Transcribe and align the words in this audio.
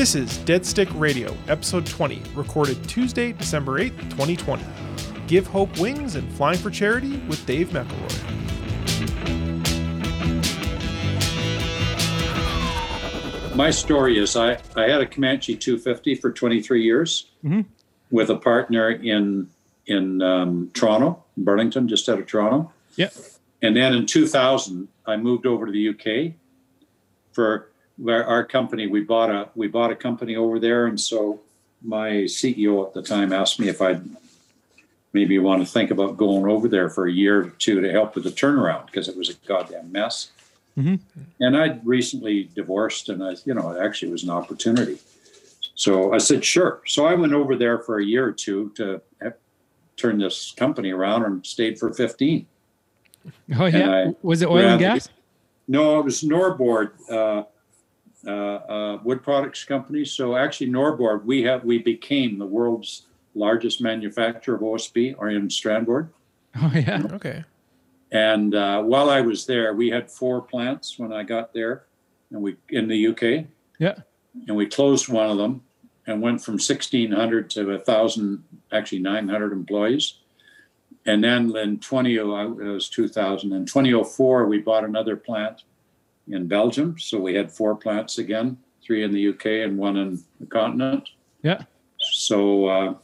This 0.00 0.14
is 0.14 0.38
Dead 0.38 0.64
Stick 0.64 0.88
Radio, 0.94 1.36
episode 1.46 1.84
20, 1.84 2.22
recorded 2.34 2.82
Tuesday, 2.88 3.32
December 3.32 3.80
8th, 3.80 4.00
2020. 4.08 4.64
Give 5.26 5.46
Hope 5.46 5.78
Wings 5.78 6.14
and 6.14 6.26
Flying 6.32 6.56
for 6.56 6.70
Charity 6.70 7.18
with 7.28 7.44
Dave 7.44 7.68
McElroy. 7.68 8.40
My 13.54 13.70
story 13.70 14.18
is 14.18 14.36
I, 14.36 14.52
I 14.74 14.88
had 14.88 15.02
a 15.02 15.06
Comanche 15.06 15.54
250 15.54 16.14
for 16.14 16.32
23 16.32 16.82
years 16.82 17.26
Mhm. 17.44 17.66
with 18.10 18.30
a 18.30 18.36
partner 18.36 18.90
in 18.90 19.50
in 19.84 20.22
um, 20.22 20.70
Toronto, 20.72 21.22
Burlington, 21.36 21.88
just 21.88 22.08
out 22.08 22.18
of 22.18 22.26
Toronto. 22.26 22.72
Yeah. 22.96 23.10
And 23.60 23.76
then 23.76 23.92
in 23.92 24.06
2000, 24.06 24.88
I 25.04 25.18
moved 25.18 25.44
over 25.44 25.66
to 25.66 25.72
the 25.72 25.88
UK 25.90 26.36
for 27.32 27.69
where 28.00 28.26
our 28.26 28.44
company. 28.44 28.86
We 28.86 29.02
bought 29.02 29.30
a 29.30 29.48
we 29.54 29.68
bought 29.68 29.92
a 29.92 29.96
company 29.96 30.36
over 30.36 30.58
there, 30.58 30.86
and 30.86 30.98
so 30.98 31.40
my 31.82 32.10
CEO 32.26 32.86
at 32.86 32.94
the 32.94 33.02
time 33.02 33.32
asked 33.32 33.60
me 33.60 33.68
if 33.68 33.80
I'd 33.82 34.02
maybe 35.12 35.38
want 35.38 35.64
to 35.64 35.70
think 35.70 35.90
about 35.90 36.16
going 36.16 36.46
over 36.50 36.68
there 36.68 36.88
for 36.88 37.06
a 37.06 37.12
year 37.12 37.40
or 37.40 37.50
two 37.58 37.80
to 37.80 37.90
help 37.90 38.14
with 38.14 38.24
the 38.24 38.30
turnaround 38.30 38.86
because 38.86 39.08
it 39.08 39.16
was 39.16 39.28
a 39.28 39.34
goddamn 39.46 39.90
mess. 39.90 40.30
Mhm. 40.78 41.00
And 41.40 41.56
I'd 41.56 41.84
recently 41.84 42.48
divorced, 42.54 43.08
and 43.08 43.22
I, 43.22 43.34
you 43.44 43.52
know, 43.54 43.72
it 43.72 43.80
actually 43.84 44.12
was 44.12 44.22
an 44.22 44.30
opportunity. 44.30 44.98
So 45.74 46.12
I 46.12 46.18
said, 46.18 46.44
sure. 46.44 46.82
So 46.86 47.06
I 47.06 47.14
went 47.14 47.32
over 47.32 47.56
there 47.56 47.78
for 47.80 47.98
a 47.98 48.04
year 48.04 48.24
or 48.26 48.32
two 48.32 48.70
to 48.76 49.00
turn 49.96 50.18
this 50.18 50.52
company 50.56 50.90
around 50.92 51.24
and 51.24 51.44
stayed 51.44 51.78
for 51.78 51.92
15. 51.92 52.46
Oh 53.58 53.66
yeah, 53.66 54.12
was 54.22 54.40
it 54.40 54.48
oil 54.48 54.58
and 54.64 54.80
the- 54.80 54.84
gas? 54.84 55.08
No, 55.68 55.98
it 55.98 56.04
was 56.04 56.22
Norboard, 56.22 56.92
uh, 57.10 57.44
Uh, 58.26 58.30
uh, 58.30 58.98
wood 59.02 59.22
products 59.22 59.64
company. 59.64 60.04
So 60.04 60.36
actually, 60.36 60.68
Norboard, 60.68 61.24
we 61.24 61.42
have 61.44 61.64
we 61.64 61.78
became 61.78 62.38
the 62.38 62.44
world's 62.44 63.06
largest 63.34 63.80
manufacturer 63.80 64.56
of 64.56 64.60
OSB 64.60 65.14
or 65.16 65.30
in 65.30 65.48
strandboard. 65.48 66.10
Oh 66.56 66.70
yeah, 66.74 67.02
Okay. 67.12 67.44
And 68.12 68.54
uh, 68.54 68.82
while 68.82 69.08
I 69.08 69.20
was 69.20 69.46
there, 69.46 69.72
we 69.72 69.88
had 69.88 70.10
four 70.10 70.42
plants 70.42 70.98
when 70.98 71.12
I 71.12 71.22
got 71.22 71.54
there, 71.54 71.84
and 72.30 72.42
we 72.42 72.56
in 72.68 72.88
the 72.88 73.06
UK. 73.06 73.46
Yeah. 73.78 73.94
And 74.48 74.56
we 74.56 74.66
closed 74.66 75.08
one 75.08 75.30
of 75.30 75.38
them, 75.38 75.62
and 76.06 76.20
went 76.20 76.42
from 76.42 76.58
sixteen 76.58 77.12
hundred 77.12 77.48
to 77.50 77.70
a 77.70 77.78
thousand, 77.78 78.44
actually 78.72 78.98
nine 78.98 79.28
hundred 79.28 79.52
employees. 79.52 80.14
And 81.06 81.24
then 81.24 81.56
in 81.56 81.78
twenty 81.78 82.18
oh, 82.18 82.58
it 82.58 82.64
was 82.64 82.88
two 82.88 83.08
thousand. 83.08 83.52
In 83.52 83.64
twenty 83.64 83.94
oh 83.94 84.04
four, 84.04 84.46
we 84.46 84.58
bought 84.58 84.84
another 84.84 85.16
plant 85.16 85.62
in 86.28 86.46
Belgium. 86.46 86.98
So 86.98 87.18
we 87.18 87.34
had 87.34 87.50
four 87.50 87.74
plants 87.74 88.18
again, 88.18 88.58
three 88.84 89.02
in 89.04 89.12
the 89.12 89.28
UK 89.28 89.46
and 89.46 89.78
one 89.78 89.96
in 89.96 90.22
the 90.38 90.46
continent. 90.46 91.08
Yeah. 91.42 91.62
So 91.98 92.66
uh, 92.66 92.94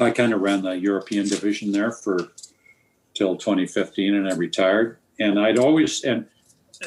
I 0.00 0.10
kind 0.10 0.32
of 0.32 0.40
ran 0.40 0.62
the 0.62 0.72
European 0.72 1.28
division 1.28 1.72
there 1.72 1.92
for 1.92 2.32
till 3.14 3.36
2015 3.36 4.14
and 4.14 4.28
I 4.28 4.34
retired. 4.34 4.98
And 5.20 5.38
I'd 5.38 5.58
always, 5.58 6.02
and 6.04 6.26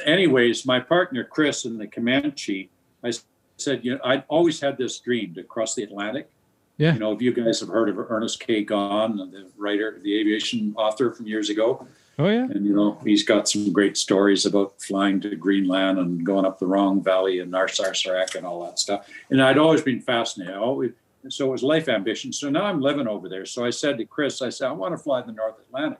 anyways, 0.06 0.66
my 0.66 0.80
partner 0.80 1.24
Chris 1.24 1.66
in 1.66 1.78
the 1.78 1.88
Comanche, 1.88 2.70
I 3.04 3.14
said, 3.58 3.84
you 3.84 3.96
know, 3.96 4.02
I'd 4.04 4.24
always 4.28 4.60
had 4.60 4.78
this 4.78 5.00
dream 5.00 5.34
to 5.36 5.44
cross 5.44 5.76
the 5.76 5.84
Atlantic. 5.84 6.30
Yeah. 6.78 6.94
You 6.94 7.00
know, 7.00 7.12
if 7.14 7.22
you 7.22 7.34
guys 7.34 7.60
have 7.62 7.70
heard 7.70 7.90
of 7.90 7.98
Ernest 7.98 8.40
K. 8.40 8.64
Gann, 8.64 9.18
the 9.18 9.50
writer, 9.58 10.00
the 10.02 10.20
aviation 10.20 10.74
author 10.78 11.12
from 11.12 11.26
years 11.26 11.50
ago, 11.50 11.88
oh 12.20 12.28
yeah, 12.28 12.44
and 12.44 12.66
you 12.66 12.74
know, 12.74 13.00
he's 13.04 13.24
got 13.24 13.48
some 13.48 13.72
great 13.72 13.98
stories 13.98 14.46
about 14.46 14.82
flying 14.82 15.20
to 15.22 15.36
Greenland 15.36 16.00
and 16.00 16.26
going 16.26 16.46
up 16.46 16.60
the 16.60 16.68
wrong 16.68 17.04
valley 17.04 17.40
and 17.40 17.52
Narsarsuaq 17.52 18.36
and 18.36 18.46
all 18.46 18.66
that 18.66 18.80
stuff. 18.80 19.08
And 19.30 19.42
I'd 19.42 19.58
always 19.58 19.82
been 19.82 20.02
fascinated. 20.02 20.56
Always, 20.56 20.92
so 21.30 21.48
it 21.48 21.52
was 21.52 21.64
life 21.64 21.90
ambition. 21.90 22.32
So 22.34 22.50
now 22.50 22.66
I'm 22.66 22.82
living 22.82 23.08
over 23.08 23.30
there. 23.30 23.46
So 23.46 23.66
I 23.66 23.70
said 23.70 23.98
to 23.98 24.06
Chris, 24.06 24.42
I 24.42 24.50
said, 24.50 24.68
I 24.68 24.72
want 24.72 24.94
to 24.96 24.98
fly 24.98 25.22
the 25.22 25.32
North 25.32 25.60
Atlantic. 25.60 26.00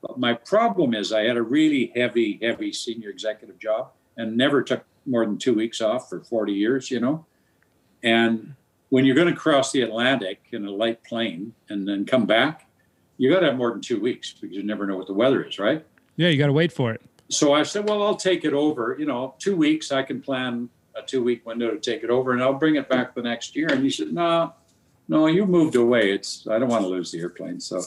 But 0.00 0.18
my 0.18 0.34
problem 0.34 0.94
is 0.94 1.12
I 1.12 1.22
had 1.22 1.36
a 1.36 1.42
really 1.42 1.92
heavy, 1.96 2.38
heavy 2.40 2.72
senior 2.72 3.10
executive 3.10 3.58
job 3.58 3.90
and 4.16 4.36
never 4.36 4.62
took 4.62 4.84
more 5.06 5.24
than 5.24 5.38
two 5.38 5.54
weeks 5.54 5.80
off 5.80 6.08
for 6.08 6.20
40 6.20 6.52
years, 6.52 6.90
you 6.90 7.00
know. 7.00 7.26
And 8.02 8.54
when 8.90 9.04
you're 9.04 9.16
going 9.16 9.32
to 9.32 9.38
cross 9.38 9.72
the 9.72 9.82
Atlantic 9.82 10.40
in 10.52 10.64
a 10.64 10.70
light 10.70 11.02
plane 11.02 11.54
and 11.68 11.86
then 11.88 12.04
come 12.04 12.26
back, 12.26 12.67
you 13.18 13.30
got 13.30 13.40
to 13.40 13.46
have 13.46 13.56
more 13.56 13.72
than 13.72 13.80
two 13.80 14.00
weeks 14.00 14.32
because 14.32 14.56
you 14.56 14.62
never 14.62 14.86
know 14.86 14.96
what 14.96 15.06
the 15.06 15.12
weather 15.12 15.44
is, 15.44 15.58
right? 15.58 15.84
yeah. 16.16 16.28
You 16.28 16.38
got 16.38 16.46
to 16.46 16.52
wait 16.52 16.72
for 16.72 16.92
it. 16.92 17.02
so 17.28 17.52
I 17.52 17.64
said, 17.64 17.88
well, 17.88 18.02
I'll 18.02 18.16
take 18.16 18.44
it 18.44 18.54
over. 18.54 18.96
You 18.98 19.06
know, 19.06 19.34
two 19.38 19.56
weeks, 19.56 19.92
I 19.92 20.02
can 20.02 20.22
plan 20.22 20.70
a 20.96 21.02
two 21.02 21.22
week 21.22 21.44
window 21.44 21.70
to 21.70 21.78
take 21.78 22.02
it 22.02 22.10
over 22.10 22.32
and 22.32 22.42
I'll 22.42 22.54
bring 22.54 22.76
it 22.76 22.88
back 22.88 23.14
the 23.14 23.22
next 23.22 23.54
year. 23.54 23.68
And 23.70 23.82
he 23.82 23.90
said, 23.90 24.12
no, 24.12 24.54
no, 25.08 25.26
you 25.26 25.46
moved 25.46 25.76
away. 25.76 26.12
It's, 26.12 26.46
I 26.48 26.58
don't 26.58 26.68
want 26.68 26.84
to 26.84 26.88
lose 26.88 27.10
the 27.10 27.20
airplane. 27.20 27.60
So, 27.60 27.82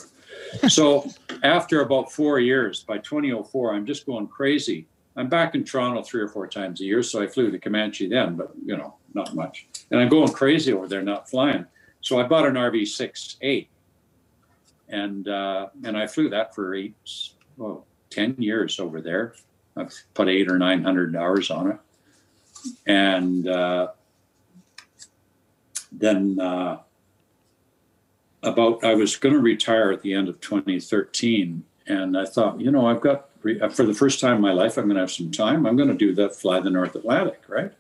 so 0.68 1.10
after 1.44 1.82
about 1.82 2.12
four 2.12 2.40
years, 2.40 2.84
by 2.84 2.98
2004, 3.00 3.74
I'm 3.74 3.86
just 3.86 4.06
going 4.06 4.28
crazy. 4.28 4.88
I'm 5.16 5.28
back 5.28 5.56
in 5.56 5.64
Toronto 5.64 6.04
three 6.04 6.22
or 6.22 6.30
four 6.30 6.48
times 6.48 6.82
a 6.82 6.86
year. 6.86 7.04
So 7.04 7.22
I 7.22 7.28
flew 7.28 7.52
the 7.52 7.60
Comanche 7.60 8.08
then, 8.08 8.36
but 8.36 8.52
you 8.66 8.78
know, 8.78 8.96
not 9.14 9.36
much. 9.36 9.68
And 9.92 10.00
I'm 10.00 10.10
going 10.10 10.32
crazy 10.32 10.74
over 10.74 10.88
there, 10.88 11.02
not 11.02 11.30
flying. 11.30 11.66
So 12.02 12.20
I 12.20 12.24
bought 12.24 12.48
an 12.48 12.56
RV 12.56 12.82
6A 12.84 13.68
and, 14.92 15.28
uh, 15.28 15.70
and 15.84 15.98
I 15.98 16.06
flew 16.06 16.30
that 16.30 16.54
for 16.54 16.76
eight, 16.76 16.96
well, 17.58 17.86
10 18.10 18.36
years 18.38 18.80
over 18.80 19.02
there. 19.02 19.34
I've 19.76 19.94
put 20.14 20.28
eight 20.28 20.50
or 20.50 20.58
900 20.58 21.16
hours 21.16 21.50
on 21.50 21.72
it. 21.72 21.78
And 22.86 23.48
uh, 23.48 23.88
then 25.92 26.40
uh, 26.40 26.80
about, 28.44 28.84
I 28.84 28.94
was 28.94 29.16
going 29.16 29.34
to 29.34 29.42
retire 29.42 29.92
at 29.92 30.02
the 30.02 30.14
end 30.14 30.28
of 30.28 30.40
2013. 30.42 31.64
And 31.88 32.18
I 32.18 32.26
thought, 32.26 32.60
you 32.60 32.70
know, 32.70 32.88
I've 32.88 33.02
got, 33.02 33.30
for 33.42 33.84
the 33.84 33.94
first 33.94 34.20
time 34.20 34.36
in 34.36 34.42
my 34.42 34.52
life, 34.52 34.78
I'm 34.78 34.86
going 34.86 34.96
to 34.96 35.02
have 35.02 35.12
some 35.12 35.32
time. 35.32 35.66
I'm 35.66 35.78
going 35.78 35.90
to 35.90 35.96
do 35.96 36.14
that, 36.16 36.36
fly 36.36 36.60
the 36.60 36.70
North 36.70 36.96
Atlantic, 36.96 37.42
right? 37.48 37.72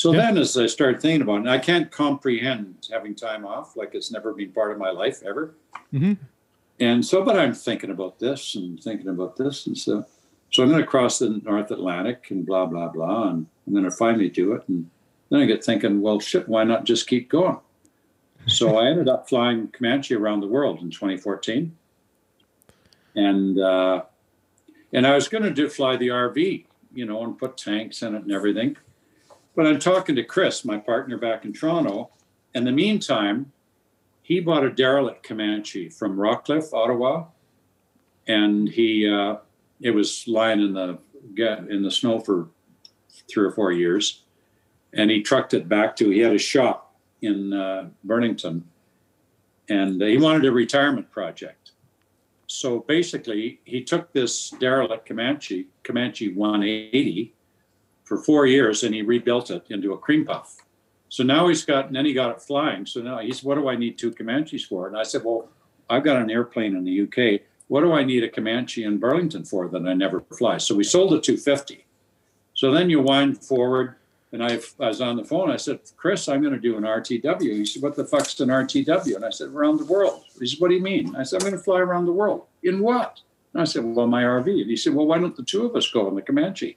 So 0.00 0.14
Yeah. 0.14 0.20
then 0.32 0.38
as 0.38 0.56
I 0.56 0.64
started 0.64 1.02
thinking 1.02 1.20
about 1.20 1.42
it, 1.42 1.46
I 1.46 1.58
can't 1.58 1.90
comprehend 1.90 2.88
having 2.90 3.14
time 3.14 3.44
off 3.44 3.76
like 3.76 3.94
it's 3.94 4.10
never 4.10 4.32
been 4.32 4.50
part 4.50 4.72
of 4.72 4.78
my 4.78 4.88
life 4.88 5.22
ever. 5.22 5.54
Mhm. 5.92 6.16
And 6.80 7.04
so, 7.04 7.22
but 7.22 7.38
I'm 7.38 7.52
thinking 7.52 7.90
about 7.90 8.18
this 8.18 8.54
and 8.54 8.82
thinking 8.82 9.08
about 9.08 9.36
this. 9.36 9.66
And 9.66 9.76
so, 9.76 10.06
so 10.50 10.62
I'm 10.62 10.70
going 10.70 10.80
to 10.80 10.86
cross 10.86 11.18
the 11.18 11.28
North 11.44 11.70
Atlantic 11.70 12.30
and 12.30 12.46
blah, 12.46 12.64
blah, 12.64 12.88
blah. 12.88 13.28
And 13.28 13.46
I'm 13.66 13.72
going 13.74 13.84
to 13.84 13.90
finally 13.90 14.30
do 14.30 14.54
it. 14.54 14.66
And 14.68 14.88
then 15.28 15.40
I 15.40 15.44
get 15.44 15.62
thinking, 15.62 16.00
well, 16.00 16.18
shit, 16.18 16.48
why 16.48 16.64
not 16.64 16.84
just 16.84 17.06
keep 17.06 17.28
going? 17.28 17.58
So 18.46 18.78
I 18.78 18.86
ended 18.86 19.06
up 19.06 19.28
flying 19.28 19.68
Comanche 19.68 20.14
around 20.14 20.40
the 20.40 20.48
world 20.48 20.80
in 20.80 20.88
2014. 20.88 21.76
And, 23.16 23.58
uh, 23.58 24.04
and 24.94 25.06
I 25.06 25.14
was 25.14 25.28
going 25.28 25.44
to 25.44 25.50
do 25.50 25.68
fly 25.68 25.96
the 25.98 26.08
RV, 26.08 26.64
you 26.94 27.04
know, 27.04 27.22
and 27.22 27.38
put 27.38 27.58
tanks 27.58 28.00
in 28.00 28.14
it 28.14 28.22
and 28.22 28.32
everything. 28.32 28.78
But 29.54 29.66
I'm 29.66 29.78
talking 29.78 30.14
to 30.16 30.24
Chris, 30.24 30.64
my 30.64 30.78
partner 30.78 31.16
back 31.16 31.44
in 31.44 31.52
Toronto. 31.52 32.10
In 32.54 32.64
the 32.64 32.72
meantime, 32.72 33.52
he 34.22 34.40
bought 34.40 34.64
a 34.64 34.70
derelict 34.70 35.24
Comanche 35.24 35.88
from 35.88 36.16
Rockcliffe, 36.16 36.72
Ottawa, 36.72 37.26
and 38.26 38.68
he 38.68 39.08
uh, 39.08 39.36
it 39.80 39.90
was 39.90 40.26
lying 40.28 40.60
in 40.60 40.72
the 40.72 40.98
in 41.68 41.82
the 41.82 41.90
snow 41.90 42.20
for 42.20 42.48
three 43.28 43.44
or 43.44 43.50
four 43.50 43.72
years, 43.72 44.22
and 44.92 45.10
he 45.10 45.22
trucked 45.22 45.54
it 45.54 45.68
back 45.68 45.96
to. 45.96 46.10
He 46.10 46.20
had 46.20 46.32
a 46.32 46.38
shop 46.38 46.94
in 47.22 47.52
uh, 47.52 47.88
Burlington, 48.04 48.68
and 49.68 50.00
he 50.00 50.16
wanted 50.16 50.44
a 50.44 50.52
retirement 50.52 51.10
project. 51.10 51.72
So 52.46 52.80
basically, 52.80 53.60
he 53.64 53.82
took 53.82 54.12
this 54.12 54.50
derelict 54.50 55.06
Comanche, 55.06 55.66
Comanche 55.84 56.34
180, 56.34 57.32
for 58.10 58.18
four 58.18 58.44
years, 58.44 58.82
and 58.82 58.92
he 58.92 59.02
rebuilt 59.02 59.52
it 59.52 59.64
into 59.70 59.92
a 59.92 59.98
cream 59.98 60.24
puff. 60.24 60.56
So 61.10 61.22
now 61.22 61.46
he's 61.46 61.64
got, 61.64 61.86
and 61.86 61.94
then 61.94 62.04
he 62.04 62.12
got 62.12 62.32
it 62.32 62.42
flying. 62.42 62.84
So 62.84 63.00
now 63.00 63.18
he's, 63.18 63.44
what 63.44 63.54
do 63.54 63.68
I 63.68 63.76
need 63.76 63.98
two 63.98 64.10
Comanches 64.10 64.66
for? 64.66 64.88
And 64.88 64.96
I 64.96 65.04
said, 65.04 65.22
well, 65.24 65.48
I've 65.88 66.02
got 66.02 66.20
an 66.20 66.28
airplane 66.28 66.74
in 66.74 66.82
the 66.82 67.02
UK. 67.02 67.42
What 67.68 67.82
do 67.82 67.92
I 67.92 68.02
need 68.02 68.24
a 68.24 68.28
Comanche 68.28 68.82
in 68.82 68.98
Burlington 68.98 69.44
for 69.44 69.68
that 69.68 69.86
I 69.86 69.94
never 69.94 70.22
fly? 70.36 70.58
So 70.58 70.74
we 70.74 70.82
sold 70.82 71.12
the 71.12 71.20
250. 71.20 71.86
So 72.54 72.72
then 72.72 72.90
you 72.90 73.00
wind 73.00 73.44
forward, 73.44 73.94
and 74.32 74.42
I, 74.42 74.58
I 74.80 74.88
was 74.88 75.00
on 75.00 75.16
the 75.16 75.24
phone. 75.24 75.52
I 75.52 75.56
said, 75.56 75.78
Chris, 75.96 76.28
I'm 76.28 76.40
going 76.40 76.52
to 76.52 76.58
do 76.58 76.76
an 76.76 76.82
RTW. 76.82 77.42
He 77.42 77.64
said, 77.64 77.80
What 77.80 77.94
the 77.94 78.04
fuck's 78.04 78.40
an 78.40 78.48
RTW? 78.48 79.14
And 79.14 79.24
I 79.24 79.30
said, 79.30 79.50
Around 79.50 79.78
the 79.78 79.84
world. 79.84 80.24
He 80.40 80.48
said, 80.48 80.58
What 80.58 80.70
do 80.70 80.74
you 80.74 80.82
mean? 80.82 81.14
I 81.14 81.22
said, 81.22 81.40
I'm 81.40 81.48
going 81.48 81.56
to 81.56 81.62
fly 81.62 81.78
around 81.78 82.06
the 82.06 82.12
world. 82.12 82.46
In 82.64 82.80
what? 82.80 83.20
And 83.52 83.62
I 83.62 83.64
said, 83.64 83.84
Well, 83.84 84.08
my 84.08 84.24
RV. 84.24 84.62
And 84.62 84.68
he 84.68 84.76
said, 84.76 84.94
Well, 84.94 85.06
why 85.06 85.18
don't 85.18 85.36
the 85.36 85.44
two 85.44 85.64
of 85.64 85.76
us 85.76 85.88
go 85.88 86.08
in 86.08 86.16
the 86.16 86.22
Comanche? 86.22 86.76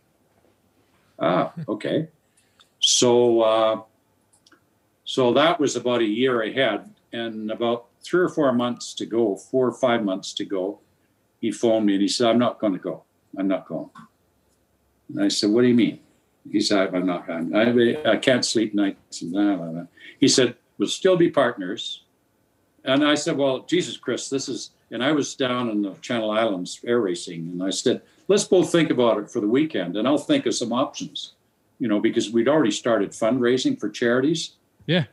Ah, 1.23 1.53
okay. 1.69 2.07
So, 2.79 3.41
uh, 3.41 3.81
so 5.05 5.33
that 5.33 5.57
was 5.57 5.77
about 5.77 6.01
a 6.01 6.05
year 6.05 6.41
ahead, 6.41 6.89
and 7.13 7.49
about 7.49 7.85
three 8.03 8.19
or 8.19 8.27
four 8.27 8.51
months 8.51 8.93
to 8.95 9.05
go, 9.05 9.37
four 9.37 9.67
or 9.67 9.73
five 9.73 10.03
months 10.03 10.33
to 10.33 10.43
go, 10.43 10.79
he 11.39 11.49
phoned 11.51 11.85
me 11.85 11.93
and 11.93 12.01
he 12.01 12.07
said, 12.09 12.27
I'm 12.27 12.39
not 12.39 12.59
going 12.59 12.73
to 12.73 12.79
go. 12.79 13.03
I'm 13.37 13.47
not 13.47 13.67
going. 13.67 13.89
And 15.09 15.23
I 15.23 15.29
said, 15.29 15.51
What 15.51 15.61
do 15.61 15.67
you 15.67 15.73
mean? 15.73 15.99
He 16.51 16.59
said, 16.59 16.93
I'm 16.93 17.05
not, 17.05 17.29
I'm, 17.29 17.55
I, 17.55 18.01
I 18.05 18.17
can't 18.17 18.43
sleep 18.43 18.73
nights 18.73 19.21
and 19.21 19.31
blah, 19.31 19.55
blah, 19.55 19.67
blah. 19.67 19.85
He 20.19 20.27
said, 20.27 20.55
we'll 20.77 20.89
still 20.89 21.15
be 21.15 21.29
partners. 21.29 22.03
And 22.83 23.05
I 23.05 23.15
said, 23.15 23.37
well, 23.37 23.59
Jesus 23.61 23.95
Christ, 23.95 24.29
this 24.29 24.49
is, 24.49 24.71
and 24.91 25.01
I 25.01 25.13
was 25.13 25.35
down 25.35 25.69
in 25.69 25.81
the 25.81 25.93
Channel 26.01 26.31
Islands 26.31 26.81
air 26.85 26.99
racing. 26.99 27.47
And 27.47 27.63
I 27.63 27.69
said, 27.69 28.01
let's 28.27 28.43
both 28.45 28.71
think 28.71 28.89
about 28.89 29.17
it 29.17 29.29
for 29.29 29.39
the 29.39 29.47
weekend 29.47 29.97
and 29.97 30.07
I'll 30.07 30.17
think 30.17 30.45
of 30.45 30.55
some 30.55 30.73
options, 30.73 31.33
you 31.79 31.87
know, 31.87 31.99
because 31.99 32.31
we'd 32.31 32.47
already 32.47 32.71
started 32.71 33.11
fundraising 33.11 33.79
for 33.79 33.89
charities. 33.89 34.53
Yeah. 34.85 35.05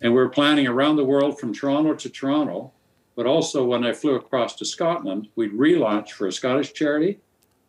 And 0.00 0.14
we 0.14 0.20
are 0.20 0.28
planning 0.28 0.66
around 0.66 0.96
the 0.96 1.04
world 1.04 1.38
from 1.38 1.52
Toronto 1.52 1.94
to 1.94 2.08
Toronto. 2.08 2.72
But 3.16 3.26
also, 3.26 3.64
when 3.64 3.84
I 3.84 3.92
flew 3.92 4.14
across 4.14 4.54
to 4.56 4.64
Scotland, 4.64 5.28
we'd 5.34 5.52
relaunch 5.52 6.10
for 6.10 6.28
a 6.28 6.32
Scottish 6.32 6.72
charity 6.72 7.18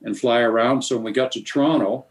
and 0.03 0.17
fly 0.17 0.41
around. 0.41 0.83
So 0.83 0.95
when 0.95 1.05
we 1.05 1.11
got 1.11 1.31
to 1.31 1.41
Toronto, 1.41 2.05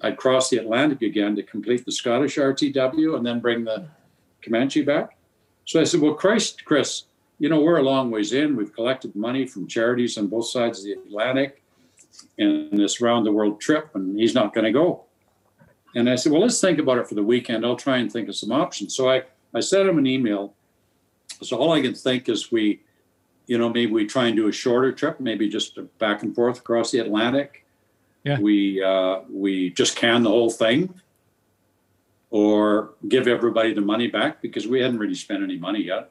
I'd 0.00 0.16
cross 0.16 0.48
the 0.48 0.56
Atlantic 0.56 1.02
again 1.02 1.36
to 1.36 1.42
complete 1.42 1.84
the 1.84 1.92
Scottish 1.92 2.36
RTW 2.36 3.16
and 3.16 3.26
then 3.26 3.40
bring 3.40 3.64
the 3.64 3.88
Comanche 4.42 4.82
back. 4.82 5.18
So 5.66 5.80
I 5.80 5.84
said, 5.84 6.00
Well, 6.00 6.14
Christ, 6.14 6.64
Chris, 6.64 7.04
you 7.38 7.50
know, 7.50 7.60
we're 7.60 7.76
a 7.76 7.82
long 7.82 8.10
ways 8.10 8.32
in. 8.32 8.56
We've 8.56 8.74
collected 8.74 9.14
money 9.14 9.46
from 9.46 9.66
charities 9.66 10.16
on 10.16 10.28
both 10.28 10.48
sides 10.48 10.78
of 10.78 10.84
the 10.86 10.92
Atlantic 10.92 11.61
in 12.38 12.68
this 12.72 13.00
round 13.00 13.26
the 13.26 13.32
world 13.32 13.60
trip, 13.60 13.90
and 13.94 14.18
he's 14.18 14.34
not 14.34 14.54
going 14.54 14.64
to 14.64 14.72
go. 14.72 15.04
And 15.94 16.08
I 16.08 16.16
said, 16.16 16.32
Well, 16.32 16.40
let's 16.40 16.60
think 16.60 16.78
about 16.78 16.98
it 16.98 17.08
for 17.08 17.14
the 17.14 17.22
weekend. 17.22 17.64
I'll 17.64 17.76
try 17.76 17.98
and 17.98 18.10
think 18.10 18.28
of 18.28 18.36
some 18.36 18.52
options. 18.52 18.96
So 18.96 19.10
I, 19.10 19.22
I 19.54 19.60
sent 19.60 19.88
him 19.88 19.98
an 19.98 20.06
email. 20.06 20.54
So 21.42 21.56
all 21.58 21.72
I 21.72 21.82
can 21.82 21.94
think 21.94 22.28
is 22.28 22.50
we, 22.52 22.80
you 23.46 23.58
know, 23.58 23.68
maybe 23.68 23.92
we 23.92 24.06
try 24.06 24.26
and 24.26 24.36
do 24.36 24.48
a 24.48 24.52
shorter 24.52 24.92
trip, 24.92 25.20
maybe 25.20 25.48
just 25.48 25.78
back 25.98 26.22
and 26.22 26.34
forth 26.34 26.58
across 26.58 26.90
the 26.90 27.00
Atlantic. 27.00 27.66
Yeah. 28.24 28.38
We 28.38 28.82
uh, 28.82 29.20
we 29.28 29.70
just 29.70 29.96
can 29.96 30.22
the 30.22 30.30
whole 30.30 30.50
thing, 30.50 30.94
or 32.30 32.94
give 33.08 33.26
everybody 33.26 33.74
the 33.74 33.80
money 33.80 34.06
back 34.06 34.40
because 34.40 34.66
we 34.66 34.80
hadn't 34.80 34.98
really 34.98 35.16
spent 35.16 35.42
any 35.42 35.58
money 35.58 35.82
yet, 35.82 36.10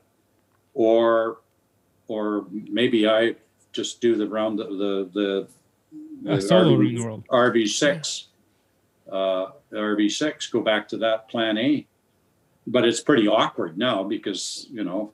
or 0.73 1.37
or 2.09 2.45
maybe 2.51 3.07
I 3.07 3.35
just 3.71 4.01
do 4.01 4.15
the 4.15 4.27
round 4.27 4.59
the 4.59 4.65
the, 4.65 5.09
the, 5.13 5.47
solo 6.39 6.75
around 6.75 6.95
the 6.95 7.03
world. 7.03 7.23
RV 7.29 7.67
six, 7.67 8.27
uh, 9.11 9.47
RV 9.71 10.11
six. 10.11 10.47
Go 10.47 10.61
back 10.61 10.87
to 10.89 10.97
that 10.97 11.27
plan 11.29 11.57
A, 11.57 11.87
but 12.67 12.85
it's 12.85 13.01
pretty 13.01 13.27
awkward 13.27 13.77
now 13.77 14.03
because 14.03 14.67
you 14.71 14.83
know 14.83 15.13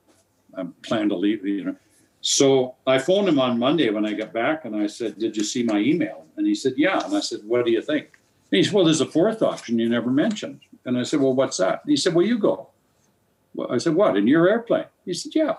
I'm 0.55 0.73
planning 0.83 1.09
to 1.09 1.15
leave. 1.15 1.45
You 1.45 1.63
know, 1.65 1.75
so 2.21 2.75
I 2.85 2.99
phoned 2.99 3.29
him 3.29 3.39
on 3.39 3.59
Monday 3.59 3.89
when 3.89 4.05
I 4.05 4.13
got 4.13 4.33
back, 4.33 4.65
and 4.65 4.75
I 4.75 4.87
said, 4.87 5.17
"Did 5.17 5.37
you 5.37 5.43
see 5.43 5.63
my 5.63 5.79
email?" 5.79 6.25
And 6.35 6.45
he 6.45 6.55
said, 6.55 6.73
"Yeah." 6.77 7.03
And 7.05 7.15
I 7.15 7.21
said, 7.21 7.39
"What 7.45 7.65
do 7.65 7.71
you 7.71 7.81
think?" 7.81 8.19
And 8.51 8.57
he 8.57 8.63
said, 8.63 8.73
"Well, 8.73 8.85
there's 8.85 9.01
a 9.01 9.05
fourth 9.05 9.41
option 9.41 9.79
you 9.79 9.87
never 9.89 10.11
mentioned." 10.11 10.61
And 10.85 10.97
I 10.97 11.03
said, 11.03 11.21
"Well, 11.21 11.33
what's 11.33 11.57
that?" 11.57 11.81
And 11.83 11.91
he 11.91 11.97
said, 11.97 12.13
"Well, 12.13 12.25
you 12.25 12.37
go." 12.37 12.69
Well, 13.53 13.71
I 13.71 13.77
said, 13.77 13.95
"What 13.95 14.17
in 14.17 14.27
your 14.27 14.49
airplane?" 14.49 14.85
He 15.05 15.13
said, 15.13 15.35
"Yeah, 15.35 15.55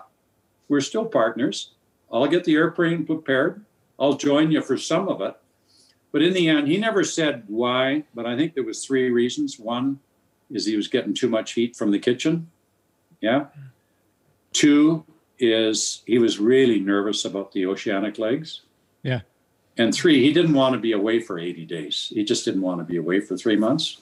we're 0.67 0.81
still 0.81 1.05
partners. 1.05 1.71
I'll 2.11 2.27
get 2.27 2.43
the 2.43 2.55
airplane 2.55 3.05
prepared. 3.05 3.65
I'll 3.99 4.13
join 4.13 4.51
you 4.51 4.61
for 4.61 4.77
some 4.77 5.07
of 5.07 5.21
it." 5.21 5.35
But 6.11 6.21
in 6.23 6.33
the 6.33 6.49
end, 6.49 6.67
he 6.67 6.77
never 6.77 7.03
said 7.03 7.43
why. 7.47 8.03
But 8.15 8.25
I 8.25 8.35
think 8.35 8.55
there 8.55 8.63
was 8.63 8.85
three 8.85 9.09
reasons. 9.09 9.59
One 9.59 9.99
is 10.51 10.65
he 10.65 10.75
was 10.75 10.87
getting 10.87 11.13
too 11.13 11.29
much 11.29 11.53
heat 11.53 11.75
from 11.75 11.91
the 11.91 11.99
kitchen. 11.99 12.49
Yeah. 13.21 13.47
Two 14.53 15.05
is 15.37 16.03
he 16.05 16.17
was 16.17 16.39
really 16.39 16.79
nervous 16.79 17.25
about 17.25 17.51
the 17.51 17.65
oceanic 17.65 18.17
legs. 18.17 18.61
Yeah. 19.03 19.21
And 19.77 19.93
three, 19.93 20.21
he 20.21 20.33
didn't 20.33 20.53
want 20.53 20.73
to 20.73 20.79
be 20.79 20.91
away 20.91 21.19
for 21.21 21.39
80 21.39 21.65
days. 21.65 22.11
He 22.13 22.23
just 22.23 22.43
didn't 22.43 22.61
want 22.61 22.79
to 22.79 22.83
be 22.83 22.97
away 22.97 23.21
for 23.21 23.37
three 23.37 23.55
months. 23.55 24.01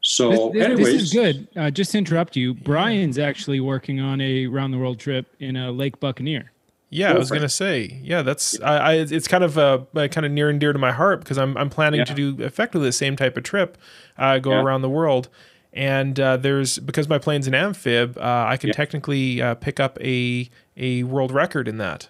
So, 0.00 0.30
This, 0.30 0.52
this- 0.52 0.64
anyways, 0.64 0.92
this 0.92 1.02
is 1.02 1.12
good. 1.12 1.48
Uh, 1.56 1.70
just 1.70 1.92
to 1.92 1.98
interrupt 1.98 2.36
you, 2.36 2.54
Brian's 2.54 3.18
actually 3.18 3.60
working 3.60 4.00
on 4.00 4.20
a 4.20 4.46
round 4.46 4.72
the 4.72 4.78
world 4.78 4.98
trip 4.98 5.26
in 5.40 5.56
a 5.56 5.70
Lake 5.72 5.98
Buccaneer. 6.00 6.52
Yeah, 6.90 7.12
I 7.12 7.18
was 7.18 7.30
gonna 7.30 7.48
say, 7.50 8.00
yeah, 8.02 8.22
that's 8.22 8.58
I, 8.62 8.76
I 8.76 8.92
it's 8.94 9.28
kind 9.28 9.44
of 9.44 9.58
uh, 9.58 9.80
uh, 9.94 10.08
kind 10.08 10.24
of 10.24 10.32
near 10.32 10.48
and 10.48 10.58
dear 10.58 10.72
to 10.72 10.78
my 10.78 10.92
heart 10.92 11.20
because 11.20 11.36
I'm 11.36 11.56
I'm 11.58 11.68
planning 11.68 12.04
to 12.04 12.14
do 12.14 12.36
effectively 12.42 12.88
the 12.88 12.92
same 12.92 13.14
type 13.14 13.36
of 13.36 13.42
trip, 13.44 13.76
uh, 14.16 14.38
go 14.38 14.52
Yeah. 14.52 14.62
around 14.62 14.80
the 14.80 14.88
world, 14.88 15.28
and 15.74 16.18
uh, 16.18 16.38
there's 16.38 16.78
because 16.78 17.06
my 17.06 17.18
plane's 17.18 17.46
an 17.46 17.54
amphib, 17.54 18.16
uh, 18.16 18.44
I 18.48 18.56
can 18.56 18.68
Yeah. 18.68 18.74
technically 18.74 19.42
uh, 19.42 19.54
pick 19.56 19.78
up 19.78 19.98
a 20.00 20.48
a 20.78 21.02
world 21.02 21.30
record 21.30 21.68
in 21.68 21.76
that. 21.78 22.08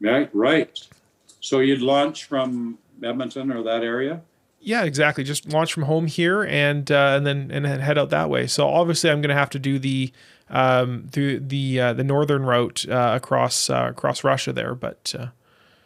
right, 0.00 0.30
right. 0.32 0.78
So 1.40 1.60
you'd 1.60 1.82
launch 1.82 2.24
from 2.24 2.78
Edmonton 3.02 3.52
or 3.52 3.62
that 3.62 3.82
area? 3.82 4.22
Yeah, 4.60 4.82
exactly. 4.84 5.22
Just 5.24 5.48
launch 5.52 5.72
from 5.72 5.84
home 5.84 6.06
here 6.06 6.42
and 6.44 6.90
uh, 6.90 7.14
and 7.16 7.26
then 7.26 7.50
and 7.52 7.64
then 7.64 7.80
head 7.80 7.98
out 7.98 8.10
that 8.10 8.30
way. 8.30 8.46
So 8.46 8.66
obviously, 8.66 9.10
I'm 9.10 9.20
going 9.20 9.28
to 9.28 9.34
have 9.36 9.50
to 9.50 9.58
do 9.58 9.78
the 9.78 10.10
um, 10.50 11.08
through 11.10 11.40
the 11.40 11.80
uh, 11.80 11.92
the 11.92 12.04
northern 12.04 12.42
route 12.44 12.84
uh, 12.88 13.12
across 13.14 13.68
uh, 13.70 13.86
across 13.90 14.22
Russia 14.24 14.52
there, 14.52 14.74
but 14.74 15.14
uh, 15.18 15.26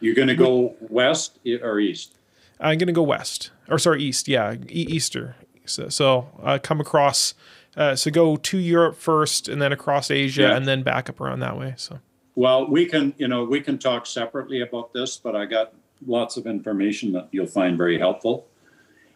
You're 0.01 0.15
going 0.15 0.29
to 0.29 0.35
go 0.37 0.77
west 0.81 1.39
or 1.63 1.81
east? 1.81 2.15
I'm 2.61 2.77
going 2.79 2.89
to 2.89 2.93
go 2.93 3.03
west 3.03 3.51
or 3.69 3.79
sorry 3.79 4.03
east. 4.03 4.29
Yeah, 4.29 4.55
e- 4.69 4.87
easter. 4.89 5.37
So, 5.65 5.89
so 5.89 6.29
uh, 6.43 6.59
come 6.63 6.81
across. 6.81 7.35
Uh, 7.77 7.95
so 7.95 8.11
go 8.11 8.37
to 8.37 8.59
Europe 8.59 8.97
first, 8.97 9.49
and 9.49 9.63
then 9.63 9.73
across 9.73 10.11
Asia, 10.11 10.43
Yeah. 10.43 10.57
and 10.57 10.67
then 10.67 10.83
back 10.83 11.09
up 11.09 11.21
around 11.21 11.39
that 11.41 11.57
way. 11.57 11.75
So 11.77 12.01
Well, 12.35 12.67
we 12.69 12.85
can, 12.85 13.15
you 13.17 13.29
know, 13.29 13.45
we 13.45 13.61
can 13.61 13.79
talk 13.79 14.07
separately 14.07 14.61
about 14.61 14.93
this, 14.93 15.17
but 15.17 15.37
I 15.37 15.47
got 15.47 15.73
lots 16.07 16.37
of 16.37 16.47
information 16.47 17.13
that 17.13 17.29
you'll 17.31 17.47
find 17.47 17.79
very 17.79 17.97
helpful. 17.99 18.47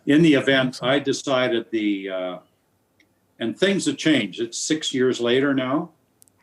In 0.07 0.23
the 0.23 0.35
event, 0.35 0.79
I 0.83 1.01
decided 1.01 1.67
the, 1.73 2.11
uh, 2.11 2.39
and 3.39 3.59
things 3.59 3.87
have 3.87 3.97
changed. 3.97 4.41
It's 4.41 4.59
six 4.59 4.95
years 4.95 5.21
later 5.21 5.55
now, 5.55 5.91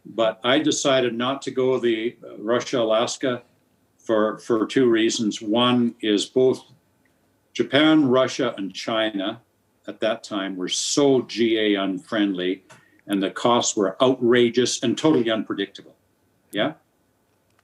but 0.06 0.40
I 0.44 0.60
decided 0.60 1.14
not 1.14 1.42
to 1.44 1.52
go 1.52 1.80
the 1.80 2.16
uh, 2.24 2.38
Russia 2.38 2.80
Alaska 2.80 3.44
for 3.98 4.40
for 4.40 4.66
two 4.66 4.90
reasons. 4.90 5.42
One 5.42 5.96
is 6.02 6.26
both 6.26 6.64
Japan, 7.54 8.08
Russia, 8.08 8.54
and 8.58 8.74
China 8.74 9.42
at 9.88 10.00
that 10.00 10.24
time 10.24 10.56
were 10.56 10.70
so 10.70 11.22
GA 11.24 11.76
unfriendly, 11.76 12.64
and 13.08 13.22
the 13.22 13.32
costs 13.32 13.76
were 13.76 14.02
outrageous 14.02 14.84
and 14.84 14.98
totally 14.98 15.30
unpredictable. 15.30 15.96
Yeah. 16.52 16.74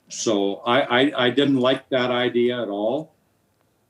So 0.09 0.57
I, 0.65 0.81
I, 0.81 1.25
I 1.25 1.29
didn't 1.29 1.59
like 1.59 1.89
that 1.89 2.11
idea 2.11 2.61
at 2.61 2.69
all. 2.69 3.13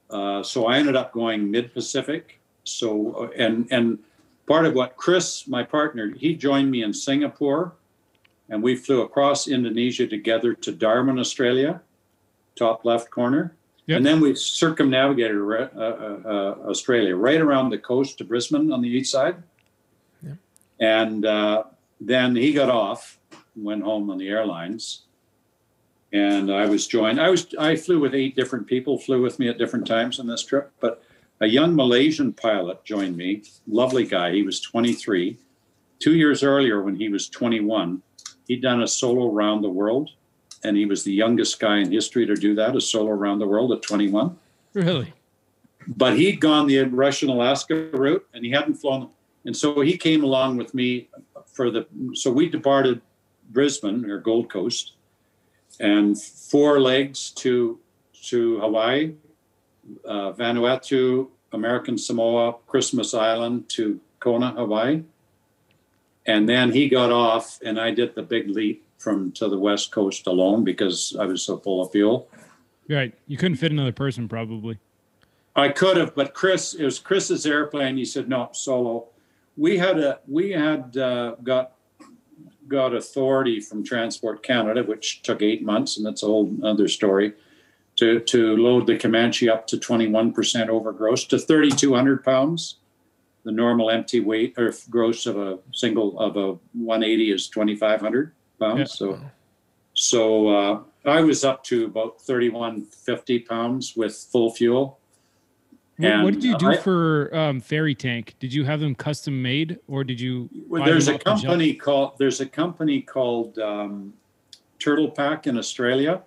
Uh, 0.10 0.42
so 0.42 0.66
I 0.66 0.78
ended 0.78 0.96
up 0.96 1.14
going 1.14 1.52
mid 1.52 1.74
Pacific. 1.74 2.40
So 2.64 3.14
uh, 3.14 3.30
and 3.38 3.68
and 3.72 4.00
part 4.48 4.66
of 4.66 4.74
what 4.74 4.96
Chris, 4.96 5.48
my 5.48 5.64
partner, 5.64 6.14
he 6.16 6.36
joined 6.36 6.72
me 6.72 6.82
in 6.82 6.94
Singapore, 6.94 7.74
and 8.50 8.64
we 8.64 8.76
flew 8.76 9.02
across 9.02 9.48
Indonesia 9.48 10.08
together 10.08 10.54
to 10.54 10.72
Darwin, 10.72 11.20
Australia, 11.20 11.82
top 12.56 12.86
left 12.86 13.12
corner, 13.12 13.54
Yep. 13.88 13.98
and 13.98 14.06
then 14.06 14.20
we 14.20 14.36
circumnavigated 14.36 15.38
uh, 15.38 15.70
uh, 15.80 16.20
uh, 16.26 16.70
Australia 16.70 17.16
right 17.16 17.40
around 17.40 17.70
the 17.70 17.78
coast 17.78 18.18
to 18.18 18.26
Brisbane 18.26 18.70
on 18.72 18.82
the 18.82 18.90
east 18.90 19.12
side. 19.12 19.42
And 20.80 21.26
uh, 21.26 21.64
then 22.02 22.36
he 22.36 22.54
got 22.54 22.70
off, 22.70 23.18
went 23.56 23.84
home 23.84 24.10
on 24.10 24.18
the 24.18 24.28
airlines, 24.28 25.04
and 26.12 26.52
I 26.52 26.66
was 26.68 26.86
joined. 26.86 27.20
I 27.20 27.30
was 27.30 27.48
I 27.58 27.76
flew 27.76 28.00
with 28.00 28.14
eight 28.14 28.36
different 28.36 28.68
people, 28.68 29.00
flew 29.00 29.22
with 29.22 29.40
me 29.40 29.48
at 29.48 29.58
different 29.58 29.88
times 29.88 30.20
on 30.20 30.28
this 30.28 30.44
trip. 30.44 30.72
But 30.80 31.02
a 31.40 31.48
young 31.48 31.76
Malaysian 31.76 32.34
pilot 32.34 32.84
joined 32.84 33.16
me, 33.16 33.44
lovely 33.68 34.06
guy. 34.06 34.32
He 34.32 34.44
was 34.44 34.60
23. 34.62 35.38
Two 36.00 36.16
years 36.16 36.44
earlier, 36.44 36.82
when 36.82 36.96
he 36.96 37.10
was 37.10 37.30
21, 37.30 38.02
he'd 38.48 38.62
done 38.62 38.82
a 38.84 38.88
solo 38.88 39.32
round 39.32 39.64
the 39.64 39.70
world, 39.70 40.12
and 40.64 40.78
he 40.78 40.86
was 40.86 41.04
the 41.04 41.14
youngest 41.14 41.60
guy 41.60 41.78
in 41.78 41.92
history 41.92 42.26
to 42.26 42.36
do 42.36 42.56
that, 42.56 42.76
a 42.76 42.82
solo 42.82 43.10
around 43.10 43.40
the 43.40 43.48
world 43.48 43.72
at 43.72 43.82
21 43.82 44.38
Really? 44.74 45.14
but 45.88 46.18
he'd 46.18 46.42
gone 46.42 46.68
the 46.68 46.84
Russian 46.84 47.30
Alaska 47.30 47.90
route 47.94 48.28
and 48.34 48.44
he 48.44 48.52
hadn't 48.52 48.76
flown. 48.76 49.10
And 49.46 49.56
so 49.56 49.80
he 49.82 49.98
came 49.98 50.24
along 50.24 50.58
with 50.58 50.74
me 50.74 51.10
for 51.54 51.72
the, 51.72 51.88
so 52.14 52.32
we 52.32 52.50
departed 52.50 53.02
Brisbane 53.52 54.06
or 54.10 54.20
Gold 54.20 54.52
Coast 54.52 54.94
and 55.80 56.22
four 56.22 56.82
legs 56.82 57.32
to, 57.32 57.80
to 58.26 58.60
Hawaii, 58.60 59.14
uh, 60.06 60.34
Vanuatu, 60.34 61.28
American 61.52 61.98
Samoa, 61.98 62.56
Christmas 62.68 63.14
Island 63.14 63.70
to 63.70 64.00
Kona, 64.20 64.52
Hawaii. 64.52 65.04
And 66.26 66.48
then 66.48 66.72
he 66.72 66.90
got 66.90 67.12
off 67.12 67.60
and 67.64 67.80
I 67.80 67.92
did 67.92 68.16
the 68.16 68.24
big 68.24 68.50
leap 68.50 68.84
from 68.98 69.32
to 69.34 69.48
the 69.48 69.60
West 69.60 69.92
Coast 69.92 70.28
alone 70.28 70.64
because 70.64 71.16
I 71.20 71.26
was 71.26 71.42
so 71.42 71.58
full 71.58 71.82
of 71.82 71.92
fuel. 71.92 72.28
Right. 72.90 73.14
You 73.28 73.38
couldn't 73.38 73.58
fit 73.58 73.72
another 73.72 73.92
person, 73.92 74.28
probably. 74.28 74.80
I 75.56 75.70
could 75.70 75.98
have, 75.98 76.14
but 76.14 76.34
Chris, 76.34 76.76
it 76.76 76.86
was 76.86 77.00
Chris's 77.00 77.46
airplane. 77.46 77.98
He 77.98 78.06
said 78.06 78.30
no, 78.30 78.50
solo. 78.54 79.08
We 79.56 79.78
had 79.78 79.98
a 79.98 80.20
we 80.28 80.52
had 80.52 80.96
uh, 80.96 81.36
got 81.44 81.72
got 82.68 82.94
authority 82.94 83.60
from 83.60 83.84
Transport 83.84 84.44
Canada, 84.44 84.84
which 84.84 85.24
took 85.24 85.42
eight 85.42 85.64
months, 85.64 85.98
and 85.98 86.06
that's 86.06 86.22
a 86.22 86.28
whole 86.28 86.56
other 86.64 86.88
story, 86.88 87.34
to, 87.98 88.20
to 88.22 88.56
load 88.58 88.88
the 88.88 88.98
Comanche 88.98 89.50
up 89.50 89.68
to 89.68 89.78
21% 89.78 90.70
over 90.70 90.92
gross 90.92 91.26
to 91.26 91.38
3,200 91.38 92.24
pounds. 92.24 92.78
The 93.44 93.52
normal 93.52 93.90
empty 93.90 94.20
weight 94.20 94.56
or 94.58 94.74
gross 94.90 95.26
of 95.26 95.38
a 95.38 95.60
single 95.74 96.20
of 96.20 96.38
a 96.38 96.58
180 96.74 97.32
is 97.32 97.48
2,500 97.50 98.34
pounds. 98.60 98.80
Yeah. 98.80 98.86
So, 98.86 99.22
so 99.94 100.48
uh, 100.50 100.80
I 101.06 101.22
was 101.22 101.44
up 101.44 101.64
to 101.66 101.86
about 101.86 102.22
3,150 102.22 103.40
pounds 103.40 103.96
with 103.96 104.16
full 104.16 104.52
fuel. 104.54 105.00
What, 105.98 106.24
what 106.24 106.34
did 106.36 106.44
you 106.44 106.58
do 106.58 106.68
I- 106.68 106.78
for 106.78 107.36
um, 107.36 107.60
ferry 107.60 107.96
tank? 107.96 108.36
Did 108.40 108.54
you 108.54 108.64
have 108.66 108.80
them 108.80 108.94
custom 108.94 109.42
made, 109.42 109.80
or 109.88 110.04
did 110.04 110.20
you? 110.20 110.48
Well, 110.68 110.86
there's 110.86 111.08
a 111.08 111.16
off 111.16 111.24
the 111.24 111.30
shelf? 111.30 111.42
company 111.42 111.74
called 111.74 112.12
there's 112.20 112.40
a 112.40 112.46
company 112.46 113.02
called 113.02 113.58
um, 113.58 114.14
Turtle 114.78 115.10
Pack 115.10 115.48
in 115.48 115.58
Australia, 115.58 116.22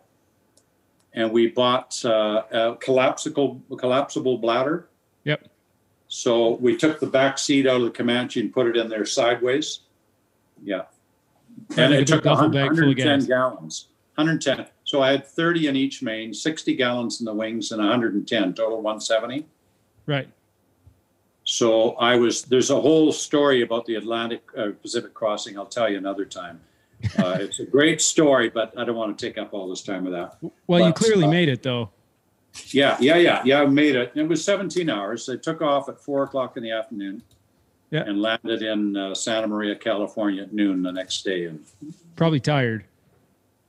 and 1.15 1.31
we 1.31 1.49
bought 1.49 2.03
uh, 2.05 2.43
a 2.51 2.77
collapsible 2.77 3.61
collapsible 3.79 4.39
bladder. 4.39 4.89
Yep. 5.25 5.49
So 6.09 6.55
we 6.57 6.77
took 6.77 7.01
the 7.01 7.07
back 7.07 7.39
seat 7.39 7.67
out 7.67 7.77
of 7.77 7.83
the 7.83 7.91
Comanche 7.91 8.41
and 8.41 8.53
put 8.53 8.67
it 8.67 8.77
in 8.77 8.89
there 8.89 9.05
sideways. 9.05 9.81
Yeah, 10.63 10.83
and 11.77 11.95
it 11.95 12.07
took 12.07 12.23
big 12.23 12.25
duffel 12.25 12.49
bag 12.49 12.71
full 12.71 12.91
of 12.91 12.99
110 12.99 13.27
gallons. 13.27 13.89
110. 14.17 14.67
So 14.85 15.03
I 15.03 15.13
had 15.13 15.27
30 15.27 15.69
in 15.69 15.77
each 15.77 16.03
main, 16.03 16.35
60 16.35 16.75
gallons 16.75 17.21
in 17.21 17.27
the 17.27 17.35
wings, 17.35 17.73
and 17.73 17.81
110 17.81 18.55
total 18.55 18.83
170. 18.83 19.47
Right. 20.07 20.29
So 21.45 21.93
I 21.93 22.17
was, 22.17 22.43
there's 22.43 22.71
a 22.71 22.81
whole 22.81 23.13
story 23.13 23.63
about 23.63 23.87
the 23.87 23.95
Atlantic 23.95 24.43
uh, 24.57 24.71
Pacific 24.83 25.15
crossing. 25.15 25.57
I'll 25.59 25.67
tell 25.67 25.89
you 25.89 25.97
another 25.97 26.25
time. 26.25 26.61
Uh, 27.19 27.39
it's 27.41 27.61
a 27.61 27.65
great 27.65 28.01
story, 28.01 28.49
but 28.51 28.73
I 28.77 28.85
don't 28.85 28.97
want 28.97 29.17
to 29.19 29.27
take 29.27 29.39
up 29.39 29.53
all 29.55 29.69
this 29.69 29.83
time 29.83 30.05
with 30.05 30.13
that. 30.13 30.37
Well, 30.67 30.87
you 30.87 30.93
clearly 30.93 31.25
uh, 31.25 31.31
made 31.31 31.49
it 31.49 31.63
though. 31.63 31.91
Yeah, 32.71 32.97
yeah, 33.01 33.17
yeah, 33.17 33.43
yeah. 33.45 33.63
I 33.63 33.67
made 33.67 33.95
it. 33.97 34.13
It 34.15 34.29
was 34.29 34.45
17 34.45 34.91
hours. 34.91 35.29
I 35.29 35.37
took 35.37 35.63
off 35.63 35.89
at 35.89 36.01
four 36.01 36.25
o'clock 36.25 36.57
in 36.57 36.63
the 36.63 36.73
afternoon 36.73 37.23
Yeah. 37.91 38.03
and 38.07 38.21
landed 38.21 38.63
in 38.63 38.97
uh, 38.97 39.15
Santa 39.15 39.47
Maria, 39.47 39.77
California 39.77 40.43
at 40.43 40.53
noon 40.53 40.83
the 40.83 40.91
next 40.93 41.25
day 41.25 41.45
and 41.47 41.65
Probably 42.17 42.41
tired. 42.41 42.85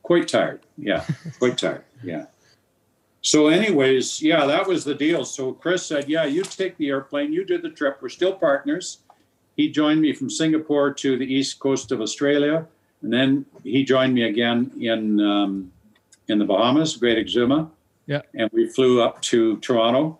quite 0.03 0.27
tired. 0.27 0.61
Yeah, 0.77 1.05
quite 1.39 1.57
tired. 1.57 1.83
Yeah. 2.03 2.25
So, 3.23 3.49
anyways, 3.49 4.21
yeah, 4.21 4.45
that 4.47 4.67
was 4.67 4.83
the 4.83 4.95
deal. 4.95 5.23
So 5.25 5.53
Chris 5.53 5.85
said, 5.85 6.09
"Yeah, 6.09 6.25
you 6.25 6.41
take 6.43 6.75
the 6.77 6.89
airplane. 6.89 7.31
You 7.31 7.45
did 7.45 7.61
the 7.61 7.69
trip. 7.69 7.99
We're 8.01 8.09
still 8.09 8.33
partners." 8.33 8.97
He 9.55 9.69
joined 9.69 10.01
me 10.01 10.11
from 10.13 10.29
Singapore 10.29 10.91
to 10.95 11.17
the 11.17 11.25
east 11.31 11.59
coast 11.59 11.91
of 11.91 12.01
Australia, 12.01 12.65
and 13.01 13.11
then 13.11 13.45
he 13.63 13.83
joined 13.83 14.13
me 14.13 14.23
again 14.23 14.71
in 14.79 15.19
um, 15.19 15.71
in 16.27 16.39
the 16.39 16.45
Bahamas, 16.45 16.95
Great 16.97 17.23
Exuma. 17.25 17.69
Yeah. 18.07 18.21
And 18.33 18.49
we 18.53 18.67
flew 18.67 19.01
up 19.01 19.21
to 19.23 19.57
Toronto, 19.57 20.19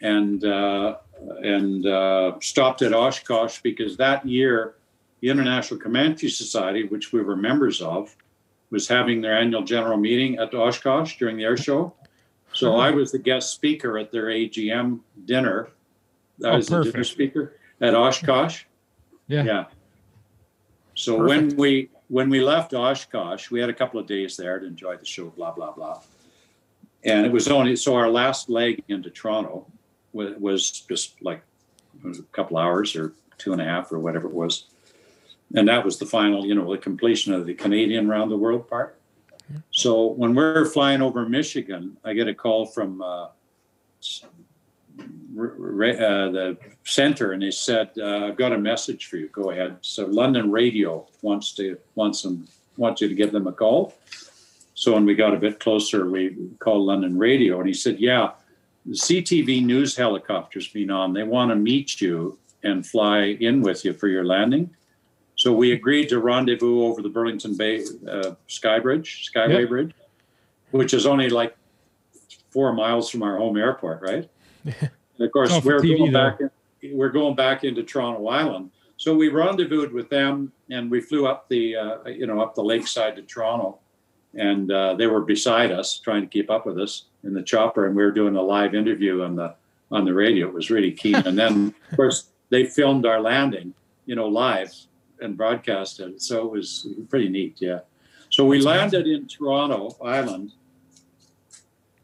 and 0.00 0.44
uh, 0.44 0.96
and 1.42 1.86
uh, 1.86 2.38
stopped 2.40 2.82
at 2.82 2.92
Oshkosh 2.92 3.60
because 3.62 3.96
that 3.96 4.26
year, 4.26 4.74
the 5.20 5.28
International 5.28 5.80
Comanche 5.80 6.28
Society, 6.28 6.84
which 6.84 7.12
we 7.12 7.22
were 7.22 7.36
members 7.36 7.80
of, 7.82 8.14
was 8.70 8.86
having 8.88 9.20
their 9.20 9.36
annual 9.36 9.62
general 9.62 9.96
meeting 9.96 10.38
at 10.38 10.54
Oshkosh 10.54 11.18
during 11.18 11.36
the 11.36 11.44
air 11.44 11.56
show. 11.56 11.92
So 12.52 12.74
Oh. 12.74 12.76
I 12.76 12.90
was 12.90 13.12
the 13.12 13.18
guest 13.18 13.52
speaker 13.52 13.98
at 13.98 14.10
their 14.12 14.26
AGM 14.26 15.00
dinner. 15.24 15.68
I 16.44 16.48
Oh, 16.48 16.56
was 16.56 16.68
the 16.68 16.82
dinner 16.84 17.04
speaker 17.04 17.52
at 17.80 17.94
Oshkosh. 17.94 18.64
Yeah. 19.26 19.44
Yeah. 19.44 19.64
So 20.94 21.22
when 21.22 21.56
we 21.56 21.90
when 22.08 22.28
we 22.28 22.40
left 22.40 22.74
Oshkosh, 22.74 23.50
we 23.50 23.60
had 23.60 23.68
a 23.70 23.74
couple 23.74 24.00
of 24.00 24.06
days 24.06 24.36
there 24.36 24.58
to 24.58 24.66
enjoy 24.66 24.96
the 24.96 25.04
show, 25.04 25.26
blah 25.26 25.52
blah 25.52 25.72
blah. 25.72 26.00
And 27.04 27.24
it 27.24 27.32
was 27.32 27.48
only 27.48 27.76
so 27.76 27.94
our 27.94 28.10
last 28.10 28.48
leg 28.50 28.82
into 28.88 29.10
Toronto 29.10 29.66
was, 30.12 30.80
just 30.88 31.20
like 31.22 31.42
it 32.02 32.06
was 32.06 32.18
a 32.18 32.22
couple 32.24 32.56
hours 32.56 32.96
or 32.96 33.12
two 33.36 33.52
and 33.52 33.62
a 33.62 33.64
half 33.64 33.92
or 33.92 33.98
whatever 34.00 34.26
it 34.26 34.34
was. 34.34 34.66
And 35.54 35.68
that 35.68 35.84
was 35.84 35.98
the 35.98 36.06
final, 36.06 36.44
you 36.44 36.54
know, 36.54 36.70
the 36.72 36.78
completion 36.78 37.32
of 37.32 37.46
the 37.46 37.54
Canadian 37.54 38.08
round 38.08 38.30
the 38.30 38.36
world 38.36 38.68
part. 38.68 38.98
So 39.70 40.06
when 40.08 40.34
we're 40.34 40.66
flying 40.66 41.00
over 41.00 41.26
Michigan, 41.28 41.96
I 42.04 42.12
get 42.14 42.28
a 42.28 42.34
call 42.34 42.66
from 42.66 43.00
uh, 43.00 43.28
s- 44.02 44.22
r- 44.24 44.28
r- 44.30 44.37
uh, 44.98 46.30
the 46.30 46.56
center, 46.84 47.32
and 47.32 47.42
they 47.42 47.50
said, 47.50 47.90
uh, 47.98 48.26
"I've 48.26 48.36
got 48.36 48.52
a 48.52 48.58
message 48.58 49.06
for 49.06 49.16
you. 49.16 49.28
Go 49.28 49.50
ahead." 49.50 49.76
So 49.82 50.06
London 50.06 50.50
Radio 50.50 51.06
wants 51.22 51.52
to 51.54 51.78
wants 51.94 52.22
them 52.22 52.48
wants 52.76 53.00
you 53.00 53.08
to 53.08 53.14
give 53.14 53.32
them 53.32 53.46
a 53.46 53.52
call. 53.52 53.94
So 54.74 54.94
when 54.94 55.04
we 55.04 55.14
got 55.14 55.34
a 55.34 55.38
bit 55.38 55.58
closer, 55.60 56.08
we 56.08 56.36
called 56.60 56.86
London 56.86 57.18
Radio, 57.18 57.58
and 57.58 57.68
he 57.68 57.74
said, 57.74 57.98
"Yeah, 57.98 58.32
the 58.86 58.94
CTV 58.94 59.64
news 59.64 59.96
helicopter's 59.96 60.68
been 60.68 60.90
on. 60.90 61.12
They 61.12 61.24
want 61.24 61.50
to 61.50 61.56
meet 61.56 62.00
you 62.00 62.38
and 62.62 62.86
fly 62.86 63.36
in 63.40 63.62
with 63.62 63.84
you 63.84 63.92
for 63.92 64.08
your 64.08 64.24
landing." 64.24 64.70
So 65.36 65.52
we 65.52 65.70
agreed 65.70 66.08
to 66.08 66.18
rendezvous 66.18 66.82
over 66.82 67.00
the 67.00 67.08
Burlington 67.08 67.56
Bay 67.56 67.84
uh, 68.10 68.32
Sky 68.48 68.80
Bridge, 68.80 69.30
Skyway 69.32 69.60
Yep. 69.60 69.68
Bridge, 69.68 69.94
which 70.72 70.92
is 70.92 71.06
only 71.06 71.28
like 71.28 71.56
four 72.50 72.72
miles 72.72 73.08
from 73.08 73.22
our 73.22 73.36
home 73.36 73.56
airport, 73.56 74.02
right? 74.02 74.28
And 74.80 75.26
of 75.26 75.32
course, 75.32 75.52
we're 75.64 75.80
TV 75.80 75.98
going 75.98 76.12
though. 76.12 76.30
back. 76.30 76.40
In, 76.40 76.96
we're 76.96 77.10
going 77.10 77.34
back 77.34 77.64
into 77.64 77.82
Toronto 77.82 78.28
Island. 78.28 78.70
So 78.96 79.14
we 79.14 79.28
rendezvoused 79.28 79.92
with 79.92 80.08
them, 80.10 80.52
and 80.70 80.90
we 80.90 81.00
flew 81.00 81.26
up 81.26 81.48
the, 81.48 81.76
uh, 81.76 82.04
you 82.06 82.26
know, 82.26 82.40
up 82.40 82.54
the 82.54 82.64
lakeside 82.64 83.14
to 83.16 83.22
Toronto, 83.22 83.78
and 84.34 84.70
uh, 84.72 84.94
they 84.94 85.06
were 85.06 85.20
beside 85.20 85.70
us, 85.70 85.98
trying 85.98 86.22
to 86.22 86.26
keep 86.26 86.50
up 86.50 86.66
with 86.66 86.80
us 86.80 87.04
in 87.22 87.32
the 87.32 87.42
chopper, 87.42 87.86
and 87.86 87.94
we 87.94 88.02
were 88.02 88.10
doing 88.10 88.34
a 88.36 88.42
live 88.42 88.74
interview 88.74 89.22
on 89.22 89.36
the 89.36 89.54
on 89.90 90.04
the 90.04 90.12
radio. 90.12 90.48
It 90.48 90.54
was 90.54 90.70
really 90.70 90.92
keen. 90.92 91.14
And 91.14 91.38
then, 91.38 91.74
of 91.90 91.96
course, 91.96 92.30
they 92.50 92.66
filmed 92.66 93.06
our 93.06 93.20
landing, 93.20 93.74
you 94.06 94.14
know, 94.14 94.26
live 94.26 94.74
and 95.20 95.36
broadcast 95.36 96.00
it. 96.00 96.20
So 96.20 96.46
it 96.46 96.52
was 96.52 96.88
pretty 97.08 97.28
neat. 97.28 97.56
Yeah. 97.58 97.80
So 98.30 98.44
we 98.44 98.60
landed 98.60 99.06
in 99.06 99.26
Toronto 99.26 99.96
Island. 100.04 100.52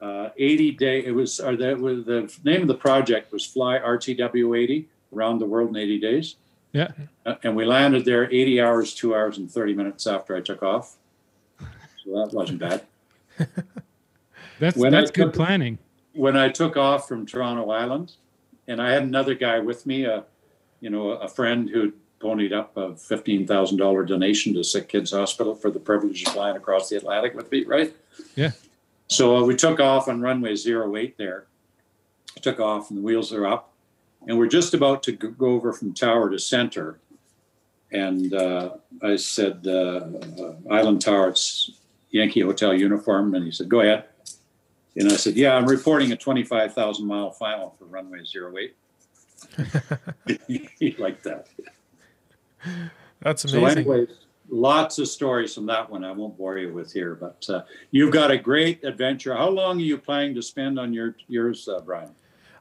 Uh, 0.01 0.29
80 0.37 0.73
day. 0.73 1.05
It 1.05 1.13
was, 1.15 1.41
or 1.41 1.57
the, 1.57 1.75
was 1.77 2.05
the 2.05 2.31
name 2.45 2.61
of 2.63 2.69
the 2.69 2.75
project 2.75 3.33
was 3.33 3.45
Fly 3.47 3.79
RTW 3.79 4.59
80 4.63 4.89
around 5.15 5.39
the 5.39 5.47
world 5.47 5.71
in 5.71 5.77
80 5.77 5.99
days. 5.99 6.37
Yeah. 6.73 6.89
Uh, 7.25 7.37
and 7.43 7.57
we 7.57 7.65
landed 7.65 8.05
there 8.05 8.25
80 8.31 8.61
hours, 8.61 8.95
two 8.95 9.15
hours 9.15 9.39
and 9.39 9.51
30 9.51 9.75
minutes 9.75 10.07
after 10.07 10.37
I 10.37 10.41
took 10.41 10.63
off. 10.63 10.97
So 12.05 12.11
that 12.17 12.31
wasn't 12.35 12.59
bad. 12.59 12.83
That's 14.61 14.77
When 14.77 14.93
that's 14.93 15.11
good 15.11 15.33
planning. 15.35 15.79
when 16.13 16.37
I 16.37 16.49
took 16.49 16.77
off 16.77 17.09
from 17.09 17.27
Toronto 17.27 17.71
Island, 17.71 18.13
and 18.69 18.81
I 18.81 18.93
had 18.93 19.03
another 19.03 19.35
guy 19.35 19.59
with 19.59 19.85
me, 19.87 20.05
a 20.05 20.25
you 20.81 20.91
know 20.91 21.11
a 21.11 21.29
friend 21.29 21.69
who 21.69 21.93
ponied 22.21 22.53
up 22.53 22.77
a 22.77 22.95
fifteen 22.97 23.47
thousand 23.47 23.79
dollar 23.79 24.05
donation 24.05 24.55
to 24.55 24.63
Sick 24.63 24.89
Kids 24.89 25.11
Hospital 25.11 25.55
for 25.57 25.71
the 25.73 25.81
privilege 25.81 26.25
of 26.25 26.33
flying 26.33 26.57
across 26.57 26.89
the 26.89 26.97
Atlantic 26.97 27.35
with 27.35 27.51
me, 27.51 27.65
right? 27.65 27.95
Yeah. 28.37 28.53
So 29.09 29.45
we 29.45 29.55
took 29.57 29.81
off 29.81 30.09
on 30.09 30.21
runway 30.21 30.55
zero 30.55 30.97
eight 30.97 31.17
there. 31.19 31.47
Took 32.43 32.61
off, 32.61 32.91
and 32.91 32.99
the 32.99 33.03
wheels 33.03 33.33
are 33.33 33.47
up, 33.47 33.73
and 34.27 34.37
we're 34.37 34.49
just 34.49 34.75
about 34.75 35.03
to 35.05 35.13
go 35.13 35.47
over 35.47 35.73
from 35.73 35.95
tower 35.95 36.31
to 36.31 36.39
center. 36.39 36.99
And 37.93 38.35
uh, 38.35 38.71
I 39.03 39.17
said, 39.17 39.65
uh, 39.67 39.71
uh, 40.43 40.55
"Island 40.71 41.01
Tower, 41.01 41.29
it's 41.29 41.71
Yankee 42.11 42.41
Hotel 42.41 42.75
uniform," 42.75 43.35
and 43.35 43.45
he 43.45 43.53
said, 43.53 43.69
"Go 43.69 43.81
ahead." 43.81 44.05
And 44.97 45.11
I 45.11 45.17
said, 45.17 45.35
Yeah, 45.35 45.57
I'm 45.57 45.67
reporting 45.67 46.13
a 46.13 46.17
25,000 46.17 47.05
mile 47.07 47.33
final 47.33 47.75
for 47.79 47.85
runway 47.87 48.21
08. 48.23 48.77
he 50.79 50.95
liked 50.99 51.25
that. 51.25 51.49
That's 53.21 53.43
So, 53.51 53.59
amazing. 53.59 53.79
anyways, 53.79 54.09
lots 54.49 54.99
of 54.99 55.09
stories 55.09 55.55
from 55.55 55.67
that 55.67 55.89
one 55.91 56.05
I 56.05 56.13
won't 56.13 56.37
bore 56.37 56.59
you 56.59 56.73
with 56.73 56.93
here, 56.93 57.15
but 57.15 57.45
uh, 57.49 57.63
you've 57.91 58.13
got 58.13 58.31
a 58.31 58.39
great 58.39 58.85
adventure. 58.85 59.35
How 59.35 59.49
long 59.49 59.79
are 59.79 59.85
you 59.85 59.99
planning 59.99 60.35
to 60.35 60.43
spend 60.43 60.79
on 60.79 60.93
your 60.93 61.17
yours, 61.29 61.69
uh, 61.69 61.81
Brian? 61.81 62.11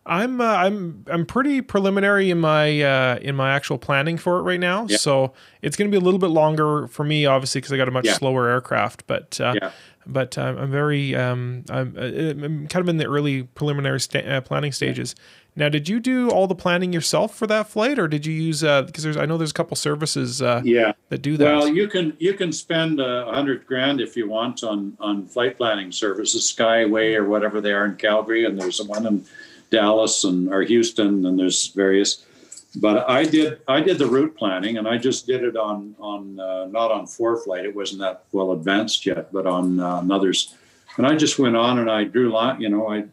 I'm 0.06 0.42
uh, 0.42 0.46
I'm 0.46 1.06
I'm 1.08 1.26
pretty 1.26 1.62
preliminary 1.62 2.30
in 2.30 2.40
my 2.40 2.82
uh, 2.82 3.20
in 3.22 3.36
my 3.36 3.52
actual 3.54 3.78
planning 3.78 4.18
for 4.18 4.40
it 4.40 4.42
right 4.42 4.60
now. 4.60 4.86
Yeah. 4.90 4.98
So 4.98 5.34
it's 5.62 5.78
going 5.78 5.90
to 5.90 5.98
be 5.98 6.02
a 6.02 6.04
little 6.04 6.20
bit 6.20 6.28
longer 6.28 6.88
for 6.90 7.06
me, 7.06 7.26
obviously, 7.26 7.62
because 7.62 7.72
I 7.72 7.78
got 7.78 7.88
a 7.88 7.92
much 7.92 8.06
Yeah. 8.06 8.14
slower 8.16 8.50
aircraft. 8.50 9.08
But 9.08 9.40
uh, 9.40 9.54
Yeah. 9.62 9.72
But 10.06 10.38
um, 10.38 10.58
I'm 10.58 10.72
very 10.72 11.16
um, 11.16 11.64
I'm, 11.70 11.96
uh, 11.98 12.02
I'm 12.02 12.68
kind 12.68 12.82
of 12.82 12.90
in 12.90 12.98
the 12.98 13.06
early 13.06 13.44
preliminary 13.44 14.00
sta- 14.00 14.26
uh, 14.26 14.42
planning 14.42 14.72
stages. 14.72 15.16
Now, 15.56 15.70
did 15.70 15.88
you 15.88 16.00
do 16.00 16.32
all 16.32 16.48
the 16.48 16.56
planning 16.56 16.92
yourself 16.94 17.36
for 17.36 17.46
that 17.46 17.70
flight, 17.70 18.00
or 18.00 18.08
did 18.08 18.26
you 18.26 18.34
use? 18.34 18.62
Because 18.62 19.04
there's 19.04 19.18
I 19.18 19.26
know 19.26 19.38
there's 19.38 19.52
a 19.52 19.54
couple 19.54 19.76
services 19.76 20.42
uh, 20.42 20.62
Yeah. 20.64 20.94
that 21.10 21.22
do 21.22 21.38
that. 21.38 21.46
Well, 21.46 21.68
you 21.68 21.88
can 21.88 22.16
you 22.20 22.34
can 22.34 22.52
spend 22.52 23.00
a 23.00 23.32
hundred 23.32 23.68
grand 23.68 24.02
if 24.02 24.18
you 24.18 24.28
want 24.28 24.64
on 24.64 24.98
on 25.00 25.28
flight 25.28 25.58
planning 25.58 25.92
services, 25.92 26.52
Skyway 26.58 27.16
or 27.16 27.26
whatever 27.26 27.62
they 27.62 27.72
are 27.72 27.86
in 27.86 27.96
Calgary, 27.98 28.46
and 28.46 28.60
there's 28.60 28.82
one 28.82 29.06
in 29.06 29.26
Dallas 29.70 30.24
and 30.24 30.52
or 30.52 30.64
Houston, 30.64 31.26
and 31.26 31.38
there's 31.40 31.68
various. 31.68 32.26
But 32.76 33.08
I 33.10 33.24
did 33.24 33.60
I 33.68 33.82
did 33.82 34.00
the 34.00 34.08
route 34.08 34.36
planning, 34.36 34.78
and 34.78 34.88
I 34.88 34.98
just 34.98 35.28
did 35.28 35.44
it 35.44 35.56
on 35.56 35.96
on 36.00 36.40
uh, 36.40 36.66
not 36.66 36.92
on 36.92 37.06
ForeFlight. 37.06 37.64
It 37.66 37.76
wasn't 37.76 38.02
that 38.02 38.24
well 38.32 38.52
advanced 38.52 39.06
yet, 39.06 39.32
but 39.32 39.46
on 39.46 39.80
uh, 39.80 40.00
another's 40.00 40.56
and 40.98 41.06
I 41.06 41.16
just 41.16 41.40
went 41.40 41.56
on 41.56 41.80
and 41.80 41.90
I 41.90 42.04
drew 42.04 42.32
line. 42.32 42.62
You 42.62 42.70
know, 42.70 42.88
I 42.92 43.06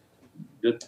did 0.63 0.85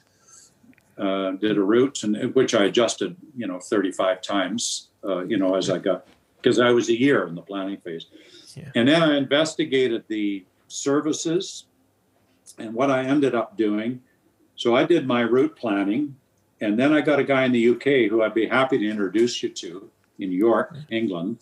uh, 0.99 1.33
did 1.33 1.59
a 1.59 1.63
route 1.63 2.03
and 2.03 2.35
which 2.35 2.55
I 2.55 2.65
adjusted. 2.65 3.17
You 3.37 3.47
know, 3.47 3.61
thirty 3.61 3.93
five 3.93 4.23
times. 4.23 4.89
Uh, 5.05 5.25
you 5.25 5.37
know, 5.37 5.55
as 5.57 5.69
I 5.69 5.79
got 5.79 6.07
because 6.41 6.59
I 6.59 6.71
was 6.71 6.89
a 6.89 6.99
year 6.99 7.27
in 7.27 7.35
the 7.35 7.43
planning 7.43 7.77
phase, 7.79 8.07
Yeah. 8.57 8.71
and 8.75 8.89
then 8.89 9.03
I 9.03 9.17
investigated 9.17 10.05
the 10.09 10.45
services 10.69 11.67
and 12.59 12.73
what 12.75 12.91
I 12.91 13.05
ended 13.05 13.35
up 13.35 13.57
doing. 13.57 14.01
So 14.57 14.75
I 14.77 14.85
did 14.85 15.07
my 15.07 15.21
route 15.23 15.57
planning, 15.57 16.17
and 16.63 16.79
then 16.79 16.93
I 16.93 17.01
got 17.01 17.19
a 17.19 17.25
guy 17.25 17.45
in 17.45 17.51
the 17.53 17.71
UK 17.71 18.09
who 18.09 18.23
I'd 18.23 18.35
be 18.35 18.47
happy 18.47 18.79
to 18.79 18.89
introduce 18.89 19.43
you 19.43 19.49
to 19.49 19.91
in 20.21 20.31
York, 20.31 20.73
mm-hmm. 20.73 20.95
England. 20.95 21.39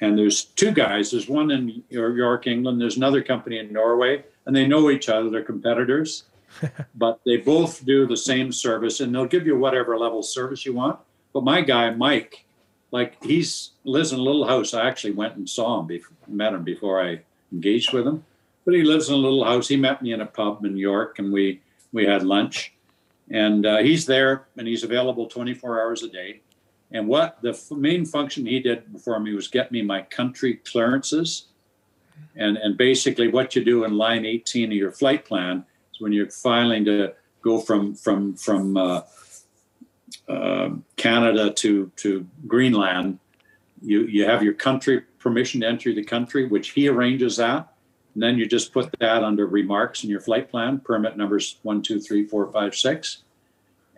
And 0.00 0.18
there's 0.18 0.44
two 0.44 0.72
guys. 0.72 1.12
There's 1.12 1.28
one 1.28 1.52
in 1.52 1.84
York, 1.88 2.46
England. 2.48 2.80
There's 2.80 2.96
another 2.96 3.22
company 3.22 3.58
in 3.58 3.72
Norway, 3.72 4.24
and 4.46 4.56
they 4.56 4.66
know 4.66 4.90
each 4.90 5.08
other. 5.08 5.30
They're 5.30 5.44
competitors, 5.44 6.24
but 6.96 7.20
they 7.24 7.36
both 7.36 7.84
do 7.84 8.06
the 8.06 8.16
same 8.16 8.50
service, 8.50 8.98
and 8.98 9.14
they'll 9.14 9.26
give 9.26 9.46
you 9.46 9.56
whatever 9.56 9.96
level 9.96 10.22
service 10.22 10.66
you 10.66 10.74
want. 10.74 10.98
But 11.32 11.44
my 11.44 11.60
guy, 11.60 11.90
Mike, 11.90 12.44
like 12.90 13.22
he's 13.22 13.70
lives 13.84 14.12
in 14.12 14.18
a 14.18 14.22
little 14.22 14.48
house. 14.48 14.74
I 14.74 14.88
actually 14.88 15.12
went 15.12 15.36
and 15.36 15.48
saw 15.48 15.78
him, 15.78 15.86
before, 15.86 16.16
met 16.26 16.54
him 16.54 16.64
before 16.64 17.00
I 17.00 17.20
engaged 17.52 17.92
with 17.92 18.04
him. 18.04 18.24
But 18.64 18.74
he 18.74 18.82
lives 18.82 19.08
in 19.08 19.14
a 19.14 19.18
little 19.18 19.44
house. 19.44 19.68
He 19.68 19.76
met 19.76 20.02
me 20.02 20.12
in 20.12 20.22
a 20.22 20.26
pub 20.26 20.64
in 20.64 20.76
York, 20.76 21.20
and 21.20 21.32
we 21.32 21.60
we 21.92 22.04
had 22.04 22.24
lunch. 22.24 22.72
And 23.30 23.64
uh, 23.64 23.78
he's 23.78 24.06
there, 24.06 24.48
and 24.56 24.66
he's 24.66 24.82
available 24.82 25.26
24 25.26 25.80
hours 25.80 26.02
a 26.02 26.08
day. 26.08 26.40
And 26.92 27.06
what 27.06 27.40
the 27.42 27.50
f- 27.50 27.70
main 27.70 28.04
function 28.04 28.44
he 28.44 28.58
did 28.58 28.82
for 29.04 29.18
me 29.20 29.34
was 29.34 29.46
get 29.46 29.70
me 29.70 29.82
my 29.82 30.02
country 30.02 30.54
clearances. 30.56 31.46
And, 32.36 32.56
and 32.56 32.76
basically, 32.76 33.28
what 33.28 33.54
you 33.54 33.64
do 33.64 33.84
in 33.84 33.96
line 33.96 34.24
18 34.24 34.72
of 34.72 34.76
your 34.76 34.90
flight 34.90 35.24
plan 35.24 35.64
is 35.92 36.00
when 36.00 36.12
you're 36.12 36.30
filing 36.30 36.84
to 36.86 37.14
go 37.42 37.60
from 37.60 37.94
from 37.94 38.34
from 38.34 38.76
uh, 38.76 39.02
uh, 40.28 40.70
Canada 40.96 41.50
to 41.50 41.90
to 41.96 42.26
Greenland, 42.46 43.18
you 43.82 44.06
you 44.06 44.24
have 44.24 44.42
your 44.42 44.52
country 44.54 45.02
permission 45.18 45.60
to 45.60 45.66
enter 45.66 45.94
the 45.94 46.04
country, 46.04 46.46
which 46.46 46.70
he 46.70 46.88
arranges 46.88 47.36
that. 47.36 47.72
And 48.14 48.22
then 48.22 48.38
you 48.38 48.46
just 48.46 48.72
put 48.72 48.90
that 48.98 49.22
under 49.22 49.46
remarks 49.46 50.02
in 50.02 50.10
your 50.10 50.20
flight 50.20 50.50
plan, 50.50 50.80
permit 50.80 51.16
numbers 51.16 51.58
one, 51.62 51.82
two, 51.82 52.00
three, 52.00 52.26
four, 52.26 52.50
five, 52.52 52.74
six. 52.74 53.22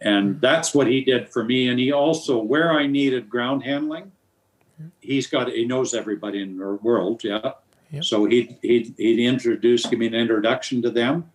And 0.01 0.33
mm-hmm. 0.33 0.41
that's 0.41 0.75
what 0.75 0.87
he 0.87 1.03
did 1.03 1.29
for 1.29 1.45
me. 1.45 1.69
And 1.69 1.79
he 1.79 1.93
also, 1.93 2.39
where 2.39 2.73
I 2.73 2.87
needed 2.87 3.31
ground 3.31 3.63
handling, 3.63 4.13
mm-hmm. 4.75 4.89
he's 5.01 5.27
got, 5.27 5.49
he 5.49 5.65
knows 5.65 5.95
everybody 5.95 6.43
in 6.43 6.59
the 6.59 6.75
world. 6.83 7.25
Yeah. 7.25 7.53
Yep. 7.91 8.05
So 8.05 8.25
he'd, 8.25 8.59
he'd, 8.63 8.95
he'd 8.97 9.27
introduce, 9.27 9.87
give 9.87 9.99
me 9.99 10.07
an 10.07 10.15
introduction 10.15 10.83
to 10.83 10.91
them. 10.91 11.31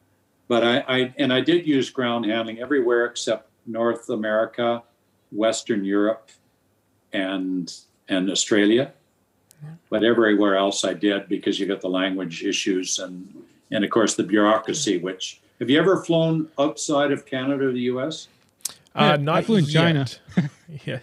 But 0.47 0.63
I, 0.63 0.79
I, 0.87 1.13
and 1.17 1.31
I 1.33 1.41
did 1.41 1.67
use 1.67 1.89
ground 1.89 2.25
handling 2.25 2.59
everywhere 2.59 3.05
except 3.05 3.49
North 3.65 4.09
America, 4.09 4.81
Western 5.31 5.83
Europe, 5.83 6.29
and, 7.13 7.73
and 8.07 8.29
Australia 8.29 8.93
but 9.89 10.03
everywhere 10.03 10.55
else 10.55 10.83
I 10.85 10.93
did 10.93 11.27
because 11.29 11.59
you 11.59 11.65
got 11.65 11.81
the 11.81 11.89
language 11.89 12.43
issues 12.43 12.99
and 12.99 13.43
and 13.71 13.83
of 13.83 13.89
course 13.89 14.15
the 14.15 14.23
bureaucracy. 14.23 14.97
Which 14.97 15.39
have 15.59 15.69
you 15.69 15.79
ever 15.79 16.03
flown 16.03 16.49
outside 16.59 17.11
of 17.11 17.25
Canada 17.25 17.67
or 17.67 17.71
the 17.71 17.81
U.S.? 17.93 18.27
Uh, 18.67 18.71
Yeah, 18.95 19.11
I 19.13 19.17
not 19.17 19.45
flew 19.45 19.57
in 19.57 19.65
China. 19.65 20.05
yet. 20.37 20.49
yeah, 20.85 20.99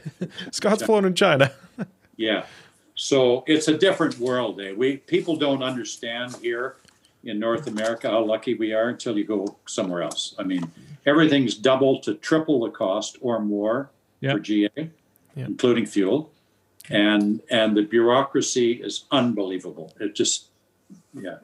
Scott's 0.50 0.82
flown 0.82 1.04
in 1.04 1.14
China. 1.14 1.52
Yeah, 2.16 2.46
so 2.94 3.42
it's 3.48 3.66
a 3.66 3.76
different 3.76 4.20
world. 4.20 4.60
Eh? 4.60 4.72
We 4.72 4.98
people 4.98 5.34
don't 5.34 5.64
understand 5.64 6.36
here 6.40 6.76
in 7.24 7.40
North 7.40 7.66
America 7.66 8.08
how 8.08 8.22
lucky 8.24 8.54
we 8.54 8.72
are 8.72 8.88
until 8.88 9.18
you 9.18 9.24
go 9.24 9.56
somewhere 9.66 10.02
else. 10.04 10.32
I 10.38 10.44
mean, 10.44 10.70
everything's 11.06 11.56
double 11.56 11.98
to 12.02 12.14
triple 12.14 12.60
the 12.60 12.70
cost 12.70 13.18
or 13.20 13.40
more 13.40 13.90
Yeah. 14.20 14.34
for 14.34 14.38
GA, 14.38 14.68
Yeah. 14.76 15.46
including 15.46 15.86
fuel, 15.86 16.30
and 16.90 17.40
and 17.50 17.76
the 17.76 17.82
bureaucracy 17.82 18.72
is 18.72 19.04
unbelievable. 19.10 19.92
It 20.00 20.14
just 20.14 20.48
yeah. 21.14 21.38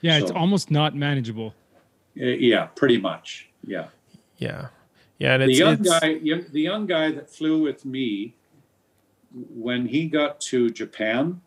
Yeah, 0.00 0.18
it's 0.18 0.30
almost 0.30 0.70
not 0.70 0.94
manageable. 0.94 1.54
Uh, 2.20 2.24
Yeah, 2.24 2.66
pretty 2.66 2.98
much. 2.98 3.48
Yeah. 3.66 3.88
Yeah, 4.38 4.68
yeah, 5.18 5.34
and 5.34 5.42
The 5.42 5.50
it's, 5.50 5.58
young 5.58 5.72
it's 5.80 5.90
guy, 5.90 6.18
the 6.18 6.60
young 6.60 6.86
guy 6.86 7.10
that 7.10 7.28
flew 7.28 7.60
with 7.60 7.84
me, 7.84 8.34
when 9.32 9.86
he 9.86 10.08
got 10.08 10.40
to 10.42 10.70
Japan, 10.70 11.40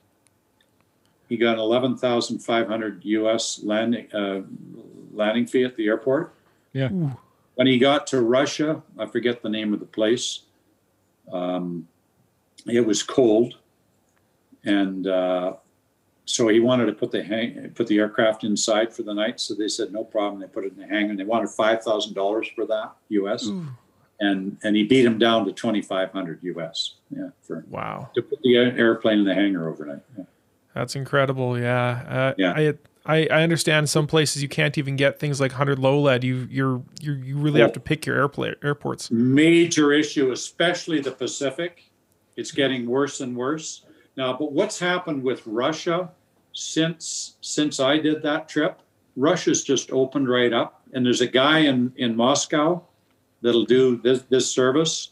he 1.30 1.38
got 1.38 1.58
eleven 1.58 1.98
thousand 1.98 2.40
five 2.40 2.68
hundred 2.68 3.06
U.S. 3.06 3.62
landing 3.64 4.12
uh, 4.14 4.42
landing 5.14 5.48
fee 5.48 5.64
at 5.64 5.78
the 5.78 5.88
airport. 5.88 6.34
Yeah. 6.74 6.92
Ooh. 6.92 7.18
When 7.56 7.68
he 7.68 7.78
got 7.78 8.08
to 8.08 8.22
Russia, 8.22 8.82
I 9.00 9.06
forget 9.06 9.42
the 9.42 9.50
name 9.50 9.74
of 9.74 9.80
the 9.80 9.86
place. 9.86 10.42
Um, 11.32 11.88
it 12.68 12.86
was 12.86 13.04
cold, 13.04 13.56
and 14.64 15.08
uh, 15.08 15.54
so 16.26 16.48
he 16.48 16.60
wanted 16.60 16.86
to 16.86 16.94
put 16.94 17.12
the 17.12 17.24
hang, 17.24 17.70
put 17.76 17.88
the 17.88 17.98
aircraft 18.00 18.44
inside 18.44 18.94
for 18.94 19.04
the 19.04 19.14
night. 19.14 19.40
So 19.40 19.54
they 19.54 19.68
said 19.68 19.92
no 19.92 20.04
problem. 20.04 20.42
They 20.42 20.48
put 20.48 20.64
it 20.66 20.74
in 20.74 20.80
the 20.80 20.88
hangar. 20.88 21.12
and 21.12 21.20
They 21.20 21.24
wanted 21.24 21.50
five 21.50 21.84
thousand 21.84 22.14
dollars 22.14 22.48
for 22.56 22.66
that 22.68 22.92
U.S. 23.10 23.48
And 24.20 24.58
and 24.64 24.76
he 24.76 24.84
beat 24.84 25.04
him 25.04 25.18
down 25.18 25.46
to 25.46 25.52
twenty 25.52 25.82
five 25.82 26.12
hundred 26.12 26.44
U.S. 26.44 26.96
Yeah, 27.10 27.30
for 27.42 27.66
wow, 27.70 28.10
to 28.14 28.22
put 28.22 28.40
the 28.44 28.56
airplane 28.56 29.20
in 29.20 29.26
the 29.26 29.34
hangar 29.34 29.68
overnight. 29.68 30.02
Yeah. 30.18 30.26
that's 30.76 30.96
incredible. 30.96 31.60
Yeah, 31.60 32.04
uh, 32.08 32.34
Yeah. 32.38 32.54
I, 32.56 32.74
I 33.04 33.28
I 33.32 33.42
understand 33.42 33.90
some 33.90 34.06
places 34.06 34.44
you 34.44 34.48
can't 34.48 34.78
even 34.78 34.96
get 34.96 35.20
things 35.20 35.42
like 35.42 35.52
100 35.52 35.80
low 35.80 36.00
lead. 36.00 36.24
You 36.24 36.48
you're 36.52 36.84
you 37.02 37.14
you 37.14 37.38
really 37.40 37.62
have 37.62 37.72
Oh. 37.72 37.74
to 37.74 37.80
pick 37.80 38.06
your 38.06 38.16
airplane 38.16 38.54
airports. 38.64 39.10
Major 39.10 39.92
issue, 39.92 40.32
especially 40.32 41.02
the 41.02 41.12
Pacific. 41.12 41.91
It's 42.42 42.52
getting 42.52 42.88
worse 42.88 43.22
and 43.22 43.36
worse 43.36 43.84
now. 44.18 44.36
But 44.36 44.52
what's 44.52 44.80
happened 44.80 45.22
with 45.22 45.46
Russia 45.46 46.10
since 46.54 47.36
since 47.42 47.80
I 47.80 48.00
did 48.00 48.24
that 48.24 48.50
trip? 48.50 48.82
Russia's 49.16 49.64
just 49.64 49.92
opened 49.92 50.28
right 50.28 50.52
up, 50.52 50.82
and 50.94 51.06
there's 51.06 51.22
a 51.22 51.28
guy 51.28 51.60
in 51.60 51.94
in 51.98 52.16
Moscow 52.16 52.82
that'll 53.44 53.66
do 53.66 53.98
this 53.98 54.24
this 54.24 54.50
service. 54.50 55.12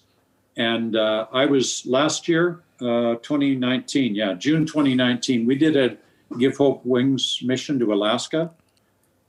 And 0.57 0.95
uh, 0.95 1.27
I 1.31 1.45
was 1.45 1.85
last 1.85 2.27
year, 2.27 2.63
uh, 2.81 3.21
2019, 3.21 4.15
yeah, 4.15 4.33
June 4.33 4.65
2019. 4.65 5.45
We 5.45 5.55
did 5.55 5.77
a 5.77 5.97
Give 6.39 6.57
Hope 6.57 6.83
Wings 6.83 7.41
mission 7.43 7.77
to 7.77 7.93
Alaska, 7.93 8.49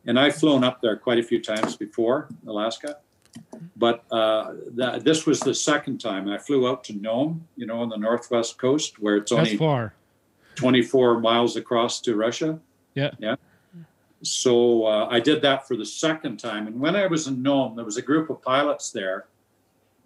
and 0.07 0.19
I've 0.19 0.37
flown 0.37 0.65
up 0.65 0.81
there 0.81 0.97
quite 0.97 1.19
a 1.19 1.23
few 1.23 1.41
times 1.43 1.77
before, 1.77 2.29
Alaska. 2.47 2.97
But 3.77 4.05
uh, 4.11 4.55
that, 4.73 5.05
this 5.05 5.27
was 5.27 5.41
the 5.41 5.55
second 5.55 5.99
time 5.99 6.29
I 6.29 6.39
flew 6.39 6.69
out 6.69 6.85
to 6.85 6.93
Nome, 6.93 7.49
you 7.57 7.67
know, 7.67 7.81
on 7.81 7.89
the 7.89 7.97
northwest 7.97 8.59
coast, 8.59 9.01
where 9.01 9.17
it's 9.17 9.31
That's 9.31 9.49
only 9.49 9.57
far. 9.57 9.95
24 10.57 11.21
miles 11.21 11.57
across 11.57 12.01
to 12.03 12.15
Russia. 12.15 12.59
Yeah. 12.95 13.11
Yeah. 13.19 13.37
So 14.23 14.85
uh, 14.85 15.09
I 15.11 15.21
did 15.21 15.41
that 15.43 15.67
for 15.67 15.77
the 15.77 15.87
second 15.87 16.39
time. 16.39 16.67
And 16.67 16.79
when 16.79 16.95
I 16.95 17.07
was 17.07 17.27
in 17.27 17.43
Nome, 17.43 17.77
there 17.77 17.85
was 17.85 17.97
a 17.97 18.03
group 18.03 18.29
of 18.29 18.43
pilots 18.43 18.91
there, 18.91 19.27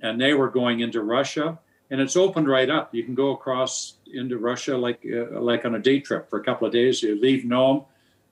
and 0.01 0.21
they 0.21 0.35
were 0.35 0.49
going 0.49 0.81
into 0.81 1.03
Russia. 1.03 1.59
And 1.91 2.01
it's 2.01 2.17
opened 2.17 2.49
right 2.49 2.71
up. 2.71 2.95
You 2.95 3.03
can 3.03 3.15
go 3.15 3.33
across 3.33 3.95
into 4.13 4.39
Russia 4.39 4.77
like 4.77 5.05
uh, 5.05 5.41
like 5.41 5.65
on 5.65 5.75
a 5.75 5.79
day 5.79 6.01
trip 6.01 6.31
for 6.31 6.41
a 6.41 6.45
couple 6.45 6.67
of 6.67 6.73
days. 6.73 7.03
You 7.03 7.21
leave 7.21 7.45
Nome, 7.45 7.85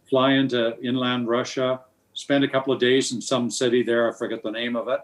fly 0.08 0.32
into 0.34 0.80
inland 0.80 1.28
Russia, 1.28 1.80
spend 2.22 2.44
a 2.44 2.48
couple 2.48 2.72
of 2.72 2.80
days 2.80 3.12
in 3.12 3.20
some 3.20 3.50
city 3.50 3.82
there. 3.82 4.08
I 4.08 4.16
forget 4.16 4.42
the 4.42 4.50
name 4.50 4.76
of 4.76 4.88
it, 4.88 5.00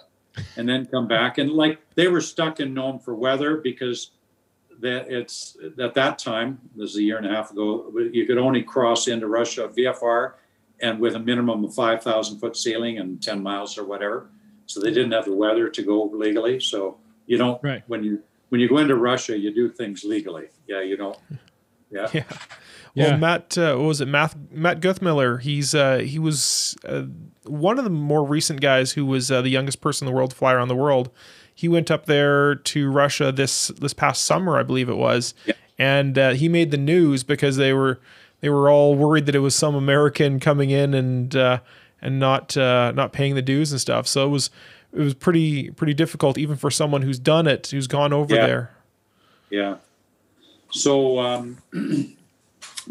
and 0.57 0.69
then 0.69 0.87
come 0.87 1.09
back. 1.09 1.39
And 1.39 1.51
like 1.51 1.79
they 1.95 2.09
were 2.09 2.21
stuck 2.21 2.61
in 2.61 2.73
Nome 2.73 2.99
for 2.99 3.15
weather 3.15 3.57
because 3.57 4.13
that 4.81 5.11
it's 5.11 5.57
at 5.81 5.95
that 5.95 6.19
time, 6.19 6.61
this 6.77 6.91
is 6.91 6.97
a 6.97 7.03
year 7.03 7.17
and 7.19 7.27
a 7.27 7.31
half 7.31 7.51
ago, 7.51 7.93
you 8.13 8.25
could 8.27 8.39
only 8.39 8.63
cross 8.63 9.09
into 9.09 9.27
Russia 9.27 9.69
VFR 9.77 10.35
and 10.81 11.01
with 11.01 11.17
a 11.17 11.19
minimum 11.19 11.65
of 11.65 11.75
5,000 11.75 12.39
foot 12.39 12.57
ceiling 12.57 12.99
and 12.99 13.21
10 13.21 13.43
miles 13.43 13.77
or 13.77 13.85
whatever. 13.85 14.31
So 14.67 14.81
they 14.81 14.91
didn't 14.93 15.11
have 15.11 15.25
the 15.25 15.35
weather 15.35 15.69
to 15.69 15.83
go 15.83 16.05
legally. 16.05 16.61
So 16.61 16.99
you 17.27 17.37
don't, 17.39 17.61
Right. 17.65 17.83
when 17.89 18.05
you, 18.05 18.23
when 18.51 18.61
you 18.61 18.69
go 18.69 18.79
into 18.79 18.95
Russia, 18.95 19.37
you 19.37 19.53
do 19.53 19.69
things 19.69 20.05
legally. 20.05 20.47
Yeah, 20.69 20.83
you 20.83 20.97
don't. 20.97 21.19
Yeah. 21.91 22.09
Yeah. 22.13 22.23
Well, 22.29 22.39
Yeah. 22.95 23.17
Matt, 23.17 23.57
uh, 23.59 23.77
what 23.77 23.85
was 23.87 24.01
it? 24.01 24.09
Matt 24.09 24.35
Matt 24.51 24.81
Guthmiller. 24.81 25.41
He's 25.41 25.75
uh, 25.75 25.99
he 25.99 26.19
was 26.19 26.77
uh, 26.85 27.03
one 27.45 27.79
of 27.79 27.85
the 27.85 27.91
more 27.91 28.25
recent 28.25 28.61
guys 28.61 28.93
who 28.93 29.07
was 29.07 29.31
uh, 29.31 29.41
the 29.43 29.51
youngest 29.51 29.81
person 29.81 30.07
in 30.07 30.13
the 30.13 30.17
world 30.17 30.31
to 30.31 30.37
fly 30.37 30.53
around 30.53 30.69
the 30.69 30.77
world. 30.77 31.11
He 31.55 31.69
went 31.69 31.91
up 31.91 32.07
there 32.07 32.55
to 32.55 32.91
Russia 32.91 33.31
this 33.33 33.69
this 33.69 33.93
past 33.95 34.25
summer, 34.25 34.57
I 34.59 34.63
believe 34.63 34.89
it 34.89 34.97
was, 34.97 35.35
Yeah. 35.47 35.55
and 35.79 36.19
uh, 36.19 36.31
he 36.31 36.49
made 36.49 36.71
the 36.71 36.77
news 36.79 37.23
because 37.25 37.57
they 37.57 37.73
were 37.73 38.01
they 38.41 38.49
were 38.49 38.71
all 38.71 38.95
worried 38.95 39.27
that 39.27 39.35
it 39.35 39.41
was 39.41 39.55
some 39.55 39.75
American 39.75 40.41
coming 40.41 40.71
in 40.71 40.95
and 40.95 41.35
uh, 41.37 41.61
and 42.01 42.19
not 42.19 42.57
uh, 42.57 42.93
not 42.93 43.13
paying 43.13 43.35
the 43.35 43.43
dues 43.43 43.71
and 43.73 43.81
stuff. 43.81 44.07
So 44.09 44.25
it 44.27 44.31
was 44.31 44.51
it 44.93 45.01
was 45.01 45.15
pretty 45.15 45.71
pretty 45.71 45.95
difficult 45.95 46.39
even 46.39 46.57
for 46.57 46.71
someone 46.71 47.03
who's 47.03 47.19
done 47.19 47.47
it, 47.47 47.67
who's 47.69 47.87
gone 47.87 48.13
over 48.13 48.35
Yeah. 48.35 48.47
there. 48.47 48.71
Yeah. 49.51 49.77
So 50.71 51.19
um, 51.19 51.59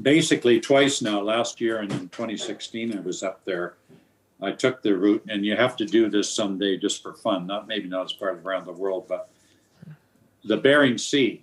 basically, 0.01 0.59
twice 0.59 1.01
now, 1.01 1.21
last 1.21 1.61
year 1.61 1.79
and 1.79 1.91
in 1.91 2.09
2016, 2.09 2.97
I 2.97 3.01
was 3.01 3.23
up 3.23 3.43
there. 3.45 3.75
I 4.41 4.51
took 4.51 4.81
the 4.83 4.95
route, 4.95 5.25
and 5.29 5.45
you 5.45 5.55
have 5.55 5.75
to 5.77 5.85
do 5.85 6.09
this 6.09 6.29
someday 6.29 6.77
just 6.77 7.01
for 7.01 7.13
fun. 7.13 7.47
Not 7.47 7.67
maybe 7.67 7.87
not 7.87 8.05
as 8.05 8.13
part 8.13 8.37
of 8.37 8.45
around 8.45 8.65
the 8.65 8.71
world, 8.71 9.05
but 9.07 9.29
the 10.43 10.57
Bering 10.57 10.97
Sea. 10.97 11.41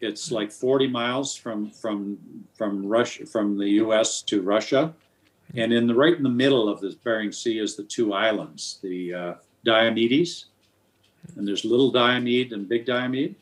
It's 0.00 0.30
like 0.30 0.52
40 0.52 0.86
miles 0.88 1.34
from 1.34 1.70
from 1.70 2.18
from 2.54 2.86
Russia 2.86 3.26
from 3.26 3.58
the 3.58 3.68
U.S. 3.82 4.22
to 4.22 4.42
Russia, 4.42 4.94
and 5.56 5.72
in 5.72 5.86
the 5.86 5.94
right 5.94 6.16
in 6.16 6.22
the 6.22 6.28
middle 6.28 6.68
of 6.68 6.80
this 6.80 6.94
Bering 6.94 7.32
Sea 7.32 7.58
is 7.58 7.76
the 7.76 7.82
two 7.82 8.12
islands, 8.12 8.78
the 8.82 9.14
uh, 9.14 9.34
Diomedes, 9.64 10.44
and 11.36 11.48
there's 11.48 11.64
Little 11.64 11.90
Diomede 11.90 12.52
and 12.52 12.68
Big 12.68 12.84
Diomede. 12.84 13.34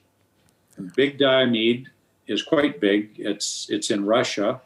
And 0.78 0.94
Big 0.94 1.18
Diomede 1.18 1.88
is 2.26 2.42
quite 2.42 2.80
big. 2.80 3.12
It's 3.18 3.68
it's 3.70 3.90
in 3.90 4.04
Russia, 4.04 4.60